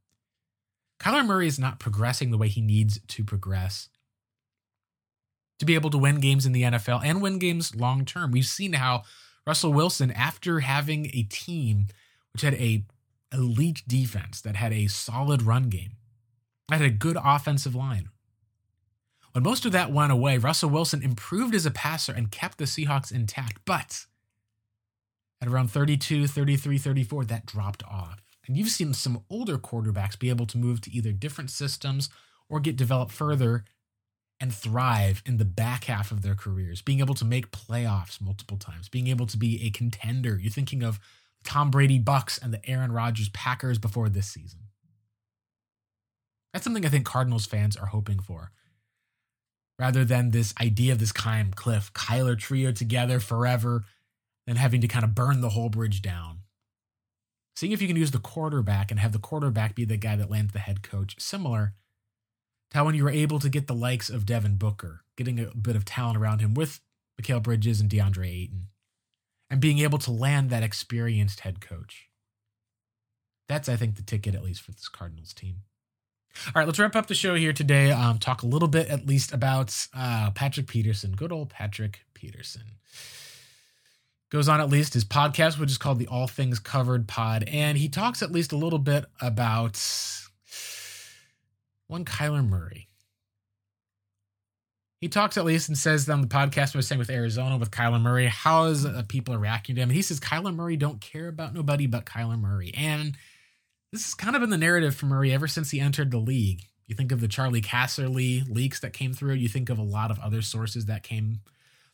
Kyler 0.99 1.25
Murray 1.25 1.47
is 1.47 1.59
not 1.59 1.79
progressing 1.79 2.31
the 2.31 2.39
way 2.39 2.49
he 2.49 2.61
needs 2.61 2.99
to 3.07 3.23
progress 3.23 3.89
to 5.59 5.67
be 5.67 5.75
able 5.75 5.91
to 5.91 5.99
win 5.99 6.21
games 6.21 6.47
in 6.47 6.53
the 6.53 6.63
NFL 6.63 7.03
and 7.05 7.23
win 7.23 7.39
games 7.39 7.77
long 7.77 8.05
term. 8.05 8.33
We've 8.33 8.45
seen 8.45 8.75
how 8.75 9.05
Russell 9.47 9.73
Wilson, 9.73 10.11
after 10.11 10.61
having 10.61 11.07
a 11.07 11.23
team 11.23 11.87
which 12.33 12.43
had 12.43 12.55
a 12.55 12.85
elite 13.33 13.83
defense 13.87 14.41
that 14.41 14.57
had 14.57 14.73
a 14.73 14.89
solid 14.89 15.43
run 15.43 15.69
game, 15.69 15.93
that 16.69 16.81
had 16.81 16.91
a 16.91 16.95
good 16.95 17.17
offensive 17.23 17.75
line. 17.75 18.11
When 19.37 19.43
most 19.43 19.67
of 19.67 19.73
that 19.73 19.93
went 19.93 20.13
away, 20.13 20.39
Russell 20.39 20.71
Wilson 20.71 21.03
improved 21.03 21.55
as 21.55 21.67
a 21.67 21.71
passer 21.71 22.11
and 22.11 22.31
kept 22.31 22.57
the 22.57 22.65
Seahawks 22.65 23.13
intact. 23.13 23.59
But 23.67 24.07
at 25.43 25.49
around 25.49 25.71
32, 25.71 26.27
33, 26.27 26.79
34, 26.79 27.25
that 27.27 27.45
dropped 27.45 27.83
off. 27.85 28.23
And 28.47 28.57
you've 28.57 28.71
seen 28.71 28.95
some 28.95 29.25
older 29.29 29.59
quarterbacks 29.59 30.19
be 30.19 30.31
able 30.31 30.47
to 30.47 30.57
move 30.57 30.81
to 30.81 30.91
either 30.91 31.13
different 31.13 31.51
systems 31.51 32.09
or 32.49 32.61
get 32.61 32.77
developed 32.77 33.13
further 33.13 33.67
and 34.41 34.55
thrive 34.55 35.23
in 35.27 35.37
the 35.37 35.45
back 35.45 35.85
half 35.85 36.11
of 36.11 36.23
their 36.23 36.35
careers, 36.35 36.81
being 36.81 37.01
able 37.01 37.15
to 37.17 37.27
make 37.27 37.51
playoffs 37.51 38.23
multiple 38.23 38.57
times, 38.57 38.89
being 38.89 39.09
able 39.09 39.27
to 39.27 39.37
be 39.37 39.67
a 39.67 39.71
contender. 39.71 40.39
You're 40.41 40.51
thinking 40.51 40.83
of 40.83 40.99
Tom 41.45 41.71
Brady 41.71 41.99
Bucks 41.99 42.39
and 42.39 42.55
the 42.55 42.67
Aaron 42.67 42.91
Rodgers 42.91 43.29
Packers 43.29 43.77
before 43.77 44.09
this 44.09 44.29
season. 44.29 44.61
That's 46.55 46.65
something 46.65 46.87
I 46.87 46.89
think 46.89 47.05
Cardinals 47.05 47.45
fans 47.45 47.77
are 47.77 47.89
hoping 47.89 48.19
for. 48.19 48.51
Rather 49.79 50.05
than 50.05 50.31
this 50.31 50.55
idea 50.61 50.93
of 50.93 50.99
this 50.99 51.13
Keim 51.13 51.53
Cliff 51.53 51.93
Kyler 51.93 52.39
trio 52.39 52.73
together 52.73 53.21
forever, 53.21 53.85
then 54.47 54.57
having 54.57 54.81
to 54.81 54.89
kind 54.89 55.05
of 55.05 55.15
burn 55.15 55.41
the 55.41 55.51
whole 55.51 55.69
bridge 55.69 56.01
down. 56.01 56.41
Seeing 57.57 57.73
if 57.73 57.83
you 57.83 57.89
can 57.89 57.97
use 57.97 58.11
the 58.11 58.19
quarterback 58.19 58.91
and 58.91 59.01
have 59.01 59.13
the 59.13 59.19
quarterback 59.19 59.75
be 59.75 59.85
the 59.85 59.97
guy 59.97 60.17
that 60.17 60.31
lands 60.31 60.53
the 60.53 60.59
head 60.59 60.83
coach, 60.83 61.17
similar 61.19 61.75
to 62.71 62.79
how 62.79 62.85
when 62.85 62.95
you 62.95 63.05
were 63.05 63.11
able 63.11 63.39
to 63.39 63.49
get 63.49 63.67
the 63.67 63.75
likes 63.75 64.11
of 64.11 64.27
Devin 64.27 64.57
Booker, 64.57 65.05
getting 65.17 65.41
a 65.41 65.55
bit 65.55 65.77
of 65.77 65.85
talent 65.85 66.19
around 66.19 66.41
him 66.41 66.55
with 66.55 66.81
Mikal 67.21 67.43
Bridges 67.43 67.81
and 67.81 67.91
DeAndre 67.91 68.29
Ayton, 68.29 68.69
and 69.49 69.61
being 69.61 69.79
able 69.79 69.99
to 69.99 70.11
land 70.11 70.51
that 70.51 70.63
experienced 70.63 71.41
head 71.41 71.61
coach. 71.61 72.09
That's, 73.49 73.69
I 73.69 73.77
think, 73.77 73.97
the 73.97 74.03
ticket, 74.03 74.35
at 74.35 74.45
least 74.45 74.61
for 74.61 74.73
this 74.73 74.89
Cardinals 74.89 75.33
team. 75.33 75.63
All 76.47 76.53
right, 76.55 76.67
let's 76.67 76.79
wrap 76.79 76.97
up 76.97 77.07
the 77.07 77.15
show 77.15 77.35
here 77.35 77.53
today. 77.53 77.91
Um, 77.91 78.19
talk 78.19 78.43
a 78.43 78.47
little 78.47 78.69
bit, 78.69 78.89
at 78.89 79.07
least, 79.07 79.33
about 79.33 79.75
uh, 79.95 80.31
Patrick 80.31 80.67
Peterson. 80.67 81.13
Good 81.13 81.33
old 81.33 81.51
Patrick 81.51 82.01
Peterson. 82.15 82.63
Goes 84.31 84.49
on 84.49 84.61
at 84.61 84.69
least 84.69 84.95
his 84.95 85.05
podcast, 85.05 85.59
which 85.59 85.71
is 85.71 85.79
called 85.79 85.99
the 85.99 86.09
All 86.09 86.27
Things 86.27 86.59
Covered 86.59 87.07
Pod, 87.07 87.45
and 87.45 87.79
he 87.79 87.89
talks 87.89 88.23
at 88.23 88.33
least 88.33 88.53
a 88.53 88.57
little 88.57 88.79
bit 88.79 89.05
about 89.21 89.81
one 91.87 92.05
Kyler 92.05 92.47
Murray. 92.47 92.89
He 95.01 95.09
talks 95.09 95.37
at 95.37 95.45
least 95.45 95.69
and 95.69 95.77
says 95.77 96.09
on 96.09 96.23
the 96.23 96.27
podcast 96.27 96.75
I 96.75 96.79
was 96.79 96.89
saying 96.89 96.99
with 96.99 97.11
Arizona 97.11 97.57
with 97.57 97.71
Kyler 97.71 98.01
Murray, 98.01 98.27
how 98.27 98.65
is 98.65 98.85
uh, 98.85 99.03
people 99.07 99.37
reacting 99.37 99.77
to 99.77 99.83
him? 99.83 99.91
And 99.91 99.97
he 99.97 100.03
says 100.03 100.19
Kyler 100.19 100.55
Murray 100.55 100.77
don't 100.77 101.01
care 101.01 101.29
about 101.29 101.55
nobody 101.55 101.87
but 101.87 102.07
Kyler 102.07 102.41
Murray, 102.41 102.73
and 102.77 103.17
this 103.97 104.05
has 104.05 104.15
kind 104.15 104.37
of 104.37 104.41
been 104.41 104.51
the 104.51 104.59
narrative 104.59 104.95
for 104.95 105.07
Murray 105.07 105.33
ever 105.33 105.49
since 105.49 105.71
he 105.71 105.81
entered 105.81 106.11
the 106.11 106.19
league. 106.19 106.65
You 106.87 106.95
think 106.95 107.13
of 107.13 107.21
the 107.21 107.29
Charley 107.29 107.63
Casserly 107.63 108.49
leaks 108.49 108.79
that 108.81 108.93
came 108.93 109.15
through. 109.15 109.35
You 109.35 109.49
think 109.49 109.71
of 109.71 109.79
a 109.79 109.83
lot 109.83 110.11
of 110.11 110.19
other 110.21 110.43
sources 110.43 110.85
that 110.87 111.03
came 111.03 111.41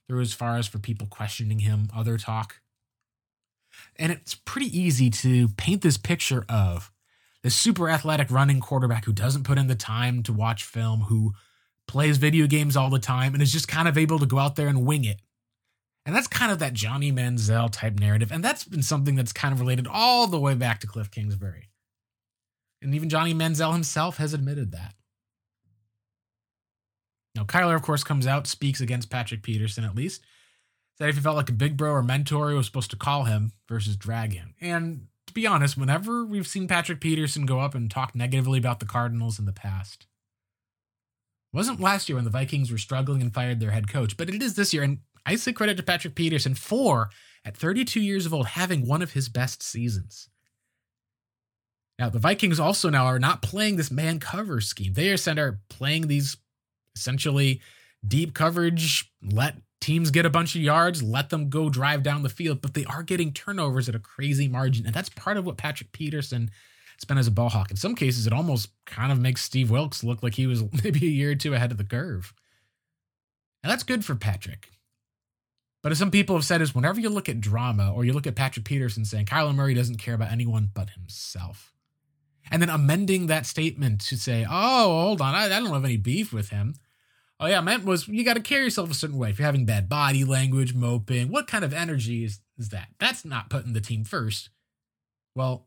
through 0.09 0.21
as 0.21 0.33
far 0.33 0.57
as 0.57 0.67
for 0.67 0.79
people 0.79 1.07
questioning 1.07 1.61
him, 1.61 1.89
other 1.95 2.19
talk. 2.19 2.61
And 3.97 4.11
it's 4.11 4.35
pretty 4.35 4.67
easy 4.77 5.11
to 5.11 5.49
paint 5.51 5.83
this 5.83 5.97
picture 5.97 6.45
of 6.49 6.91
this 7.45 7.55
super 7.55 7.89
athletic 7.89 8.31
running 8.31 8.61
quarterback 8.61 9.05
who 9.05 9.13
doesn't 9.13 9.45
put 9.45 9.57
in 9.57 9.69
the 9.69 9.75
time 9.75 10.23
to 10.25 10.33
watch 10.33 10.65
film, 10.65 11.03
who 11.03 11.33
plays 11.87 12.19
video 12.19 12.49
games 12.49 12.77
all 12.77 12.91
the 12.91 12.99
time, 12.99 13.33
and 13.33 13.43
is 13.43 13.53
just 13.53 13.69
kind 13.69 13.87
of 13.87 13.97
able 13.97 14.19
to 14.19 14.27
go 14.27 14.39
out 14.39 14.57
there 14.57 14.69
and 14.69 14.85
wing 14.85 15.05
it. 15.05 15.21
And 16.05 16.15
that's 16.15 16.27
kind 16.27 16.51
of 16.51 16.59
that 16.59 16.75
Johnny 16.75 17.13
Manziel 17.13 17.71
type 17.71 17.99
narrative. 18.01 18.33
And 18.33 18.45
that's 18.45 18.65
been 18.65 18.83
something 18.83 19.15
that's 19.15 19.33
kind 19.33 19.55
of 19.55 19.61
related 19.61 19.87
all 19.87 20.27
the 20.27 20.41
way 20.41 20.55
back 20.55 20.81
to 20.81 20.89
Cliff 20.89 21.09
Kingsbury. 21.09 21.69
And 22.83 22.95
even 22.95 23.09
Johnny 23.09 23.33
Manziel 23.33 23.73
himself 23.73 24.17
has 24.17 24.35
admitted 24.35 24.73
that. 24.73 24.95
Now, 27.35 27.45
Kyler, 27.45 27.75
of 27.75 27.83
course, 27.83 28.05
comes 28.05 28.27
out, 28.27 28.47
speaks 28.47 28.81
against 28.81 29.11
Patrick 29.11 29.43
Peterson 29.43 29.85
at 29.85 29.95
least. 29.95 30.23
Said 30.99 31.09
if 31.09 31.15
he 31.15 31.23
felt 31.23 31.37
like 31.37 31.49
a 31.49 31.55
big 31.55 31.77
bro 31.77 31.93
or 31.93 32.03
mentor, 32.03 32.51
he 32.51 32.57
was 32.57 32.67
supposed 32.67 32.91
to 32.91 32.97
call 32.97 33.25
him 33.25 33.53
versus 33.69 33.97
drag 33.97 34.35
him. 34.35 34.55
And 34.61 35.07
to 35.27 35.33
be 35.33 35.47
honest, 35.47 35.79
whenever 35.79 36.25
we've 36.25 36.47
seen 36.47 36.69
Patrick 36.69 37.01
Peterson 37.01 37.47
go 37.47 37.61
up 37.61 37.75
and 37.75 37.91
talk 37.91 38.15
negatively 38.15 38.59
about 38.59 38.81
the 38.81 38.87
Cardinals 38.87 39.39
in 39.39 39.47
the 39.47 39.53
past, 39.53 40.07
wasn't 41.53 41.81
last 41.81 42.09
year 42.09 42.17
when 42.17 42.25
the 42.25 42.31
Vikings 42.31 42.71
were 42.71 42.79
struggling 42.79 43.23
and 43.23 43.33
fired 43.33 43.61
their 43.61 43.71
head 43.71 43.89
coach, 43.89 44.17
but 44.17 44.29
it 44.29 44.43
is 44.43 44.55
this 44.55 44.75
year. 44.75 44.83
And 44.83 44.99
I 45.25 45.37
say 45.37 45.53
credit 45.53 45.77
to 45.79 45.83
Patrick 45.83 46.15
Peterson 46.15 46.55
for, 46.55 47.11
at 47.45 47.57
32 47.57 48.01
years 48.01 48.27
of 48.27 48.35
old, 48.35 48.49
having 48.49 48.87
one 48.87 49.03
of 49.03 49.13
his 49.13 49.29
best 49.29 49.63
seasons. 49.63 50.29
Now, 52.03 52.09
the 52.09 52.19
Vikings 52.19 52.59
also 52.59 52.91
now 52.91 53.07
are 53.07 53.21
not 53.21 53.43
playing 53.43 53.77
this 53.77 53.93
man 53.93 54.19
cover 54.19 54.61
scheme. 54.61 54.95
They 54.95 55.13
are, 55.13 55.61
playing 55.69 56.09
these 56.09 56.37
essentially 56.97 57.61
deep 58.05 58.35
coverage, 58.35 59.13
let 59.23 59.59
teams 59.81 60.11
get 60.11 60.27
a 60.27 60.31
bunch 60.31 60.57
of 60.57 60.63
yards, 60.63 61.01
let 61.01 61.31
them 61.31 61.49
go 61.49 61.71
drive 61.71 62.03
down 62.03 62.25
the 62.25 62.29
field, 62.29 62.61
but 62.61 62.75
they 62.75 62.85
are 62.87 63.05
getting 63.05 63.33
turnovers 63.33 63.89
at 63.89 63.95
a 63.95 64.01
crazy 64.01 64.49
margin. 64.49 64.85
And 64.85 64.93
that's 64.93 65.11
part 65.11 65.37
of 65.37 65.47
what 65.47 65.57
Patrick 65.57 65.93
Peterson 65.93 66.51
spent 66.99 67.21
as 67.21 67.29
a 67.29 67.31
ball 67.31 67.51
hawk. 67.51 67.71
In 67.71 67.77
some 67.77 67.95
cases, 67.95 68.27
it 68.27 68.33
almost 68.33 68.71
kind 68.85 69.13
of 69.13 69.21
makes 69.21 69.43
Steve 69.43 69.71
Wilks 69.71 70.03
look 70.03 70.25
like 70.25 70.35
he 70.35 70.49
was 70.49 70.65
maybe 70.83 71.07
a 71.07 71.09
year 71.09 71.31
or 71.31 71.37
two 71.37 71.55
ahead 71.55 71.71
of 71.71 71.79
the 71.79 71.85
curve. 71.85 72.35
And 73.63 73.71
that's 73.71 73.85
good 73.85 74.05
for 74.05 74.17
Patrick. 74.17 74.71
But 75.85 75.93
as 75.93 76.01
some 76.01 76.11
people 76.11 76.35
have 76.35 76.45
said, 76.45 76.63
is 76.63 76.75
whenever 76.75 76.99
you 76.99 77.11
look 77.11 77.29
at 77.29 77.41
drama 77.41 77.93
or 77.95 78.05
you 78.05 78.13
look 78.13 78.27
at 78.27 78.35
Patrick 78.35 78.65
Peterson 78.65 79.05
saying 79.05 79.27
Kyler 79.27 79.55
Murray 79.55 79.75
doesn't 79.75 79.99
care 79.99 80.15
about 80.15 80.33
anyone 80.33 80.69
but 80.75 80.91
himself, 80.91 81.73
and 82.51 82.61
then 82.61 82.69
amending 82.69 83.27
that 83.27 83.47
statement 83.47 84.01
to 84.03 84.17
say, 84.17 84.47
oh, 84.49 85.03
hold 85.03 85.21
on, 85.21 85.35
I, 85.35 85.47
I 85.47 85.49
don't 85.49 85.73
have 85.73 85.85
any 85.85 85.97
beef 85.97 86.33
with 86.33 86.51
him. 86.51 86.75
Oh, 87.41 87.47
yeah, 87.47 87.59
I 87.59 87.61
meant 87.61 87.85
was 87.85 88.07
you 88.07 88.25
got 88.25 88.35
to 88.35 88.41
carry 88.41 88.65
yourself 88.65 88.91
a 88.91 88.95
certain 88.95 89.19
way. 89.19 89.31
If 89.31 89.39
you're 89.39 89.47
having 89.47 89.67
bad 89.67 89.89
body 89.89 90.25
language, 90.25 90.75
moping, 90.75 91.29
what 91.29 91.47
kind 91.47 91.65
of 91.65 91.73
energy 91.73 92.25
is, 92.25 92.41
is 92.59 92.69
that? 92.69 92.89
That's 93.01 93.25
not 93.25 93.51
putting 93.51 93.73
the 93.73 93.81
team 93.81 94.05
first. 94.05 94.51
Well, 95.35 95.67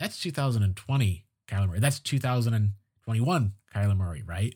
that's 0.00 0.20
2020 0.20 1.26
Kyler 1.48 1.68
Murray. 1.68 1.80
That's 1.80 2.00
2021 2.00 3.52
Kyler 3.74 3.96
Murray, 3.96 4.22
right? 4.26 4.54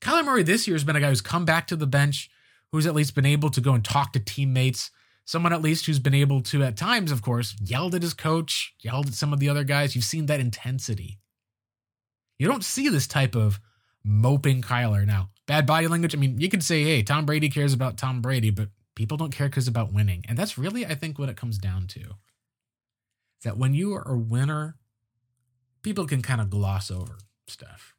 Kyler 0.00 0.24
Murray 0.24 0.42
this 0.42 0.66
year 0.66 0.74
has 0.74 0.84
been 0.84 0.96
a 0.96 1.00
guy 1.00 1.08
who's 1.08 1.20
come 1.20 1.44
back 1.44 1.66
to 1.68 1.76
the 1.76 1.86
bench, 1.86 2.30
who's 2.70 2.86
at 2.86 2.94
least 2.94 3.14
been 3.14 3.26
able 3.26 3.50
to 3.50 3.60
go 3.60 3.74
and 3.74 3.84
talk 3.84 4.12
to 4.12 4.20
teammates, 4.20 4.90
someone 5.24 5.52
at 5.52 5.62
least 5.62 5.86
who's 5.86 5.98
been 5.98 6.14
able 6.14 6.40
to, 6.42 6.62
at 6.62 6.76
times, 6.76 7.12
of 7.12 7.22
course, 7.22 7.54
yelled 7.60 7.94
at 7.94 8.02
his 8.02 8.14
coach, 8.14 8.74
yelled 8.80 9.08
at 9.08 9.14
some 9.14 9.32
of 9.32 9.40
the 9.40 9.48
other 9.48 9.64
guys. 9.64 9.94
You've 9.94 10.04
seen 10.04 10.26
that 10.26 10.40
intensity. 10.40 11.18
You 12.38 12.48
don't 12.48 12.64
see 12.64 12.88
this 12.88 13.06
type 13.06 13.36
of 13.36 13.60
moping 14.04 14.62
Kyler 14.62 15.06
now. 15.06 15.30
Bad 15.46 15.66
body 15.66 15.86
language. 15.86 16.14
I 16.14 16.18
mean, 16.18 16.40
you 16.40 16.48
could 16.48 16.62
say, 16.62 16.82
hey, 16.82 17.02
Tom 17.02 17.24
Brady 17.26 17.48
cares 17.48 17.72
about 17.72 17.96
Tom 17.96 18.20
Brady, 18.20 18.50
but 18.50 18.68
people 18.94 19.16
don't 19.16 19.32
care 19.32 19.48
because 19.48 19.68
about 19.68 19.92
winning. 19.92 20.24
And 20.28 20.36
that's 20.36 20.58
really, 20.58 20.84
I 20.84 20.94
think, 20.94 21.18
what 21.18 21.28
it 21.28 21.36
comes 21.36 21.58
down 21.58 21.86
to. 21.88 22.16
That 23.44 23.58
when 23.58 23.74
you 23.74 23.94
are 23.94 24.08
a 24.08 24.18
winner, 24.18 24.76
people 25.82 26.06
can 26.06 26.22
kind 26.22 26.40
of 26.40 26.50
gloss 26.50 26.90
over 26.90 27.18
stuff. 27.46 27.94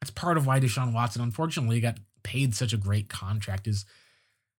That's 0.00 0.10
part 0.10 0.36
of 0.36 0.46
why 0.46 0.60
Deshaun 0.60 0.92
Watson, 0.92 1.22
unfortunately, 1.22 1.80
got 1.80 1.98
paid 2.22 2.54
such 2.54 2.72
a 2.72 2.78
great 2.78 3.08
contract. 3.08 3.66
Is 3.66 3.84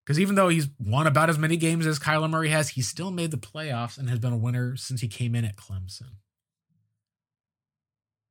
because 0.06 0.20
even 0.20 0.36
though 0.36 0.50
he's 0.50 0.68
won 0.80 1.08
about 1.08 1.30
as 1.30 1.38
many 1.38 1.58
games 1.58 1.86
as 1.86 2.00
Kyler 2.00 2.30
Murray 2.30 2.50
has, 2.50 2.70
he 2.70 2.82
still 2.82 3.12
made 3.12 3.32
the 3.32 3.38
playoffs 3.38 3.98
and 3.98 4.10
has 4.10 4.20
been 4.20 4.34
a 4.34 4.38
winner 4.38 4.76
since 4.76 5.02
he 5.02 5.08
came 5.08 5.36
in 5.36 5.46
at 5.46 5.56
Clemson. 5.56 6.16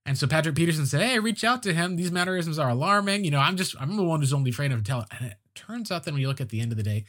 And 0.04 0.18
so 0.18 0.26
Patrick 0.26 0.56
Peterson 0.56 0.86
said, 0.86 1.02
Hey, 1.02 1.18
reach 1.20 1.44
out 1.44 1.62
to 1.62 1.72
him. 1.72 1.96
These 1.96 2.10
mannerisms 2.10 2.58
are 2.58 2.70
alarming. 2.70 3.24
You 3.24 3.30
know, 3.30 3.38
I'm 3.38 3.56
just, 3.56 3.80
I'm 3.80 3.96
the 3.96 4.02
one 4.02 4.20
who's 4.20 4.32
only 4.32 4.50
afraid 4.50 4.72
of 4.72 4.82
tell. 4.82 5.06
And 5.16 5.30
it 5.30 5.36
turns 5.54 5.92
out 5.92 6.04
that 6.04 6.12
when 6.12 6.20
you 6.20 6.28
look 6.28 6.40
at 6.40 6.48
the 6.48 6.60
end 6.60 6.72
of 6.72 6.78
the 6.78 6.82
day, 6.82 7.04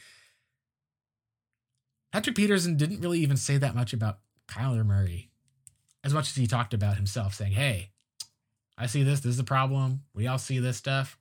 Patrick 2.12 2.36
Peterson 2.36 2.76
didn't 2.76 3.00
really 3.00 3.18
even 3.20 3.36
say 3.36 3.56
that 3.56 3.74
much 3.74 3.92
about 3.92 4.18
Kyler 4.46 4.86
Murray 4.86 5.30
as 6.04 6.12
much 6.12 6.28
as 6.28 6.36
he 6.36 6.46
talked 6.46 6.74
about 6.74 6.96
himself, 6.96 7.34
saying, 7.34 7.52
Hey, 7.52 7.90
I 8.78 8.86
see 8.86 9.02
this. 9.02 9.20
This 9.20 9.34
is 9.34 9.40
a 9.40 9.44
problem. 9.44 10.02
We 10.14 10.28
all 10.28 10.38
see 10.38 10.60
this 10.60 10.76
stuff 10.76 11.18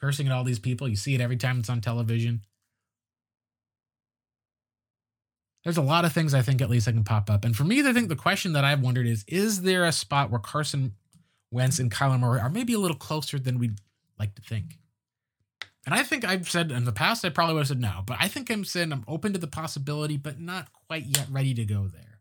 cursing 0.00 0.26
at 0.26 0.32
all 0.32 0.44
these 0.44 0.58
people. 0.58 0.88
You 0.88 0.96
see 0.96 1.14
it 1.14 1.20
every 1.20 1.36
time 1.36 1.60
it's 1.60 1.70
on 1.70 1.80
television. 1.80 2.42
There's 5.64 5.76
a 5.76 5.82
lot 5.82 6.06
of 6.06 6.12
things 6.12 6.32
I 6.32 6.40
think 6.40 6.62
at 6.62 6.70
least 6.70 6.88
I 6.88 6.92
can 6.92 7.04
pop 7.04 7.28
up. 7.28 7.44
And 7.44 7.54
for 7.54 7.64
me, 7.64 7.86
I 7.86 7.92
think 7.92 8.08
the 8.08 8.16
question 8.16 8.54
that 8.54 8.64
I've 8.64 8.80
wondered 8.80 9.06
is 9.06 9.24
is 9.28 9.62
there 9.62 9.84
a 9.84 9.92
spot 9.92 10.30
where 10.30 10.40
Carson 10.40 10.94
Wentz 11.50 11.78
and 11.78 11.90
Kyler 11.90 12.18
Murray 12.18 12.40
are 12.40 12.48
maybe 12.48 12.72
a 12.72 12.78
little 12.78 12.96
closer 12.96 13.38
than 13.38 13.58
we'd 13.58 13.78
like 14.18 14.34
to 14.36 14.42
think? 14.42 14.78
And 15.86 15.94
I 15.94 16.02
think 16.02 16.24
I've 16.24 16.48
said 16.48 16.70
in 16.72 16.84
the 16.84 16.92
past, 16.92 17.24
I 17.24 17.30
probably 17.30 17.54
would 17.54 17.60
have 17.60 17.68
said 17.68 17.80
no, 17.80 18.02
but 18.06 18.16
I 18.20 18.28
think 18.28 18.50
I'm 18.50 18.64
saying 18.64 18.92
I'm 18.92 19.04
open 19.08 19.32
to 19.32 19.38
the 19.38 19.46
possibility, 19.46 20.16
but 20.16 20.38
not 20.38 20.68
quite 20.88 21.06
yet 21.06 21.26
ready 21.30 21.54
to 21.54 21.64
go 21.64 21.88
there. 21.88 22.20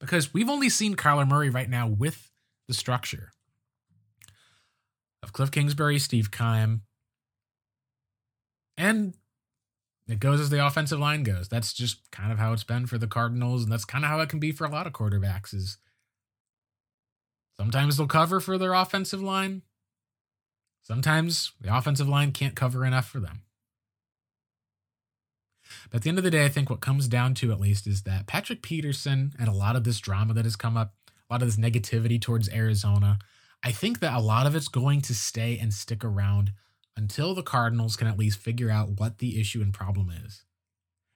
Because 0.00 0.34
we've 0.34 0.48
only 0.48 0.68
seen 0.68 0.96
Kyler 0.96 1.28
Murray 1.28 1.48
right 1.48 1.68
now 1.68 1.86
with 1.86 2.30
the 2.66 2.74
structure 2.74 3.32
of 5.22 5.32
Cliff 5.32 5.50
Kingsbury, 5.50 5.98
Steve 5.98 6.30
Keim, 6.30 6.82
and 8.76 9.14
It 10.08 10.20
goes 10.20 10.40
as 10.40 10.50
the 10.50 10.64
offensive 10.64 10.98
line 10.98 11.22
goes. 11.22 11.48
That's 11.48 11.72
just 11.72 12.10
kind 12.10 12.32
of 12.32 12.38
how 12.38 12.52
it's 12.52 12.64
been 12.64 12.86
for 12.86 12.98
the 12.98 13.06
Cardinals, 13.06 13.62
and 13.62 13.72
that's 13.72 13.84
kind 13.84 14.04
of 14.04 14.10
how 14.10 14.20
it 14.20 14.28
can 14.28 14.40
be 14.40 14.52
for 14.52 14.64
a 14.64 14.70
lot 14.70 14.86
of 14.86 14.92
quarterbacks. 14.92 15.54
Is 15.54 15.78
sometimes 17.56 17.96
they'll 17.96 18.06
cover 18.06 18.40
for 18.40 18.58
their 18.58 18.74
offensive 18.74 19.22
line. 19.22 19.62
Sometimes 20.82 21.52
the 21.60 21.74
offensive 21.74 22.08
line 22.08 22.32
can't 22.32 22.56
cover 22.56 22.84
enough 22.84 23.08
for 23.08 23.20
them. 23.20 23.42
But 25.90 25.98
at 25.98 26.02
the 26.02 26.08
end 26.08 26.18
of 26.18 26.24
the 26.24 26.30
day, 26.30 26.44
I 26.44 26.48
think 26.48 26.68
what 26.68 26.80
comes 26.80 27.06
down 27.06 27.34
to, 27.34 27.52
at 27.52 27.60
least, 27.60 27.86
is 27.86 28.02
that 28.02 28.26
Patrick 28.26 28.62
Peterson 28.62 29.32
and 29.38 29.48
a 29.48 29.52
lot 29.52 29.76
of 29.76 29.84
this 29.84 30.00
drama 30.00 30.34
that 30.34 30.44
has 30.44 30.56
come 30.56 30.76
up, 30.76 30.94
a 31.08 31.32
lot 31.32 31.42
of 31.42 31.48
this 31.48 31.56
negativity 31.56 32.20
towards 32.20 32.48
Arizona, 32.48 33.18
I 33.62 33.72
think 33.72 34.00
that 34.00 34.14
a 34.14 34.20
lot 34.20 34.46
of 34.46 34.54
it's 34.54 34.68
going 34.68 35.00
to 35.02 35.14
stay 35.14 35.58
and 35.58 35.72
stick 35.72 36.04
around 36.04 36.52
until 36.96 37.34
the 37.34 37.42
Cardinals 37.42 37.96
can 37.96 38.08
at 38.08 38.18
least 38.18 38.38
figure 38.38 38.70
out 38.70 39.00
what 39.00 39.18
the 39.18 39.40
issue 39.40 39.62
and 39.62 39.72
problem 39.72 40.10
is. 40.10 40.44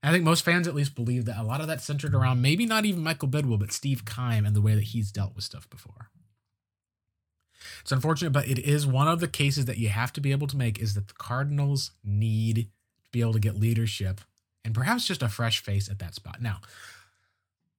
I 0.02 0.12
think 0.12 0.24
most 0.24 0.44
fans 0.44 0.68
at 0.68 0.74
least 0.74 0.94
believe 0.94 1.24
that 1.24 1.38
a 1.38 1.42
lot 1.42 1.60
of 1.60 1.66
that 1.66 1.80
centered 1.80 2.14
around 2.14 2.40
maybe 2.40 2.64
not 2.64 2.84
even 2.84 3.02
Michael 3.02 3.28
Bidwill, 3.28 3.58
but 3.58 3.72
Steve 3.72 4.04
Keim 4.04 4.46
and 4.46 4.54
the 4.54 4.60
way 4.60 4.74
that 4.74 4.84
he's 4.84 5.10
dealt 5.10 5.34
with 5.34 5.44
stuff 5.44 5.68
before. 5.68 6.10
It's 7.80 7.90
unfortunate, 7.90 8.32
but 8.32 8.48
it 8.48 8.58
is 8.58 8.86
one 8.86 9.08
of 9.08 9.18
the 9.18 9.28
cases 9.28 9.64
that 9.64 9.78
you 9.78 9.88
have 9.88 10.12
to 10.12 10.20
be 10.20 10.30
able 10.30 10.46
to 10.46 10.56
make 10.56 10.78
is 10.78 10.94
that 10.94 11.08
the 11.08 11.14
Cardinals 11.14 11.90
need 12.04 12.56
to 12.56 13.10
be 13.10 13.20
able 13.20 13.32
to 13.32 13.40
get 13.40 13.58
leadership 13.58 14.20
and 14.64 14.74
perhaps 14.74 15.06
just 15.06 15.22
a 15.22 15.28
fresh 15.28 15.60
face 15.60 15.88
at 15.88 15.98
that 15.98 16.14
spot. 16.14 16.40
Now, 16.40 16.60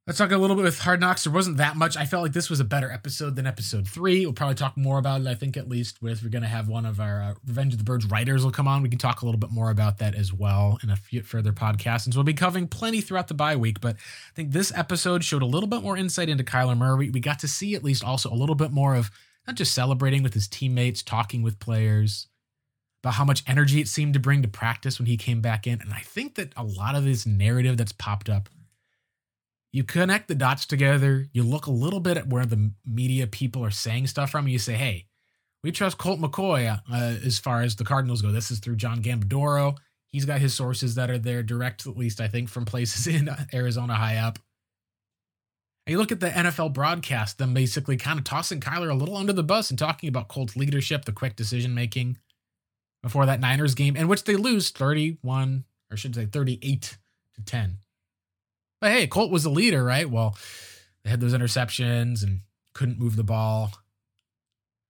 let's 0.07 0.17
talk 0.17 0.31
a 0.31 0.37
little 0.37 0.55
bit 0.55 0.63
with 0.63 0.79
Hard 0.79 1.01
Knocks. 1.01 1.25
There 1.25 1.33
wasn't 1.33 1.57
that 1.57 1.75
much. 1.75 1.97
I 1.97 2.05
felt 2.05 2.23
like 2.23 2.31
this 2.31 2.49
was 2.49 2.61
a 2.61 2.63
better 2.63 2.89
episode 2.89 3.35
than 3.35 3.45
episode 3.45 3.85
three. 3.85 4.25
We'll 4.25 4.33
probably 4.33 4.55
talk 4.55 4.77
more 4.77 4.99
about 4.99 5.19
it, 5.19 5.27
I 5.27 5.35
think, 5.35 5.57
at 5.57 5.67
least 5.67 6.01
with 6.01 6.23
we're 6.23 6.29
going 6.29 6.43
to 6.43 6.47
have 6.47 6.69
one 6.69 6.85
of 6.85 7.01
our 7.01 7.21
uh, 7.21 7.33
Revenge 7.45 7.73
of 7.73 7.79
the 7.79 7.83
Birds 7.83 8.05
writers 8.05 8.45
will 8.45 8.51
come 8.51 8.69
on. 8.69 8.81
We 8.81 8.89
can 8.89 8.99
talk 8.99 9.21
a 9.21 9.25
little 9.25 9.39
bit 9.39 9.51
more 9.51 9.69
about 9.69 9.97
that 9.97 10.15
as 10.15 10.31
well 10.31 10.79
in 10.81 10.89
a 10.89 10.95
few 10.95 11.23
further 11.23 11.51
podcasts. 11.51 12.05
And 12.05 12.13
so 12.13 12.19
we'll 12.19 12.23
be 12.23 12.33
covering 12.33 12.69
plenty 12.69 13.01
throughout 13.01 13.27
the 13.27 13.33
bye 13.33 13.57
week. 13.57 13.81
But 13.81 13.97
I 13.97 14.33
think 14.33 14.53
this 14.53 14.71
episode 14.73 15.25
showed 15.25 15.41
a 15.41 15.45
little 15.45 15.67
bit 15.67 15.83
more 15.83 15.97
insight 15.97 16.29
into 16.29 16.43
Kyler 16.43 16.77
Murray. 16.77 17.09
We 17.09 17.19
got 17.19 17.39
to 17.39 17.47
see 17.47 17.75
at 17.75 17.83
least 17.83 18.03
also 18.03 18.31
a 18.31 18.35
little 18.35 18.55
bit 18.55 18.71
more 18.71 18.95
of 18.95 19.11
not 19.45 19.57
just 19.57 19.73
celebrating 19.73 20.23
with 20.23 20.33
his 20.33 20.47
teammates, 20.47 21.03
talking 21.03 21.41
with 21.41 21.59
players, 21.59 22.27
about 23.03 23.15
how 23.15 23.25
much 23.25 23.43
energy 23.45 23.81
it 23.81 23.87
seemed 23.87 24.13
to 24.13 24.19
bring 24.19 24.41
to 24.41 24.47
practice 24.47 24.99
when 24.99 25.05
he 25.05 25.17
came 25.17 25.41
back 25.41 25.67
in. 25.67 25.81
And 25.81 25.93
I 25.93 25.99
think 25.99 26.35
that 26.35 26.53
a 26.55 26.63
lot 26.63 26.95
of 26.95 27.03
this 27.03 27.25
narrative 27.25 27.77
that's 27.77 27.91
popped 27.91 28.29
up, 28.29 28.49
you 29.77 29.83
connect 29.83 30.27
the 30.27 30.33
dots 30.33 30.65
together, 30.65 31.27
you 31.33 31.43
look 31.43 31.67
a 31.67 31.71
little 31.71 31.99
bit 31.99 32.17
at 32.17 32.27
where 32.27 32.47
the 32.47 32.71
media 32.83 33.27
people 33.27 33.63
are 33.63 33.69
saying 33.69 34.07
stuff 34.07 34.31
from, 34.31 34.47
you 34.47 34.57
say, 34.57 34.73
hey, 34.73 35.05
we 35.63 35.71
trust 35.71 35.99
Colt 35.99 36.19
McCoy 36.19 36.67
uh, 36.91 36.95
as 37.23 37.37
far 37.37 37.61
as 37.61 37.75
the 37.75 37.83
Cardinals 37.83 38.23
go. 38.23 38.31
This 38.31 38.49
is 38.49 38.57
through 38.57 38.77
John 38.77 39.03
Gambadoro. 39.03 39.77
He's 40.07 40.25
got 40.25 40.41
his 40.41 40.55
sources 40.55 40.95
that 40.95 41.11
are 41.11 41.19
there 41.19 41.43
direct, 41.43 41.85
at 41.85 41.95
least 41.95 42.19
I 42.19 42.27
think, 42.27 42.49
from 42.49 42.65
places 42.65 43.05
in 43.15 43.29
Arizona 43.53 43.93
high 43.93 44.15
up. 44.15 44.39
And 45.85 45.91
you 45.91 45.99
look 45.99 46.11
at 46.11 46.21
the 46.21 46.29
NFL 46.29 46.73
broadcast, 46.73 47.37
them 47.37 47.53
basically 47.53 47.97
kind 47.97 48.17
of 48.17 48.25
tossing 48.25 48.59
Kyler 48.59 48.89
a 48.89 48.95
little 48.95 49.15
under 49.15 49.31
the 49.31 49.43
bus 49.43 49.69
and 49.69 49.77
talking 49.77 50.09
about 50.09 50.27
Colt's 50.27 50.55
leadership, 50.55 51.05
the 51.05 51.11
quick 51.11 51.35
decision 51.35 51.75
making 51.75 52.17
before 53.03 53.27
that 53.27 53.39
Niners 53.39 53.75
game, 53.75 53.95
in 53.95 54.07
which 54.07 54.23
they 54.23 54.37
lose 54.37 54.71
31, 54.71 55.65
or 55.91 55.97
should 55.97 56.15
say 56.15 56.25
38 56.25 56.97
to 57.35 57.41
10. 57.45 57.77
But 58.79 58.91
hey, 58.91 59.07
Colt 59.07 59.31
was 59.31 59.43
the 59.43 59.49
leader, 59.49 59.83
right? 59.83 60.09
Well, 60.09 60.37
they 61.03 61.09
had 61.09 61.19
those 61.19 61.33
interceptions 61.33 62.23
and 62.23 62.41
couldn't 62.73 62.99
move 62.99 63.15
the 63.15 63.23
ball. 63.23 63.71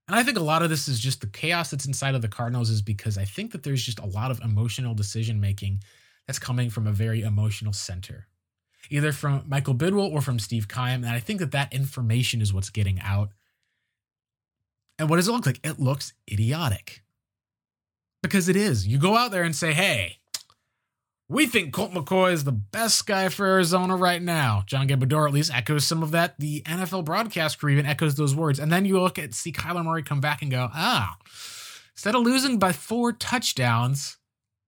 And 0.08 0.16
I 0.16 0.24
think 0.24 0.38
a 0.38 0.44
lot 0.44 0.62
of 0.62 0.70
this 0.70 0.88
is 0.88 1.00
just 1.00 1.22
the 1.22 1.28
chaos 1.28 1.72
that's 1.72 1.86
inside 1.86 2.16
of 2.16 2.22
the 2.22 2.28
Cardinals, 2.28 2.70
is 2.70 2.82
because 2.82 3.18
I 3.18 3.26
think 3.26 3.52
that 3.52 3.64
there's 3.64 3.84
just 3.84 4.00
a 4.00 4.06
lot 4.06 4.32
of 4.32 4.42
emotional 4.42 4.94
decision 4.94 5.40
making 5.40 5.84
that's 6.26 6.40
coming 6.40 6.70
from 6.70 6.88
a 6.88 6.92
very 6.92 7.22
emotional 7.22 7.74
center, 7.74 8.28
either 8.90 9.12
from 9.12 9.44
Michael 9.48 9.76
Bidwill 9.76 10.12
or 10.12 10.22
from 10.22 10.40
Steve 10.40 10.68
Keim. 10.68 11.04
And 11.04 11.10
I 11.10 11.20
think 11.20 11.40
that 11.40 11.52
that 11.52 11.74
information 11.74 12.42
is 12.42 12.54
what's 12.54 12.70
getting 12.70 13.00
out. 13.02 13.30
And 15.00 15.10
what 15.10 15.18
does 15.18 15.28
it 15.28 15.32
look 15.32 15.46
like? 15.46 15.60
It 15.64 15.80
looks 15.80 16.14
idiotic 16.32 17.04
because 18.24 18.50
it 18.50 18.56
is. 18.56 18.88
You 18.88 18.98
go 18.98 19.16
out 19.16 19.32
there 19.32 19.44
and 19.44 19.56
say, 19.56 19.74
hey, 19.74 20.18
we 21.30 21.46
think 21.46 21.74
Colt 21.74 21.92
McCoy 21.92 22.32
is 22.32 22.46
the 22.46 22.54
best 22.54 23.06
guy 23.06 23.28
for 23.28 23.46
Arizona 23.46 23.96
right 23.98 24.22
now. 24.22 24.64
John 24.66 24.88
Gambadoro 24.88 25.28
at 25.28 25.34
least 25.34 25.54
echoes 25.54 25.86
some 25.86 26.02
of 26.02 26.12
that. 26.12 26.40
The 26.40 26.62
NFL 26.62 27.04
broadcast 27.04 27.60
crew 27.60 27.72
even 27.72 27.86
echoes 27.86 28.16
those 28.16 28.34
words. 28.34 28.60
And 28.60 28.72
then 28.72 28.86
you 28.86 29.00
look 29.00 29.20
at 29.20 29.34
see 29.34 29.52
Kyler 29.52 29.84
Murray 29.84 30.04
come 30.04 30.22
back 30.22 30.42
and 30.42 30.50
go, 30.50 30.70
ah, 30.74 31.18
instead 31.94 32.16
of 32.16 32.22
losing 32.22 32.60
by 32.60 32.72
four 32.72 33.12
touchdowns, 33.12 34.18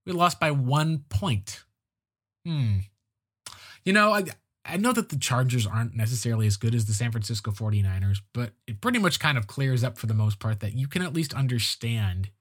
we 0.05 0.11
lost 0.11 0.39
by 0.39 0.51
one 0.51 1.05
point. 1.09 1.63
Hmm. 2.45 2.79
You 3.85 3.93
know, 3.93 4.11
I, 4.11 4.25
I 4.65 4.75
know 4.75 4.91
that 4.91 5.09
the 5.09 5.17
Chargers 5.17 5.65
aren't 5.65 5.95
necessarily 5.95 6.45
as 6.45 6.57
good 6.57 6.75
as 6.75 6.85
the 6.85 6.93
San 6.93 7.11
Francisco 7.11 7.51
49ers, 7.51 8.17
but 8.33 8.51
it 8.67 8.81
pretty 8.81 8.99
much 8.99 9.19
kind 9.19 9.37
of 9.37 9.47
clears 9.47 9.83
up 9.83 9.97
for 9.97 10.07
the 10.07 10.13
most 10.13 10.39
part 10.39 10.59
that 10.59 10.73
you 10.73 10.87
can 10.87 11.01
at 11.01 11.13
least 11.13 11.33
understand 11.33 12.31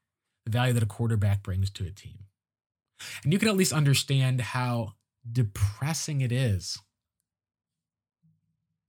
the 0.45 0.51
value 0.51 0.73
that 0.73 0.83
a 0.83 0.87
quarterback 0.87 1.45
brings 1.45 1.71
to 1.71 1.87
a 1.87 1.91
team. 1.91 2.19
And 3.23 3.33
you 3.33 3.39
can 3.39 3.49
at 3.49 3.57
least 3.57 3.73
understand 3.73 4.41
how 4.41 4.95
depressing 5.31 6.21
it 6.21 6.33
is 6.33 6.79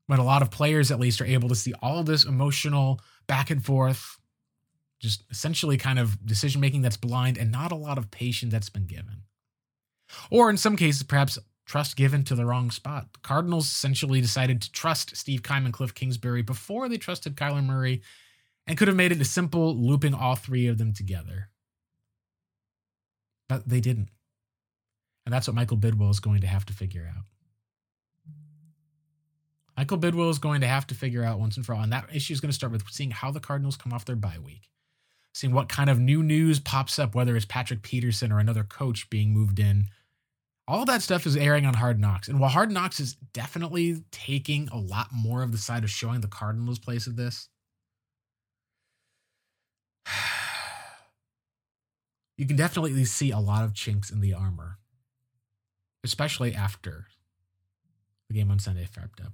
when 0.08 0.20
a 0.20 0.24
lot 0.24 0.42
of 0.42 0.50
players, 0.50 0.92
at 0.92 1.00
least, 1.00 1.22
are 1.22 1.26
able 1.26 1.50
to 1.50 1.56
see 1.56 1.74
all 1.82 2.04
this 2.04 2.26
emotional 2.26 3.00
back 3.28 3.52
and 3.52 3.64
forth, 3.64 4.18
just 5.00 5.24
essentially 5.30 5.78
kind 5.78 6.00
of 6.00 6.26
decision 6.26 6.60
making 6.60 6.82
that's 6.82 6.98
blind 6.98 7.38
and 7.38 7.52
not 7.52 7.72
a 7.72 7.76
lot 7.76 7.98
of 7.98 8.10
patience 8.10 8.52
that's 8.52 8.70
been 8.70 8.88
given. 8.88 9.24
Or 10.32 10.50
in 10.50 10.58
some 10.58 10.76
cases, 10.76 11.04
perhaps 11.04 11.38
trust 11.68 11.96
given 11.96 12.24
to 12.24 12.34
the 12.34 12.48
wrong 12.48 12.72
spot. 12.72 13.14
The 13.14 13.20
Cardinals 13.20 13.66
essentially 13.66 14.22
decided 14.22 14.64
to 14.64 14.72
trust 14.72 15.16
Steve 15.16 15.44
Keim 15.44 15.66
and 15.66 15.74
Cliff 15.74 15.94
Kingsbury 15.94 16.42
before 16.42 16.90
they 16.90 16.98
trusted 16.98 17.36
Kyler 17.36 17.64
Murray 17.64 18.02
and 18.66 18.76
could 18.76 18.88
have 18.88 18.98
made 18.98 19.12
it 19.12 19.22
a 19.22 19.26
simple 19.26 19.76
looping 19.76 20.16
all 20.16 20.36
three 20.36 20.66
of 20.66 20.80
them 20.80 20.94
together. 20.94 21.50
But 23.50 23.68
they 23.68 23.82
didn't. 23.82 24.10
And 25.26 25.34
that's 25.34 25.48
what 25.48 25.56
Michael 25.56 25.78
Bidwill 25.78 26.10
is 26.10 26.22
going 26.22 26.42
to 26.42 26.48
have 26.48 26.66
to 26.68 26.74
figure 26.74 27.12
out. 27.14 27.26
Michael 29.76 29.98
Bidwill 29.98 30.30
is 30.30 30.40
going 30.40 30.62
to 30.62 30.68
have 30.68 30.88
to 30.88 30.96
figure 30.96 31.24
out 31.24 31.40
once 31.40 31.56
and 31.56 31.66
for 31.66 31.74
all. 31.74 31.82
And 31.82 31.92
that 31.92 32.10
issue 32.14 32.34
is 32.34 32.42
going 32.42 32.50
to 32.50 32.56
start 32.56 32.72
with 32.72 32.84
seeing 32.90 33.12
how 33.12 33.32
the 33.32 33.40
Cardinals 33.40 33.78
come 33.78 33.94
off 33.94 34.06
their 34.06 34.16
bye 34.16 34.38
week, 34.44 34.70
seeing 35.34 35.54
what 35.54 35.70
kind 35.70 35.90
of 35.90 36.00
new 36.00 36.22
news 36.22 36.60
pops 36.60 37.00
up, 37.00 37.16
whether 37.16 37.36
it's 37.36 37.46
Patrick 37.46 37.82
Peterson 37.82 38.32
or 38.32 38.40
another 38.40 38.64
coach 38.64 39.10
being 39.10 39.34
moved 39.34 39.60
in. 39.60 39.86
All 40.68 40.86
that 40.86 41.02
stuff 41.02 41.26
is 41.26 41.38
airing 41.38 41.66
on 41.66 41.76
Hard 41.76 42.00
Knocks. 42.00 42.28
And 42.28 42.40
while 42.40 42.50
Hard 42.50 42.72
Knocks 42.72 43.00
is 43.00 43.16
definitely 43.34 44.04
taking 44.12 44.68
a 44.68 44.78
lot 44.78 45.08
more 45.12 45.42
of 45.44 45.52
the 45.52 45.58
side 45.58 45.84
of 45.84 45.90
showing 45.90 46.22
the 46.22 46.28
Cardinals' 46.28 46.78
place 46.78 47.08
of 47.08 47.16
this, 47.16 47.50
you 52.40 52.48
can 52.48 52.56
definitely 52.56 53.04
see 53.04 53.32
a 53.32 53.38
lot 53.38 53.66
of 53.66 53.74
chinks 53.74 54.10
in 54.10 54.22
the 54.22 54.34
armor, 54.34 54.78
especially 56.06 56.56
after 56.56 57.08
the 58.30 58.34
game 58.34 58.50
on 58.50 58.60
Sunday 58.60 58.88
wrapped 58.96 59.20
up. 59.20 59.34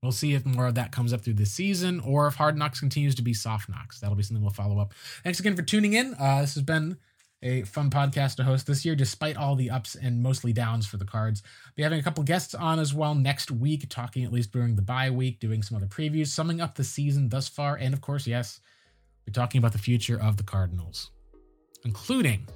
We'll 0.00 0.12
see 0.12 0.34
if 0.34 0.46
more 0.46 0.68
of 0.68 0.76
that 0.76 0.92
comes 0.92 1.12
up 1.12 1.22
through 1.22 1.34
this 1.34 1.50
season 1.50 1.98
or 1.98 2.28
if 2.28 2.36
Hard 2.36 2.56
Knocks 2.56 2.78
continues 2.78 3.16
to 3.16 3.22
be 3.22 3.34
soft 3.34 3.68
knocks. 3.68 3.98
That'll 3.98 4.14
be 4.14 4.22
something 4.22 4.44
we'll 4.44 4.52
follow 4.52 4.78
up. 4.78 4.94
Thanks 5.24 5.40
again 5.40 5.56
for 5.56 5.62
tuning 5.62 5.94
in. 5.94 6.14
Uh, 6.14 6.42
this 6.42 6.54
has 6.54 6.62
been 6.62 6.98
a 7.42 7.62
fun 7.62 7.90
podcast 7.90 8.36
to 8.36 8.44
host 8.44 8.68
this 8.68 8.84
year, 8.84 8.94
despite 8.94 9.36
all 9.36 9.56
the 9.56 9.70
ups 9.70 9.96
and 9.96 10.22
mostly 10.22 10.52
downs 10.52 10.86
for 10.86 10.98
the 10.98 11.04
cards. 11.04 11.42
Be 11.74 11.82
having 11.82 11.98
a 11.98 12.02
couple 12.04 12.22
guests 12.22 12.54
on 12.54 12.78
as 12.78 12.94
well 12.94 13.16
next 13.16 13.50
week, 13.50 13.88
talking 13.88 14.22
at 14.22 14.32
least 14.32 14.52
during 14.52 14.76
the 14.76 14.82
bye 14.82 15.10
week, 15.10 15.40
doing 15.40 15.64
some 15.64 15.76
other 15.76 15.86
previews, 15.86 16.28
summing 16.28 16.60
up 16.60 16.76
the 16.76 16.84
season 16.84 17.28
thus 17.28 17.48
far, 17.48 17.74
and 17.74 17.92
of 17.92 18.00
course, 18.00 18.24
yes, 18.24 18.60
we're 19.26 19.32
talking 19.32 19.58
about 19.58 19.72
the 19.72 19.78
future 19.78 20.20
of 20.20 20.36
the 20.36 20.44
Cardinals, 20.44 21.10
including 21.84 22.46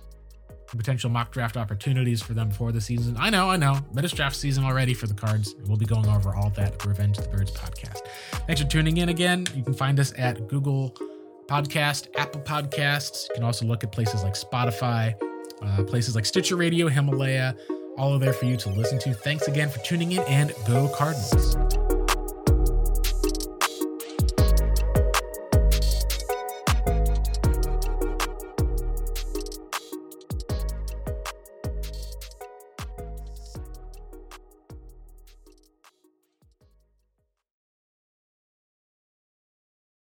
potential 0.76 1.10
mock 1.10 1.32
draft 1.32 1.56
opportunities 1.56 2.22
for 2.22 2.34
them 2.34 2.48
before 2.48 2.72
the 2.72 2.80
season. 2.80 3.16
I 3.18 3.30
know, 3.30 3.50
I 3.50 3.56
know, 3.56 3.78
but 3.92 4.04
it's 4.04 4.14
draft 4.14 4.36
season 4.36 4.64
already 4.64 4.94
for 4.94 5.06
the 5.06 5.14
Cards. 5.14 5.54
We'll 5.66 5.76
be 5.76 5.86
going 5.86 6.06
over 6.06 6.34
all 6.34 6.50
that 6.50 6.84
Revenge 6.86 7.18
of 7.18 7.24
the 7.24 7.36
Birds 7.36 7.50
podcast. 7.50 8.06
Thanks 8.46 8.62
for 8.62 8.68
tuning 8.68 8.98
in 8.98 9.08
again. 9.08 9.46
You 9.54 9.62
can 9.64 9.74
find 9.74 9.98
us 9.98 10.12
at 10.16 10.48
Google 10.48 10.96
Podcast, 11.48 12.08
Apple 12.16 12.40
Podcasts. 12.42 13.28
You 13.28 13.36
can 13.36 13.44
also 13.44 13.66
look 13.66 13.82
at 13.82 13.90
places 13.90 14.22
like 14.22 14.34
Spotify, 14.34 15.14
uh, 15.62 15.82
places 15.84 16.14
like 16.14 16.24
Stitcher 16.24 16.56
Radio, 16.56 16.88
Himalaya. 16.88 17.56
All 17.98 18.14
are 18.14 18.18
there 18.18 18.32
for 18.32 18.44
you 18.44 18.56
to 18.58 18.70
listen 18.70 18.98
to. 19.00 19.12
Thanks 19.12 19.48
again 19.48 19.68
for 19.68 19.78
tuning 19.80 20.12
in 20.12 20.20
and 20.20 20.54
go 20.66 20.88
Cardinals. 20.88 21.99